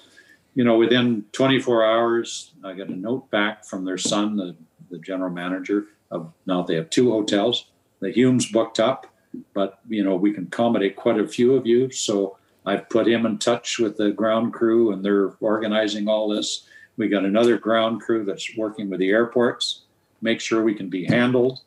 you 0.56 0.64
know, 0.64 0.78
within 0.78 1.26
24 1.32 1.86
hours, 1.86 2.52
I 2.64 2.74
got 2.74 2.88
a 2.88 2.96
note 2.96 3.30
back 3.32 3.66
from 3.66 3.86
their 3.86 3.98
son, 3.98 4.36
the, 4.36 4.56
the 4.90 4.98
general 4.98 5.30
manager 5.30 5.86
of 6.10 6.34
now 6.46 6.62
they 6.62 6.76
have 6.76 6.90
two 6.90 7.12
hotels. 7.12 7.66
The 8.02 8.12
Humes 8.12 8.52
booked 8.52 8.80
up, 8.80 9.08
but 9.54 9.80
you 9.88 10.04
know, 10.04 10.16
we 10.16 10.34
can 10.34 10.44
accommodate 10.44 10.96
quite 10.96 11.20
a 11.20 11.28
few 11.28 11.56
of 11.56 11.66
you. 11.66 11.92
So 11.92 12.38
I've 12.66 12.90
put 12.90 13.08
him 13.08 13.26
in 13.26 13.38
touch 13.38 13.80
with 13.80 13.98
the 13.98 14.12
ground 14.12 14.54
crew 14.54 14.92
and 14.92 15.04
they're 15.04 15.34
organizing 15.40 16.08
all 16.08 16.30
this. 16.30 16.68
We 16.98 17.08
got 17.08 17.26
another 17.26 17.58
ground 17.58 18.02
crew 18.02 18.24
that's 18.24 18.56
working 18.56 18.90
with 18.90 19.00
the 19.00 19.10
airports, 19.10 19.84
make 20.22 20.40
sure 20.40 20.64
we 20.64 20.76
can 20.76 20.90
be 20.90 21.06
handled. 21.06 21.62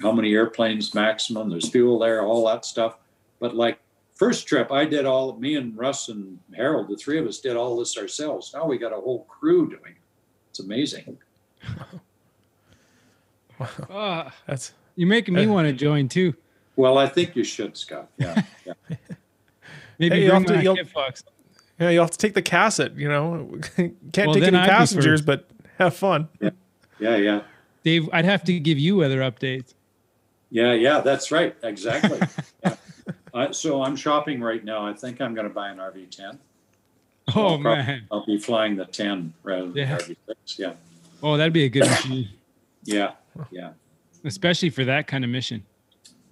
How 0.00 0.12
many 0.12 0.32
airplanes 0.32 0.94
maximum? 0.94 1.50
There's 1.50 1.68
fuel 1.68 1.98
there, 1.98 2.22
all 2.22 2.46
that 2.46 2.64
stuff. 2.64 2.96
But 3.38 3.54
like 3.54 3.78
first 4.14 4.46
trip, 4.48 4.72
I 4.72 4.84
did 4.84 5.04
all 5.04 5.36
me 5.36 5.56
and 5.56 5.76
Russ 5.76 6.08
and 6.08 6.38
Harold, 6.54 6.88
the 6.88 6.96
three 6.96 7.18
of 7.18 7.26
us 7.26 7.40
did 7.40 7.56
all 7.56 7.76
this 7.76 7.96
ourselves. 7.98 8.52
Now 8.54 8.66
we 8.66 8.78
got 8.78 8.92
a 8.92 8.96
whole 9.00 9.24
crew 9.24 9.68
doing 9.68 9.92
it. 9.92 10.02
It's 10.50 10.60
amazing. 10.60 11.18
Uh, 13.90 14.30
That's 14.46 14.72
you're 14.96 15.08
making 15.08 15.34
me 15.34 15.46
Uh, 15.46 15.52
want 15.52 15.68
to 15.68 15.72
join 15.74 16.08
too. 16.08 16.34
Well, 16.76 16.98
I 16.98 17.08
think 17.08 17.34
you 17.36 17.44
should, 17.44 17.76
Scott. 17.76 18.08
Yeah. 18.18 18.42
yeah. 18.66 18.72
Maybe 19.98 20.16
Hey, 20.16 20.24
you'll 20.24 20.34
have 20.34 20.46
to- 20.46 20.62
you'll- 20.62 20.76
box. 20.94 21.24
yeah. 21.80 21.90
You'll 21.90 22.04
have 22.04 22.10
to 22.10 22.18
take 22.18 22.34
the 22.34 22.42
cassette. 22.42 22.94
You 22.96 23.08
know, 23.08 23.50
can't 23.76 23.94
Well, 24.26 24.34
take 24.34 24.42
any 24.44 24.56
I'd 24.58 24.68
passengers, 24.68 25.22
but 25.22 25.48
have 25.78 25.96
fun. 25.96 26.28
Yeah, 27.00 27.16
yeah. 27.16 27.40
Dave, 27.82 28.08
I'd 28.12 28.24
have 28.24 28.44
to 28.44 28.58
give 28.60 28.78
you 28.78 28.96
weather 28.96 29.20
updates. 29.20 29.74
Yeah, 30.50 30.72
yeah, 30.74 31.00
that's 31.00 31.30
right. 31.32 31.56
Exactly. 31.62 32.18
yeah. 32.64 32.76
Uh, 33.34 33.52
so 33.52 33.82
I'm 33.82 33.96
shopping 33.96 34.40
right 34.40 34.64
now. 34.64 34.86
I 34.86 34.92
think 34.92 35.20
I'm 35.20 35.34
going 35.34 35.46
to 35.48 35.52
buy 35.52 35.70
an 35.70 35.78
RV10. 35.78 36.38
Oh 37.34 37.46
I'll 37.54 37.58
prob- 37.60 37.78
man. 37.78 38.06
I'll 38.10 38.24
be 38.24 38.38
flying 38.38 38.76
the 38.76 38.84
10 38.86 39.32
rather 39.42 39.66
than 39.66 39.76
Yeah. 39.76 39.96
the 39.98 40.14
RV6. 40.28 40.58
Yeah, 40.58 40.72
Oh, 41.22 41.36
that'd 41.36 41.52
be 41.52 41.64
a 41.64 41.68
good 41.68 41.80
machine, 41.90 42.28
yeah, 42.84 43.12
yeah. 43.50 43.70
especially 44.24 44.70
for 44.70 44.84
that 44.84 45.06
kind 45.08 45.24
of 45.24 45.30
mission. 45.30 45.64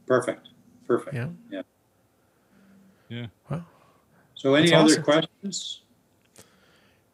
Perfect, 0.07 0.49
perfect. 0.87 1.15
Yeah. 1.15 1.29
yeah. 1.51 1.63
Yeah. 3.09 3.27
Wow. 3.51 3.65
So 4.35 4.55
any 4.55 4.71
That's 4.71 4.83
other 4.83 4.93
awesome. 4.93 5.03
questions? 5.03 5.81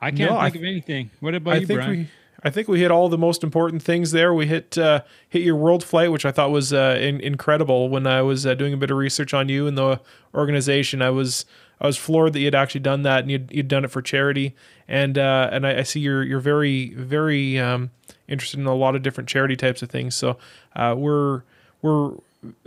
I 0.01 0.11
can't 0.11 0.31
No, 0.31 0.39
I 0.39 0.51
think 0.51 0.65
of 0.65 0.69
anything. 0.69 1.11
What 1.21 1.35
about 1.35 1.55
I 1.55 1.57
you, 1.59 1.67
think 1.67 1.79
Brian? 1.79 1.99
we 1.99 2.09
I 2.43 2.51
think 2.51 2.69
we 2.69 2.81
hit 2.81 2.91
all 2.91 3.09
the 3.09 3.19
most 3.19 3.45
important 3.45 3.83
things 3.83 4.13
there. 4.13 4.33
We 4.33 4.47
hit 4.47 4.79
uh, 4.79 5.03
hit 5.29 5.43
your 5.43 5.57
world 5.57 5.85
flight, 5.85 6.11
which 6.11 6.25
I 6.25 6.33
thought 6.33 6.51
was 6.51 6.73
uh, 6.73 6.97
in, 6.99 7.21
incredible. 7.21 7.91
When 7.91 8.07
I 8.07 8.23
was 8.23 8.47
uh, 8.47 8.55
doing 8.55 8.73
a 8.73 8.77
bit 8.79 8.91
of 8.91 8.97
research 8.97 9.35
on 9.35 9.49
you 9.49 9.67
and 9.67 9.77
the 9.77 10.01
organization, 10.35 11.03
I 11.03 11.11
was 11.11 11.45
I 11.81 11.87
was 11.87 11.99
floored 11.99 12.33
that 12.33 12.41
you'd 12.41 12.55
actually 12.55 12.81
done 12.81 13.03
that 13.03 13.21
and 13.21 13.31
you'd, 13.31 13.51
you'd 13.53 13.69
done 13.69 13.85
it 13.85 13.91
for 13.91 14.01
charity. 14.01 14.55
And 14.89 15.19
uh, 15.19 15.51
and 15.53 15.67
I, 15.67 15.81
I 15.81 15.83
see 15.83 16.01
you're 16.01 16.23
you're 16.23 16.41
very 16.41 16.95
very 16.95 17.59
um, 17.59 17.91
interested 18.27 18.59
in 18.59 18.67
a 18.67 18.75
lot 18.75 18.97
of 18.97 19.03
different 19.03 19.29
charity 19.29 19.57
types 19.57 19.83
of 19.83 19.91
things. 19.91 20.15
So 20.15 20.39
uh, 20.75 20.95
we're 20.97 21.43
we're 21.83 22.13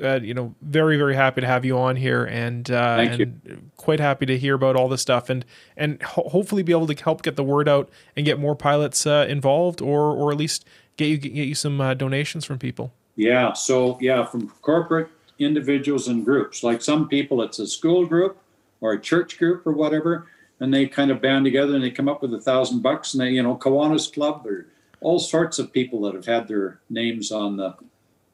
uh, 0.03 0.19
you 0.21 0.33
know 0.33 0.53
very 0.61 0.97
very 0.97 1.15
happy 1.15 1.41
to 1.41 1.47
have 1.47 1.65
you 1.65 1.77
on 1.77 1.95
here 1.95 2.23
and 2.25 2.69
uh, 2.69 2.97
Thank 2.97 3.19
you. 3.19 3.33
and 3.45 3.71
quite 3.77 3.99
happy 3.99 4.25
to 4.27 4.37
hear 4.37 4.53
about 4.53 4.75
all 4.75 4.87
this 4.87 5.01
stuff 5.01 5.29
and 5.29 5.45
and 5.75 6.01
ho- 6.03 6.29
hopefully 6.29 6.63
be 6.63 6.71
able 6.71 6.87
to 6.87 7.03
help 7.03 7.23
get 7.23 7.35
the 7.35 7.43
word 7.43 7.67
out 7.67 7.89
and 8.15 8.25
get 8.25 8.39
more 8.39 8.55
pilots 8.55 9.07
uh, 9.07 9.25
involved 9.27 9.81
or 9.81 10.11
or 10.11 10.31
at 10.31 10.37
least 10.37 10.65
get 10.97 11.05
you 11.05 11.17
get 11.17 11.31
you 11.31 11.55
some 11.55 11.81
uh, 11.81 11.93
donations 11.93 12.45
from 12.45 12.59
people. 12.59 12.93
Yeah. 13.15 13.53
So 13.53 13.97
yeah, 14.01 14.25
from 14.25 14.49
corporate 14.61 15.09
individuals 15.39 16.07
and 16.07 16.25
groups. 16.25 16.63
Like 16.63 16.81
some 16.81 17.07
people, 17.07 17.41
it's 17.41 17.59
a 17.59 17.67
school 17.67 18.05
group 18.05 18.37
or 18.81 18.93
a 18.93 19.01
church 19.01 19.37
group 19.37 19.65
or 19.65 19.71
whatever, 19.71 20.27
and 20.59 20.73
they 20.73 20.87
kind 20.87 21.11
of 21.11 21.21
band 21.21 21.45
together 21.45 21.75
and 21.75 21.83
they 21.83 21.91
come 21.91 22.09
up 22.09 22.21
with 22.21 22.33
a 22.33 22.41
thousand 22.41 22.81
bucks, 22.81 23.13
and 23.13 23.21
they, 23.21 23.29
you 23.29 23.43
know, 23.43 23.55
Kiwanis 23.55 24.11
Club 24.11 24.45
or 24.45 24.67
all 25.01 25.19
sorts 25.19 25.59
of 25.59 25.73
people 25.73 26.01
that 26.01 26.13
have 26.13 26.25
had 26.25 26.47
their 26.47 26.79
names 26.89 27.31
on 27.31 27.57
the. 27.57 27.75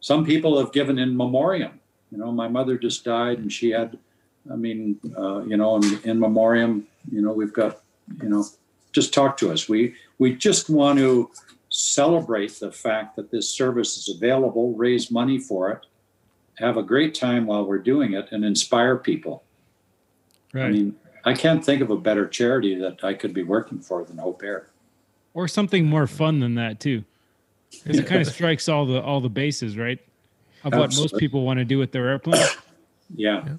Some 0.01 0.25
people 0.25 0.57
have 0.59 0.71
given 0.71 0.97
in 0.97 1.15
memoriam. 1.15 1.79
You 2.11 2.17
know, 2.17 2.31
my 2.31 2.47
mother 2.47 2.77
just 2.77 3.03
died, 3.03 3.39
and 3.39 3.51
she 3.51 3.69
had, 3.69 3.97
I 4.51 4.55
mean, 4.55 4.99
uh, 5.17 5.41
you 5.43 5.57
know, 5.57 5.75
in, 5.75 5.99
in 6.03 6.19
memoriam, 6.19 6.87
you 7.11 7.21
know, 7.21 7.31
we've 7.33 7.53
got, 7.53 7.81
you 8.21 8.29
know, 8.29 8.45
just 8.91 9.13
talk 9.13 9.37
to 9.37 9.51
us. 9.51 9.69
We 9.69 9.95
we 10.17 10.35
just 10.35 10.69
want 10.69 10.97
to 10.99 11.29
celebrate 11.69 12.59
the 12.59 12.71
fact 12.71 13.15
that 13.15 13.29
this 13.29 13.49
service 13.49 13.97
is 13.97 14.15
available, 14.15 14.73
raise 14.73 15.11
money 15.11 15.37
for 15.37 15.69
it, 15.69 15.85
have 16.57 16.77
a 16.77 16.83
great 16.83 17.13
time 17.13 17.45
while 17.45 17.65
we're 17.65 17.77
doing 17.77 18.13
it, 18.13 18.29
and 18.31 18.43
inspire 18.43 18.97
people. 18.97 19.43
right. 20.53 20.65
I 20.65 20.69
mean, 20.71 20.95
I 21.25 21.33
can't 21.33 21.63
think 21.63 21.81
of 21.81 21.91
a 21.91 21.97
better 21.97 22.27
charity 22.27 22.75
that 22.75 23.03
I 23.03 23.13
could 23.13 23.33
be 23.33 23.43
working 23.43 23.79
for 23.79 24.03
than 24.03 24.17
Hope 24.17 24.41
Air. 24.43 24.69
or 25.33 25.47
something 25.47 25.85
more 25.85 26.07
fun 26.07 26.39
than 26.39 26.55
that 26.55 26.79
too. 26.79 27.03
Because 27.71 27.99
it 27.99 28.07
kind 28.07 28.21
of 28.21 28.27
strikes 28.27 28.67
all 28.67 28.85
the 28.85 29.01
all 29.01 29.21
the 29.21 29.29
bases, 29.29 29.77
right? 29.77 29.99
Of 30.63 30.73
what 30.73 30.95
most 30.95 31.15
people 31.17 31.43
want 31.45 31.59
to 31.59 31.65
do 31.65 31.77
with 31.77 31.91
their 31.91 32.09
airplane. 32.09 32.43
Yeah, 33.15 33.55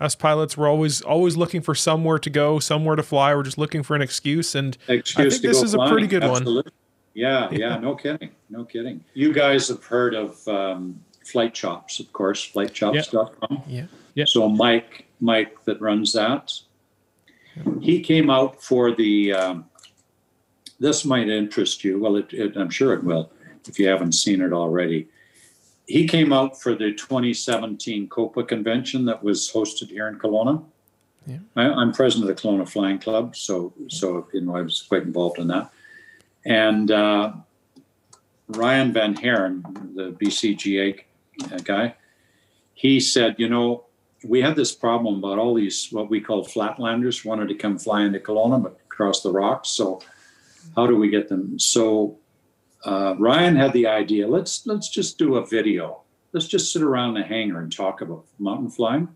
Us 0.00 0.14
pilots, 0.14 0.56
we're 0.56 0.68
always 0.68 1.00
always 1.02 1.36
looking 1.36 1.60
for 1.62 1.74
somewhere 1.74 2.18
to 2.18 2.30
go, 2.30 2.58
somewhere 2.58 2.96
to 2.96 3.02
fly. 3.02 3.34
We're 3.34 3.42
just 3.42 3.58
looking 3.58 3.82
for 3.82 3.96
an 3.96 4.02
excuse 4.02 4.54
and 4.54 4.76
excuse 4.88 5.14
think 5.14 5.42
to 5.42 5.48
this 5.48 5.58
go 5.60 5.64
is 5.64 5.74
a 5.74 5.78
pretty 5.78 6.06
flying. 6.06 6.08
good 6.08 6.22
one. 6.22 6.42
Absolutely. 6.42 6.72
Yeah, 7.14 7.48
yeah, 7.50 7.78
no 7.78 7.94
kidding, 7.94 8.28
no 8.50 8.66
kidding. 8.66 9.02
You 9.14 9.32
guys 9.32 9.68
have 9.68 9.82
heard 9.82 10.14
of 10.14 10.46
um, 10.48 11.02
Flight 11.24 11.54
Chops, 11.54 11.98
of 11.98 12.12
course, 12.12 12.46
flightchops.com. 12.52 13.62
yeah. 13.66 13.86
Yeah. 14.14 14.26
So 14.26 14.46
Mike, 14.50 15.06
Mike 15.22 15.56
that 15.64 15.80
runs 15.80 16.12
that, 16.12 16.52
he 17.80 18.02
came 18.02 18.28
out 18.28 18.62
for 18.62 18.92
the. 18.94 19.32
Um, 19.32 19.64
this 20.78 21.06
might 21.06 21.30
interest 21.30 21.84
you. 21.84 21.98
Well, 21.98 22.16
it, 22.16 22.34
it, 22.34 22.54
I'm 22.54 22.68
sure 22.68 22.92
it 22.92 23.02
will 23.02 23.30
if 23.68 23.78
you 23.78 23.88
haven't 23.88 24.12
seen 24.12 24.40
it 24.40 24.52
already. 24.52 25.08
He 25.86 26.08
came 26.08 26.32
out 26.32 26.60
for 26.60 26.74
the 26.74 26.92
2017 26.92 28.08
COPA 28.08 28.44
convention 28.44 29.04
that 29.04 29.22
was 29.22 29.50
hosted 29.52 29.90
here 29.90 30.08
in 30.08 30.18
Kelowna. 30.18 30.64
Yeah. 31.26 31.38
I, 31.54 31.64
I'm 31.64 31.92
president 31.92 32.28
of 32.30 32.36
the 32.36 32.40
Kelowna 32.40 32.68
Flying 32.68 32.98
Club, 32.98 33.36
so 33.36 33.72
so 33.88 34.28
you 34.32 34.40
know 34.40 34.56
I 34.56 34.62
was 34.62 34.82
quite 34.82 35.02
involved 35.02 35.38
in 35.38 35.48
that. 35.48 35.70
And 36.44 36.90
uh, 36.90 37.32
Ryan 38.48 38.92
Van 38.92 39.14
Haren, 39.16 39.62
the 39.94 40.12
BCGA 40.12 41.00
guy, 41.64 41.94
he 42.74 43.00
said, 43.00 43.34
you 43.38 43.48
know, 43.48 43.86
we 44.24 44.40
had 44.40 44.56
this 44.56 44.72
problem 44.72 45.18
about 45.18 45.38
all 45.38 45.54
these 45.54 45.88
what 45.90 46.08
we 46.08 46.20
call 46.20 46.44
flatlanders 46.44 47.24
wanted 47.24 47.48
to 47.48 47.54
come 47.54 47.78
fly 47.78 48.02
into 48.02 48.20
Kelowna 48.20 48.62
but 48.62 48.78
across 48.86 49.22
the 49.22 49.30
rocks. 49.30 49.70
So 49.70 50.00
how 50.74 50.86
do 50.86 50.96
we 50.96 51.08
get 51.08 51.28
them? 51.28 51.58
So 51.58 52.18
uh, 52.86 53.16
Ryan 53.18 53.56
had 53.56 53.72
the 53.72 53.88
idea. 53.88 54.28
Let's 54.28 54.64
let's 54.64 54.88
just 54.88 55.18
do 55.18 55.36
a 55.36 55.44
video. 55.44 56.02
Let's 56.32 56.46
just 56.46 56.72
sit 56.72 56.82
around 56.82 57.14
the 57.14 57.24
hangar 57.24 57.60
and 57.60 57.74
talk 57.74 58.00
about 58.00 58.24
mountain 58.38 58.70
flying. 58.70 59.08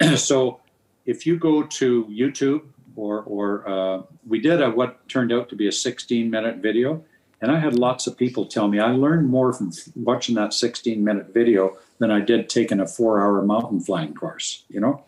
so 0.16 0.60
if 1.06 1.24
you 1.24 1.38
go 1.38 1.62
to 1.62 2.04
YouTube 2.06 2.62
or 2.96 3.22
or 3.22 3.68
uh, 3.68 4.02
we 4.26 4.40
did 4.40 4.60
a 4.60 4.70
what 4.70 5.08
turned 5.08 5.32
out 5.32 5.48
to 5.50 5.56
be 5.56 5.68
a 5.68 5.72
16 5.72 6.28
minute 6.28 6.56
video, 6.56 7.04
and 7.40 7.52
I 7.52 7.60
had 7.60 7.78
lots 7.78 8.08
of 8.08 8.18
people 8.18 8.44
tell 8.44 8.66
me 8.66 8.80
I 8.80 8.90
learned 8.90 9.28
more 9.28 9.52
from 9.52 9.70
watching 9.94 10.34
that 10.34 10.52
16 10.52 11.02
minute 11.02 11.32
video 11.32 11.78
than 11.98 12.10
I 12.10 12.18
did 12.18 12.48
taking 12.48 12.80
a 12.80 12.88
four 12.88 13.22
hour 13.22 13.40
mountain 13.42 13.80
flying 13.80 14.14
course. 14.14 14.64
You 14.68 14.80
know, 14.80 15.04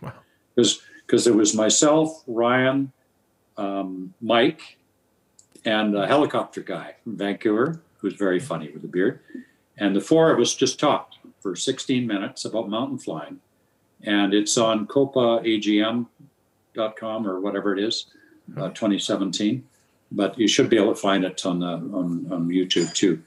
because 0.54 0.76
wow. 0.76 0.82
because 1.04 1.26
it 1.26 1.34
was 1.34 1.52
myself, 1.52 2.22
Ryan, 2.28 2.92
um, 3.56 4.14
Mike, 4.20 4.76
and 5.64 5.96
a 5.96 6.06
helicopter 6.06 6.60
guy 6.60 6.94
from 7.02 7.16
Vancouver 7.16 7.80
who's 8.04 8.14
very 8.14 8.38
funny 8.38 8.70
with 8.70 8.84
a 8.84 8.88
beard, 8.88 9.20
and 9.78 9.96
the 9.96 10.00
four 10.00 10.30
of 10.30 10.38
us 10.38 10.54
just 10.54 10.78
talked 10.78 11.16
for 11.40 11.56
16 11.56 12.06
minutes 12.06 12.44
about 12.44 12.68
mountain 12.68 12.98
flying, 12.98 13.40
and 14.02 14.34
it's 14.34 14.58
on 14.58 14.86
copaagm.com 14.86 16.06
or 17.26 17.40
whatever 17.40 17.72
it 17.72 17.82
is, 17.82 18.06
uh, 18.58 18.68
2017. 18.68 19.64
But 20.12 20.38
you 20.38 20.46
should 20.46 20.68
be 20.68 20.76
able 20.76 20.94
to 20.94 21.00
find 21.00 21.24
it 21.24 21.46
on 21.46 21.62
uh, 21.62 21.76
on, 21.76 22.28
on 22.30 22.48
YouTube 22.48 22.92
too. 22.92 23.22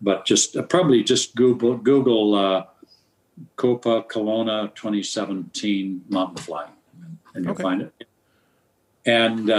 But 0.00 0.24
just 0.24 0.56
uh, 0.56 0.62
probably 0.62 1.04
just 1.04 1.36
Google 1.36 1.76
Google 1.76 2.34
uh, 2.34 2.64
Copa 3.56 4.04
Kelowna 4.08 4.74
2017 4.74 6.06
mountain 6.08 6.38
flying, 6.38 6.72
and 7.34 7.44
you'll 7.44 7.52
okay. 7.52 7.62
find 7.62 7.82
it. 7.82 7.92
And 9.04 9.50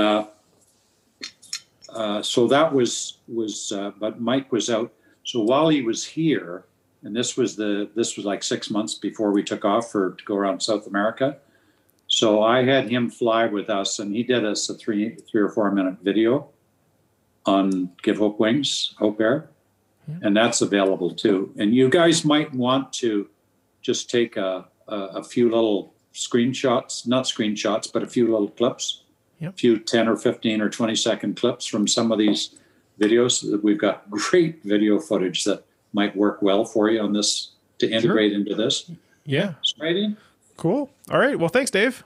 uh, 1.96 2.22
so 2.22 2.48
that 2.48 2.74
was 2.74 3.18
was, 3.28 3.72
uh, 3.72 3.92
but 4.00 4.22
Mike 4.22 4.52
was 4.52 4.70
out. 4.70 4.92
So 5.24 5.40
while 5.40 5.70
he 5.70 5.82
was 5.82 6.04
here, 6.06 6.66
and 7.04 7.16
this 7.16 7.38
was 7.38 7.56
the 7.56 7.90
this 7.96 8.18
was 8.18 8.26
like 8.26 8.44
six 8.44 8.70
months 8.70 8.96
before 8.96 9.32
we 9.32 9.44
took 9.44 9.64
off 9.64 9.92
for 9.92 10.12
to 10.12 10.26
go 10.26 10.36
around 10.36 10.62
South 10.62 10.88
America. 10.88 11.38
So 12.08 12.44
I 12.44 12.64
had 12.64 12.90
him 12.90 13.10
fly 13.10 13.48
with 13.48 13.70
us, 13.70 14.00
and 14.00 14.14
he 14.14 14.24
did 14.24 14.46
us 14.46 14.70
a 14.70 14.76
three 14.76 15.16
three 15.16 15.42
or 15.42 15.50
four 15.50 15.72
minute 15.72 15.98
video 16.04 16.50
on 17.46 17.92
Give 18.04 18.18
Hope 18.18 18.40
Wings, 18.40 18.94
Hope 19.00 19.22
Air, 19.22 19.50
yeah. 20.08 20.16
and 20.24 20.36
that's 20.36 20.62
available 20.62 21.14
too. 21.14 21.54
And 21.58 21.74
you 21.74 21.90
guys 21.90 22.26
might 22.26 22.54
want 22.54 22.92
to 22.94 23.30
just 23.82 24.10
take 24.10 24.36
a, 24.36 24.66
a, 24.88 24.96
a 24.96 25.24
few 25.24 25.50
little 25.50 25.94
screenshots, 26.14 27.08
not 27.08 27.26
screenshots, 27.26 27.92
but 27.92 28.04
a 28.04 28.08
few 28.08 28.32
little 28.32 28.50
clips, 28.50 29.04
yep. 29.40 29.54
a 29.54 29.58
few 29.58 29.80
10 29.80 30.08
or 30.08 30.18
15 30.18 30.62
or 30.62 30.70
20 30.70 30.96
second 30.96 31.36
clips 31.36 31.66
from 31.66 31.88
some 31.88 32.12
of 32.12 32.18
these 32.18 32.56
videos. 33.00 33.50
that 33.50 33.64
We've 33.64 33.78
got 33.78 34.10
great 34.10 34.64
video 34.64 35.00
footage 35.00 35.44
that 35.46 35.64
might 35.94 36.16
work 36.16 36.42
well 36.42 36.66
for 36.66 36.90
you 36.90 37.02
on 37.02 37.14
this 37.14 37.52
to 37.80 37.90
integrate 37.90 38.32
sure. 38.32 38.40
into 38.40 38.56
this. 38.56 38.90
Yeah. 39.26 39.54
Exciting. 39.60 40.18
Cool. 40.58 40.90
All 41.10 41.20
right. 41.20 41.38
Well, 41.38 41.50
thanks, 41.50 41.72
Dave. 41.72 42.04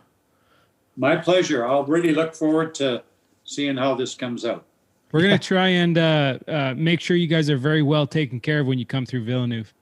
My 0.98 1.16
pleasure. 1.16 1.66
I'll 1.68 1.86
really 1.86 2.14
look 2.14 2.36
forward 2.36 2.76
to 2.76 3.04
seeing 3.44 3.78
how 3.78 3.96
this 3.96 4.16
comes 4.16 4.46
out. 4.46 4.66
We're 5.12 5.22
gonna 5.22 5.40
try 5.40 5.70
and 5.70 5.98
uh, 5.98 6.38
uh, 6.48 6.74
make 6.78 7.02
sure 7.02 7.18
you 7.18 7.28
guys 7.28 7.50
are 7.50 7.58
very 7.58 7.82
well 7.82 8.06
taken 8.06 8.40
care 8.40 8.60
of 8.60 8.68
when 8.68 8.78
you 8.78 8.86
come 8.86 9.08
through 9.08 9.24
Villeneuve. 9.24 9.74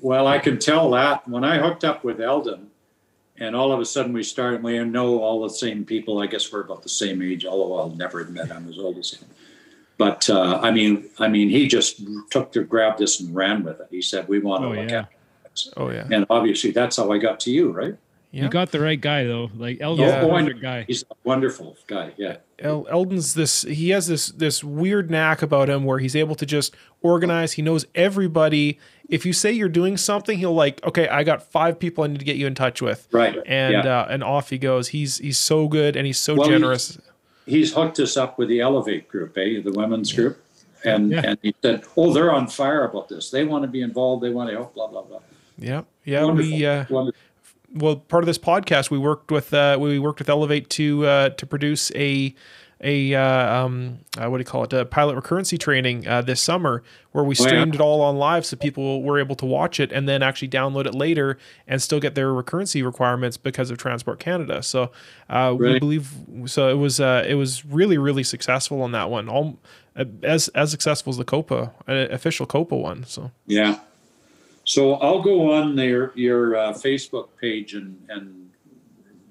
Well, 0.00 0.26
I 0.26 0.38
can 0.38 0.58
tell 0.58 0.90
that 0.92 1.28
when 1.28 1.44
I 1.44 1.58
hooked 1.58 1.84
up 1.84 2.02
with 2.02 2.20
Eldon, 2.20 2.68
and 3.38 3.56
all 3.56 3.72
of 3.72 3.80
a 3.80 3.84
sudden 3.84 4.12
we 4.12 4.22
started. 4.22 4.62
We 4.62 4.78
know 4.84 5.20
all 5.20 5.42
the 5.42 5.50
same 5.50 5.84
people. 5.84 6.20
I 6.20 6.26
guess 6.26 6.52
we're 6.52 6.60
about 6.60 6.82
the 6.82 6.88
same 6.88 7.22
age, 7.22 7.44
although 7.44 7.78
I'll 7.78 7.96
never 7.96 8.20
admit 8.20 8.50
I'm 8.50 8.68
as 8.68 8.78
old 8.78 8.98
as 8.98 9.12
him. 9.12 9.28
But 9.98 10.28
uh, 10.28 10.58
I 10.62 10.70
mean, 10.70 11.08
I 11.18 11.28
mean, 11.28 11.48
he 11.48 11.68
just 11.68 12.02
took 12.30 12.52
to 12.52 12.64
grab 12.64 12.98
this 12.98 13.20
and 13.20 13.34
ran 13.34 13.62
with 13.62 13.80
it. 13.80 13.86
He 13.90 14.02
said, 14.02 14.28
"We 14.28 14.38
want 14.40 14.62
to 14.62 14.68
oh, 14.68 14.72
look 14.72 14.90
yeah. 14.90 14.98
at." 15.00 15.08
This. 15.50 15.72
Oh 15.76 15.90
yeah. 15.90 16.08
And 16.10 16.26
obviously, 16.30 16.70
that's 16.70 16.96
how 16.96 17.12
I 17.12 17.18
got 17.18 17.40
to 17.40 17.50
you, 17.50 17.70
right? 17.70 17.94
Yeah. 18.32 18.44
You 18.44 18.48
got 18.48 18.70
the 18.70 18.80
right 18.80 18.98
guy 18.98 19.24
though. 19.24 19.50
Like 19.54 19.82
Eldon's 19.82 20.10
yeah. 20.10 20.38
a 20.38 20.54
guy. 20.54 20.84
He's 20.88 21.02
a 21.02 21.14
wonderful 21.22 21.76
guy. 21.86 22.12
Yeah. 22.16 22.38
El- 22.58 22.86
Eldon's 22.88 23.34
this. 23.34 23.60
He 23.62 23.90
has 23.90 24.06
this 24.06 24.28
this 24.28 24.64
weird 24.64 25.10
knack 25.10 25.42
about 25.42 25.68
him 25.68 25.84
where 25.84 25.98
he's 25.98 26.16
able 26.16 26.34
to 26.36 26.46
just 26.46 26.74
organize. 27.02 27.52
He 27.52 27.62
knows 27.62 27.84
everybody. 27.94 28.78
If 29.10 29.26
you 29.26 29.34
say 29.34 29.52
you're 29.52 29.68
doing 29.68 29.98
something, 29.98 30.38
he'll 30.38 30.54
like, 30.54 30.82
okay, 30.82 31.08
I 31.08 31.24
got 31.24 31.42
five 31.42 31.78
people 31.78 32.04
I 32.04 32.06
need 32.06 32.20
to 32.20 32.24
get 32.24 32.36
you 32.36 32.46
in 32.46 32.54
touch 32.54 32.80
with. 32.80 33.06
Right. 33.12 33.36
And 33.44 33.84
yeah. 33.84 34.00
uh, 34.00 34.06
and 34.08 34.24
off 34.24 34.48
he 34.48 34.56
goes. 34.56 34.88
He's 34.88 35.18
he's 35.18 35.36
so 35.36 35.68
good 35.68 35.94
and 35.94 36.06
he's 36.06 36.18
so 36.18 36.34
well, 36.34 36.48
generous. 36.48 36.98
He's, 37.44 37.54
he's, 37.54 37.74
hooked 37.74 38.00
us 38.00 38.16
up 38.16 38.38
with 38.38 38.48
the 38.48 38.60
Elevate 38.60 39.08
group, 39.08 39.36
eh? 39.36 39.60
The 39.62 39.72
women's 39.72 40.10
group. 40.10 40.42
And 40.86 41.10
yeah. 41.10 41.20
and 41.22 41.38
he 41.42 41.54
said, 41.60 41.84
oh, 41.98 42.14
they're 42.14 42.32
on 42.32 42.48
fire 42.48 42.84
about 42.84 43.10
this. 43.10 43.28
They 43.30 43.44
want 43.44 43.62
to 43.64 43.68
be 43.68 43.82
involved. 43.82 44.24
They 44.24 44.30
want 44.30 44.48
to 44.48 44.56
help. 44.56 44.72
Blah 44.72 44.86
blah 44.86 45.02
blah. 45.02 45.20
Yeah. 45.58 45.82
Yeah. 46.06 46.24
Wonderful. 46.24 46.50
We. 46.50 46.64
Uh, 46.64 46.86
Wonderful 46.88 47.20
well, 47.74 47.96
part 47.96 48.22
of 48.22 48.26
this 48.26 48.38
podcast, 48.38 48.90
we 48.90 48.98
worked 48.98 49.30
with 49.30 49.52
uh, 49.54 49.76
we 49.80 49.98
worked 49.98 50.18
with 50.18 50.28
Elevate 50.28 50.68
to 50.70 51.06
uh, 51.06 51.28
to 51.30 51.46
produce 51.46 51.90
a 51.94 52.34
a 52.82 53.14
uh, 53.14 53.54
um, 53.54 53.98
uh, 54.18 54.28
what 54.28 54.38
do 54.38 54.40
you 54.40 54.44
call 54.44 54.64
it 54.64 54.72
a 54.72 54.84
pilot 54.84 55.16
recurrency 55.16 55.58
training 55.58 56.06
uh, 56.06 56.20
this 56.20 56.40
summer 56.40 56.82
where 57.12 57.24
we 57.24 57.34
streamed 57.34 57.54
oh, 57.54 57.64
yeah. 57.66 57.74
it 57.74 57.80
all 57.80 58.00
on 58.00 58.16
live 58.16 58.44
so 58.44 58.56
people 58.56 59.02
were 59.02 59.20
able 59.20 59.36
to 59.36 59.46
watch 59.46 59.78
it 59.78 59.92
and 59.92 60.08
then 60.08 60.22
actually 60.22 60.48
download 60.48 60.86
it 60.86 60.94
later 60.94 61.38
and 61.68 61.80
still 61.80 62.00
get 62.00 62.14
their 62.14 62.30
recurrency 62.30 62.84
requirements 62.84 63.36
because 63.36 63.70
of 63.70 63.78
Transport 63.78 64.18
Canada. 64.18 64.62
So 64.62 64.90
uh, 65.30 65.54
we 65.56 65.78
believe 65.78 66.12
so 66.46 66.68
it 66.68 66.74
was 66.74 67.00
uh, 67.00 67.24
it 67.26 67.34
was 67.34 67.64
really 67.64 67.98
really 67.98 68.24
successful 68.24 68.82
on 68.82 68.92
that 68.92 69.10
one, 69.10 69.28
all 69.28 69.58
as 70.22 70.48
as 70.48 70.70
successful 70.70 71.10
as 71.10 71.18
the 71.18 71.24
Copa 71.24 71.72
official 71.86 72.46
Copa 72.46 72.76
one. 72.76 73.04
So 73.04 73.30
yeah. 73.46 73.78
So 74.64 74.94
I'll 74.94 75.22
go 75.22 75.52
on 75.52 75.76
their 75.76 76.12
your 76.14 76.56
uh, 76.56 76.72
Facebook 76.72 77.28
page 77.40 77.74
and 77.74 78.00
and 78.08 78.50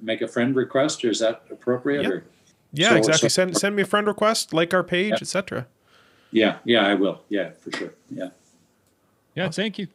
make 0.02 0.22
a 0.22 0.28
friend 0.28 0.56
request. 0.56 1.04
Or 1.06 1.10
is 1.10 1.20
that 1.20 1.44
appropriate? 1.50 2.04
Yep. 2.04 2.24
Yeah, 2.74 2.90
so, 2.90 2.96
exactly. 2.96 3.30
So, 3.30 3.34
send 3.34 3.58
send 3.58 3.76
me 3.76 3.84
a 3.84 3.86
friend 3.86 4.08
request, 4.08 4.54
like 4.54 4.74
our 4.74 4.84
page, 4.84 5.12
yeah. 5.12 5.18
etc. 5.22 5.68
Yeah, 6.32 6.58
yeah, 6.64 6.86
I 6.88 6.96
will. 6.96 7.22
Yeah, 7.30 7.52
for 7.52 7.72
sure. 7.72 7.94
Yeah. 8.10 8.30
Yeah, 9.36 9.50
thank 9.50 9.78
you. 9.78 9.88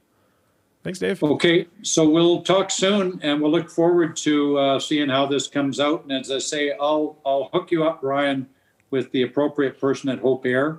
Thanks, 0.82 0.98
Dave. 0.98 1.22
Okay, 1.22 1.66
so 1.82 2.08
we'll 2.08 2.42
talk 2.42 2.70
soon, 2.70 3.18
and 3.22 3.40
we'll 3.40 3.50
look 3.50 3.68
forward 3.68 4.14
to 4.18 4.56
uh, 4.56 4.78
seeing 4.78 5.08
how 5.08 5.26
this 5.26 5.48
comes 5.48 5.80
out. 5.80 6.04
And 6.04 6.12
as 6.12 6.30
I 6.30 6.38
say, 6.38 6.74
I'll 6.80 7.16
I'll 7.24 7.50
hook 7.52 7.70
you 7.70 7.84
up, 7.84 8.00
Ryan, 8.02 8.46
with 8.90 9.10
the 9.12 9.22
appropriate 9.22 9.80
person 9.80 10.10
at 10.10 10.20
Hope 10.20 10.46
Air 10.46 10.78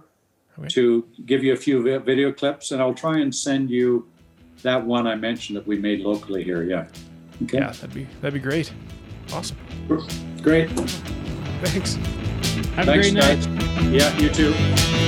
okay. 0.58 0.68
to 0.70 1.06
give 1.26 1.44
you 1.44 1.54
a 1.54 1.58
few 1.58 2.00
video 2.00 2.32
clips, 2.32 2.72
and 2.72 2.82
I'll 2.82 2.94
try 2.94 3.20
and 3.20 3.34
send 3.34 3.70
you 3.70 4.08
that 4.64 4.86
one 4.86 5.08
I 5.08 5.16
mentioned 5.16 5.58
that 5.58 5.68
we 5.68 5.78
made 5.78 6.02
locally 6.02 6.44
here. 6.44 6.64
Yeah. 6.64 6.88
Okay. 7.44 7.60
Yeah, 7.60 7.72
that'd 7.72 7.94
be 7.94 8.08
that'd 8.22 8.34
be 8.34 8.40
great. 8.40 8.72
Awesome. 9.32 9.58
Great. 10.42 10.70
Thanks. 11.62 11.96
Have 12.76 12.86
Thanks, 12.86 13.08
a 13.10 13.12
great 13.12 13.14
night. 13.14 13.46
Guys. 13.46 13.88
Yeah, 13.90 14.18
you 14.18 14.30
too. 14.30 15.07